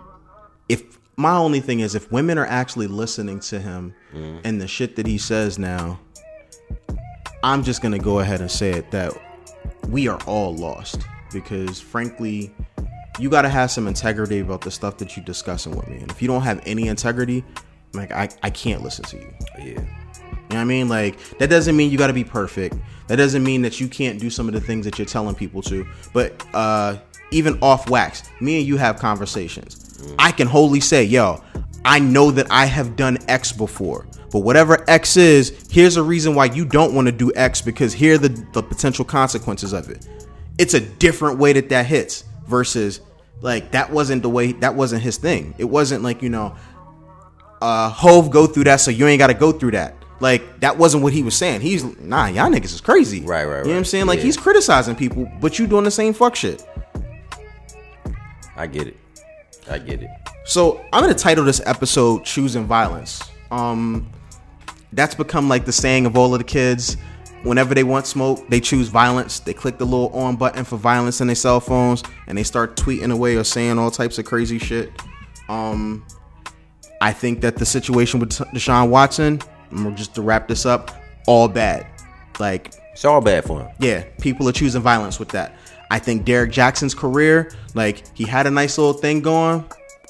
if 0.69 0.83
my 1.17 1.35
only 1.35 1.59
thing 1.59 1.79
is 1.81 1.95
if 1.95 2.11
women 2.11 2.37
are 2.37 2.45
actually 2.45 2.87
listening 2.87 3.39
to 3.41 3.59
him 3.59 3.93
and 4.43 4.61
the 4.61 4.67
shit 4.67 4.95
that 4.97 5.05
he 5.07 5.17
says 5.17 5.57
now, 5.59 5.99
I'm 7.43 7.63
just 7.63 7.81
gonna 7.81 7.99
go 7.99 8.19
ahead 8.19 8.39
and 8.41 8.51
say 8.51 8.71
it 8.71 8.91
that 8.91 9.13
we 9.89 10.07
are 10.07 10.19
all 10.27 10.55
lost 10.55 11.01
because 11.33 11.79
frankly, 11.81 12.53
you 13.19 13.29
gotta 13.29 13.49
have 13.49 13.71
some 13.71 13.87
integrity 13.87 14.39
about 14.39 14.61
the 14.61 14.71
stuff 14.71 14.97
that 14.97 15.15
you're 15.17 15.25
discussing 15.25 15.75
with 15.75 15.87
me. 15.87 15.97
And 15.97 16.11
if 16.11 16.21
you 16.21 16.27
don't 16.27 16.43
have 16.43 16.61
any 16.65 16.87
integrity, 16.87 17.43
like 17.93 18.11
I, 18.11 18.29
I 18.43 18.49
can't 18.49 18.81
listen 18.81 19.05
to 19.05 19.17
you. 19.17 19.33
Yeah, 19.57 19.65
You 19.65 19.75
know 19.75 19.83
what 20.47 20.57
I 20.57 20.63
mean? 20.63 20.89
Like 20.89 21.19
that 21.39 21.49
doesn't 21.49 21.75
mean 21.75 21.91
you 21.91 21.97
got 21.97 22.07
to 22.07 22.13
be 22.13 22.23
perfect. 22.23 22.75
That 23.07 23.17
doesn't 23.17 23.43
mean 23.43 23.61
that 23.63 23.79
you 23.79 23.87
can't 23.87 24.19
do 24.19 24.29
some 24.29 24.47
of 24.47 24.53
the 24.53 24.61
things 24.61 24.85
that 24.85 24.97
you're 24.97 25.05
telling 25.05 25.35
people 25.35 25.61
to. 25.63 25.85
But 26.13 26.45
uh 26.53 26.97
even 27.31 27.57
off 27.61 27.89
wax, 27.89 28.23
me 28.41 28.59
and 28.59 28.67
you 28.67 28.75
have 28.77 28.97
conversations. 28.97 30.13
I 30.19 30.31
can 30.31 30.47
wholly 30.47 30.81
say, 30.81 31.03
"Yo, 31.03 31.41
I 31.85 31.99
know 31.99 32.29
that 32.31 32.47
I 32.51 32.65
have 32.65 32.95
done 32.95 33.17
X 33.27 33.51
before." 33.51 34.05
But 34.31 34.39
whatever 34.39 34.83
X 34.89 35.17
is, 35.17 35.67
here's 35.69 35.97
a 35.97 36.03
reason 36.03 36.35
why 36.35 36.45
you 36.45 36.65
don't 36.65 36.93
want 36.93 37.07
to 37.07 37.11
do 37.11 37.31
X 37.35 37.61
because 37.61 37.93
here 37.93 38.15
are 38.15 38.17
the, 38.17 38.45
the 38.53 38.63
potential 38.63 39.03
consequences 39.03 39.73
of 39.73 39.89
it. 39.89 40.07
It's 40.57 40.73
a 40.73 40.79
different 40.79 41.37
way 41.37 41.53
that 41.53 41.69
that 41.69 41.85
hits 41.85 42.23
versus 42.47 43.01
like 43.41 43.71
that 43.71 43.91
wasn't 43.91 44.21
the 44.21 44.29
way 44.29 44.53
that 44.53 44.75
wasn't 44.75 45.01
his 45.03 45.17
thing. 45.17 45.53
It 45.57 45.65
wasn't 45.65 46.03
like, 46.03 46.21
you 46.21 46.29
know, 46.29 46.55
uh 47.61 47.89
Hove 47.89 48.29
go 48.31 48.47
through 48.47 48.65
that, 48.65 48.77
so 48.77 48.91
you 48.91 49.07
ain't 49.07 49.19
gotta 49.19 49.33
go 49.33 49.51
through 49.51 49.71
that. 49.71 49.95
Like 50.19 50.59
that 50.59 50.77
wasn't 50.77 51.03
what 51.03 51.13
he 51.13 51.23
was 51.23 51.35
saying. 51.35 51.61
He's 51.61 51.83
nah, 51.99 52.27
y'all 52.27 52.49
niggas 52.49 52.65
is 52.65 52.81
crazy. 52.81 53.21
Right, 53.21 53.45
right, 53.45 53.59
You 53.59 53.63
know 53.65 53.71
what 53.71 53.77
I'm 53.77 53.85
saying? 53.85 54.05
Like 54.05 54.19
Yeah. 54.19 54.25
he's 54.25 54.37
criticizing 54.37 54.95
people, 54.95 55.29
but 55.39 55.57
you 55.57 55.67
doing 55.67 55.83
the 55.83 55.91
same 55.91 56.13
fuck 56.13 56.35
shit. 56.35 56.63
I 58.55 58.67
get 58.67 58.87
it. 58.87 58.97
I 59.69 59.79
get 59.79 60.01
it. 60.03 60.09
So 60.45 60.81
I'm 60.91 61.01
gonna 61.01 61.13
title 61.15 61.43
this 61.45 61.61
episode 61.65 62.23
"Choosing 62.23 62.65
Violence." 62.65 63.21
Um, 63.51 64.09
that's 64.93 65.15
become 65.15 65.47
like 65.49 65.65
the 65.65 65.71
saying 65.71 66.05
of 66.05 66.17
all 66.17 66.33
of 66.33 66.39
the 66.39 66.43
kids. 66.45 66.97
Whenever 67.43 67.73
they 67.73 67.83
want 67.83 68.05
smoke, 68.05 68.47
they 68.49 68.59
choose 68.59 68.87
violence. 68.89 69.39
They 69.39 69.53
click 69.53 69.79
the 69.79 69.85
little 69.85 70.09
on 70.09 70.35
button 70.35 70.63
for 70.63 70.77
violence 70.77 71.21
in 71.21 71.27
their 71.27 71.35
cell 71.35 71.59
phones, 71.59 72.03
and 72.27 72.37
they 72.37 72.43
start 72.43 72.75
tweeting 72.75 73.11
away 73.11 73.35
or 73.35 73.43
saying 73.43 73.79
all 73.79 73.89
types 73.89 74.19
of 74.19 74.25
crazy 74.25 74.59
shit. 74.59 74.91
Um, 75.49 76.05
I 77.01 77.11
think 77.11 77.41
that 77.41 77.55
the 77.57 77.65
situation 77.65 78.19
with 78.19 78.29
Deshaun 78.29 78.89
Watson, 78.89 79.41
just 79.95 80.15
to 80.15 80.21
wrap 80.21 80.47
this 80.47 80.65
up, 80.65 80.91
all 81.27 81.47
bad. 81.47 81.85
Like 82.39 82.71
It's 82.93 83.03
all 83.05 83.21
bad 83.21 83.43
for 83.43 83.61
him. 83.61 83.69
yeah, 83.79 84.03
people 84.21 84.47
are 84.47 84.51
choosing 84.53 84.81
violence 84.81 85.19
with 85.19 85.29
that. 85.29 85.55
I 85.89 85.99
think 85.99 86.23
Derrick 86.23 86.51
Jaxn's 86.51 86.93
career, 86.95 87.51
like 87.73 88.03
he 88.15 88.23
had 88.23 88.47
a 88.47 88.51
nice 88.51 88.77
little 88.77 88.93
thing 88.93 89.21
going, 89.21 89.65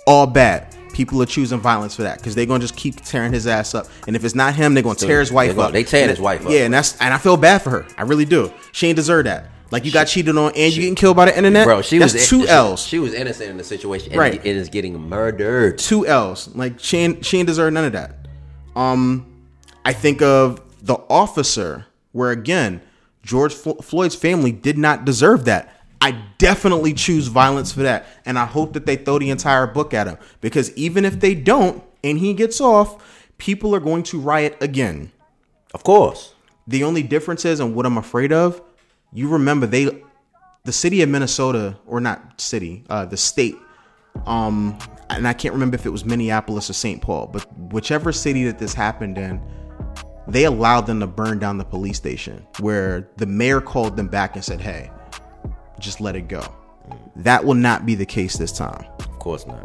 all 0.06 0.28
bad. 0.28 0.76
People 0.94 1.22
are 1.22 1.26
choosing 1.26 1.60
violence 1.60 1.96
for 1.96 2.04
that 2.04 2.18
because 2.18 2.36
they're 2.36 2.46
gonna 2.46 2.60
just 2.60 2.76
keep 2.76 2.98
tearing 3.04 3.32
his 3.32 3.48
ass 3.48 3.74
up. 3.74 3.88
And 4.08 4.16
if 4.16 4.24
it's 4.26 4.36
not 4.36 4.54
him, 4.56 4.74
they're 4.74 4.84
gonna 4.84 4.96
tear 4.96 5.22
his 5.22 5.32
wife 5.32 5.56
gonna- 5.56 5.70
up. 5.70 5.74
they 5.74 5.84
tearing 5.84 6.10
his 6.10 6.20
wife 6.20 6.46
up. 6.46 6.52
Yeah, 6.52 6.66
and 6.66 6.74
that's 6.74 6.98
and 7.00 7.14
I 7.14 7.18
feel 7.18 7.38
bad 7.38 7.62
for 7.62 7.70
her. 7.70 7.86
I 7.98 8.04
really 8.04 8.26
do. 8.26 8.52
She 8.74 8.88
ain't 8.88 8.98
deserve 8.98 9.24
that. 9.26 9.50
Like 9.72 9.86
you 9.86 9.92
got 9.92 10.06
cheated 10.06 10.36
on 10.38 10.52
and 10.56 10.74
you 10.74 10.82
getting 10.82 10.96
killed 10.96 11.16
by 11.16 11.26
the 11.26 11.38
internet. 11.38 11.66
Bro, 11.66 11.82
she 11.84 11.98
that's 11.98 12.14
was 12.14 12.28
two 12.28 12.42
she- 12.44 12.50
L's. 12.50 12.86
She 12.86 13.00
was 13.00 13.14
innocent 13.14 13.50
in 13.50 13.58
the 13.58 13.64
situation, 13.64 14.12
and 14.12 14.20
Right. 14.20 14.34
it 14.36 14.46
is 14.56 14.70
getting 14.70 15.00
murdered. 15.10 15.78
two 15.78 16.06
L's. 16.06 16.50
Like 16.54 16.80
she 16.80 16.98
ain't, 16.98 17.26
she 17.26 17.38
ain't 17.40 17.48
deserve 17.48 17.72
none 17.74 17.86
of 17.86 17.94
that. 17.94 18.28
Um, 18.76 19.26
I 19.86 19.94
think 19.94 20.22
of 20.22 20.62
the 20.82 20.96
officer, 21.10 21.86
where 22.12 22.32
again, 22.32 22.82
George 23.24 23.54
Flo- 23.54 23.76
Floyd's 23.76 24.16
family 24.16 24.52
did 24.52 24.78
not 24.78 25.06
deserve 25.06 25.46
that. 25.46 25.74
I 26.02 26.18
definitely 26.40 26.94
choose 26.94 27.28
violence 27.28 27.72
for 27.72 27.84
that, 27.84 28.08
and 28.26 28.38
I 28.40 28.46
hope 28.46 28.74
that 28.74 28.86
they 28.88 28.96
throw 28.96 29.20
the 29.20 29.30
entire 29.30 29.68
book 29.68 29.94
at 29.94 30.08
him 30.08 30.18
because 30.42 30.72
even 30.76 31.06
if 31.06 31.20
they 31.20 31.36
don't 31.36 31.84
and 32.04 32.18
he 32.18 32.34
gets 32.34 32.60
off, 32.60 33.24
people 33.38 33.76
are 33.76 33.80
going 33.80 34.02
to 34.04 34.20
riot 34.20 34.58
again. 34.62 35.12
Of 35.74 35.84
course, 35.84 36.34
The 36.68 36.84
only 36.84 37.04
difference 37.04 37.46
is, 37.46 37.60
and 37.60 37.76
what 37.76 37.86
I'm 37.86 37.98
afraid 37.98 38.32
of, 38.34 38.62
you 39.14 39.28
remember 39.30 39.66
they, 39.66 40.04
the 40.64 40.72
city 40.72 41.02
of 41.02 41.10
Minnesota, 41.10 41.78
or 41.86 42.00
not 42.00 42.40
city, 42.40 42.84
uh, 42.90 43.06
the 43.06 43.18
state, 43.18 43.56
um, 44.26 44.78
and 45.10 45.28
I 45.28 45.34
can't 45.34 45.54
remember 45.54 45.76
if 45.76 45.86
it 45.86 45.90
was 45.90 46.06
Minneapolis 46.06 46.70
or 46.70 46.74
St. 46.74 47.02
Paul, 47.02 47.28
but 47.28 47.46
whichever 47.58 48.12
city 48.12 48.46
that 48.46 48.60
this 48.60 48.74
happened 48.74 49.18
in, 49.18 49.42
they 50.28 50.46
allowed 50.46 50.82
them 50.88 51.00
to 51.00 51.08
burn 51.08 51.40
down 51.40 51.58
the 51.58 51.66
police 51.66 51.98
station 51.98 52.46
where 52.60 53.10
the 53.18 53.26
mayor 53.26 53.60
called 53.60 53.98
them 53.98 54.08
back 54.08 54.36
and 54.36 54.44
said, 54.44 54.62
hey, 54.62 54.90
just 55.80 56.00
let 56.00 56.16
it 56.16 56.28
go. 56.28 56.44
That 57.18 57.44
will 57.44 57.56
not 57.56 57.86
be 57.86 57.96
the 57.96 58.06
case 58.06 58.38
this 58.38 58.52
time. 58.52 58.86
of 59.00 59.20
course 59.20 59.46
not. 59.46 59.64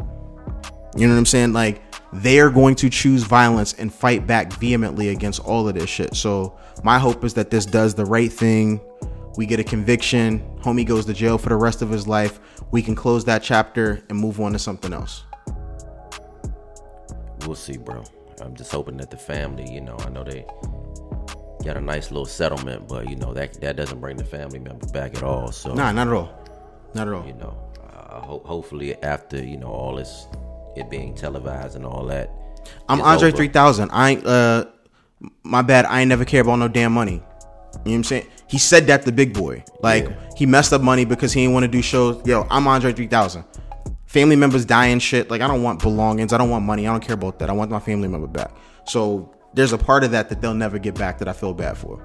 You 0.96 1.06
know 1.06 1.12
what 1.12 1.18
I'm 1.18 1.26
saying? 1.26 1.52
Like 1.52 1.82
they 2.12 2.40
are 2.40 2.50
going 2.50 2.74
to 2.76 2.88
choose 2.88 3.22
violence 3.24 3.74
and 3.74 3.92
fight 3.92 4.26
back 4.26 4.52
vehemently 4.54 5.10
against 5.10 5.40
all 5.40 5.68
of 5.68 5.74
this 5.74 5.90
shit. 5.90 6.14
So 6.14 6.58
my 6.82 6.98
hope 6.98 7.24
is 7.24 7.34
that 7.34 7.50
this 7.50 7.66
does 7.66 7.94
the 7.94 8.04
right 8.04 8.32
thing. 8.32 8.80
We 9.36 9.46
get 9.46 9.60
a 9.60 9.64
conviction. 9.64 10.40
Homie 10.62 10.86
goes 10.86 11.04
to 11.06 11.12
jail 11.14 11.36
for 11.38 11.50
the 11.50 11.56
rest 11.56 11.82
of 11.82 11.90
his 11.90 12.06
life. 12.08 12.40
We 12.70 12.82
can 12.82 12.94
close 12.94 13.24
that 13.26 13.42
chapter 13.42 14.02
and 14.08 14.18
move 14.18 14.40
on 14.40 14.52
to 14.52 14.58
something 14.58 14.92
else. 14.92 15.24
We'll 17.46 17.54
see, 17.54 17.76
bro. 17.76 18.02
I'm 18.40 18.54
just 18.56 18.72
hoping 18.72 18.96
that 18.98 19.10
the 19.10 19.16
family, 19.16 19.70
you 19.70 19.80
know, 19.80 19.96
I 20.00 20.08
know 20.08 20.24
they 20.24 20.44
got 21.64 21.76
a 21.76 21.80
nice 21.80 22.10
little 22.10 22.26
settlement, 22.26 22.88
but 22.88 23.08
you 23.08 23.16
know 23.16 23.32
that 23.34 23.60
that 23.60 23.76
doesn't 23.76 24.00
bring 24.00 24.16
the 24.16 24.24
family 24.24 24.58
member 24.58 24.86
back 24.88 25.14
at 25.16 25.22
all. 25.22 25.52
So 25.52 25.72
Nah, 25.74 25.92
not 25.92 26.08
at 26.08 26.12
all. 26.12 26.32
Not 26.94 27.08
at 27.08 27.14
all. 27.14 27.26
you 27.26 27.34
know, 27.34 27.56
uh, 27.92 28.20
ho- 28.20 28.42
hopefully 28.44 28.94
after 29.02 29.42
you 29.42 29.56
know 29.56 29.68
all 29.68 29.96
this, 29.96 30.26
it 30.76 30.90
being 30.90 31.14
televised 31.14 31.76
and 31.76 31.84
all 31.84 32.04
that. 32.06 32.30
I'm 32.88 33.00
Andre 33.00 33.28
over. 33.28 33.36
3000. 33.36 33.90
I 33.90 34.10
ain't, 34.10 34.26
uh, 34.26 34.66
my 35.44 35.62
bad. 35.62 35.86
I 35.86 36.00
ain't 36.00 36.08
never 36.08 36.24
care 36.24 36.40
about 36.42 36.56
no 36.56 36.68
damn 36.68 36.92
money. 36.92 37.22
You 37.84 37.92
know 37.92 37.92
what 37.92 37.94
I'm 37.98 38.04
saying? 38.04 38.26
He 38.48 38.58
said 38.58 38.86
that 38.88 39.04
to 39.04 39.12
Big 39.12 39.32
Boy. 39.34 39.64
Like, 39.80 40.04
Yeah. 40.04 40.14
he 40.36 40.46
messed 40.46 40.72
up 40.72 40.82
money 40.82 41.04
because 41.04 41.32
he 41.32 41.42
didn't 41.42 41.54
want 41.54 41.64
to 41.64 41.68
do 41.68 41.82
shows. 41.82 42.20
Yo, 42.26 42.46
I'm 42.50 42.66
Andre 42.66 42.92
3000. 42.92 43.44
Family 44.06 44.36
members 44.36 44.64
dying 44.64 44.98
shit. 44.98 45.30
Like, 45.30 45.40
I 45.40 45.46
don't 45.48 45.62
want 45.62 45.82
belongings. 45.82 46.32
I 46.32 46.38
don't 46.38 46.50
want 46.50 46.64
money. 46.64 46.86
I 46.86 46.90
don't 46.92 47.00
care 47.04 47.14
about 47.14 47.38
that. 47.40 47.50
I 47.50 47.52
want 47.52 47.70
my 47.70 47.80
family 47.80 48.08
member 48.08 48.26
back. 48.28 48.50
So, 48.84 49.32
there's 49.54 49.72
a 49.72 49.78
part 49.78 50.04
of 50.04 50.10
that 50.12 50.28
that 50.28 50.40
they'll 50.40 50.54
never 50.54 50.78
get 50.78 50.94
back 50.94 51.18
that 51.18 51.28
I 51.28 51.32
feel 51.32 51.54
bad 51.54 51.76
for. 51.78 52.00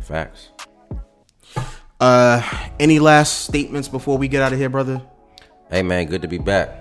Facts. 0.00 0.48
Uh, 2.00 2.42
any 2.80 2.98
last 2.98 3.44
statements 3.44 3.88
before 3.88 4.18
we 4.18 4.28
get 4.28 4.42
out 4.42 4.52
of 4.52 4.58
here, 4.58 4.68
brother? 4.68 5.00
Hey 5.70 5.82
man, 5.82 6.06
good 6.06 6.22
to 6.22 6.28
be 6.28 6.38
back. 6.38 6.76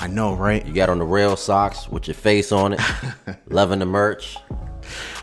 I 0.00 0.06
know, 0.06 0.34
right? 0.34 0.64
You 0.64 0.72
got 0.72 0.88
on 0.88 0.98
the 0.98 1.04
rail 1.04 1.36
socks 1.36 1.88
with 1.88 2.06
your 2.08 2.14
face 2.14 2.50
on 2.52 2.72
it, 2.74 2.80
loving 3.48 3.80
the 3.80 3.86
merch. 3.86 4.36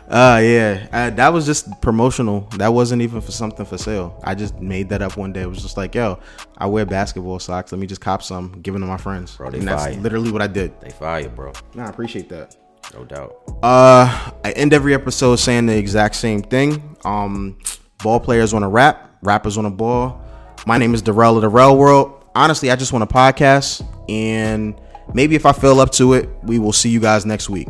Uh, 0.08 0.40
yeah. 0.42 0.88
Uh, 0.92 1.10
that 1.10 1.32
was 1.32 1.46
just 1.46 1.80
promotional. 1.80 2.42
That 2.56 2.68
wasn't 2.72 3.02
even 3.02 3.20
for 3.20 3.32
something 3.32 3.66
for 3.66 3.76
sale. 3.78 4.20
I 4.24 4.34
just 4.34 4.60
made 4.60 4.88
that 4.90 5.02
up 5.02 5.16
one 5.16 5.32
day. 5.32 5.42
It 5.42 5.48
was 5.48 5.62
just 5.62 5.76
like, 5.76 5.94
yo, 5.94 6.20
I 6.58 6.66
wear 6.66 6.86
basketball 6.86 7.38
socks. 7.38 7.72
Let 7.72 7.78
me 7.80 7.86
just 7.86 8.00
cop 8.00 8.22
some, 8.22 8.60
give 8.62 8.74
them 8.74 8.82
to 8.82 8.86
my 8.86 8.96
friends. 8.96 9.36
Bro, 9.36 9.50
they 9.50 9.58
and 9.58 9.68
that's 9.68 9.84
fire. 9.84 9.94
literally 9.94 10.30
what 10.30 10.42
I 10.42 10.46
did. 10.46 10.80
They 10.80 10.90
fire, 10.90 11.28
bro. 11.28 11.52
Nah, 11.74 11.86
I 11.86 11.88
appreciate 11.88 12.28
that. 12.28 12.56
No 12.94 13.04
doubt. 13.04 13.36
Uh, 13.62 14.30
I 14.44 14.52
end 14.52 14.72
every 14.72 14.94
episode 14.94 15.36
saying 15.36 15.66
the 15.66 15.76
exact 15.76 16.14
same 16.14 16.42
thing. 16.42 16.96
Um, 17.04 17.58
ball 18.02 18.20
players 18.20 18.52
want 18.52 18.62
to 18.62 18.68
rap, 18.68 19.18
rappers 19.22 19.56
want 19.56 19.66
to 19.66 19.70
ball. 19.70 20.22
My 20.66 20.78
name 20.78 20.94
is 20.94 21.02
Darrell 21.02 21.36
of 21.36 21.42
the 21.42 21.48
Rel 21.48 21.76
World. 21.76 22.24
Honestly, 22.34 22.70
I 22.70 22.76
just 22.76 22.92
want 22.92 23.02
a 23.02 23.06
podcast, 23.06 23.84
and 24.08 24.80
maybe 25.14 25.34
if 25.34 25.46
I 25.46 25.52
feel 25.52 25.80
up 25.80 25.90
to 25.92 26.12
it, 26.14 26.28
we 26.42 26.58
will 26.58 26.72
see 26.72 26.90
you 26.90 27.00
guys 27.00 27.26
next 27.26 27.48
week. 27.50 27.68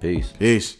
Peace. 0.00 0.32
Peace. 0.38 0.77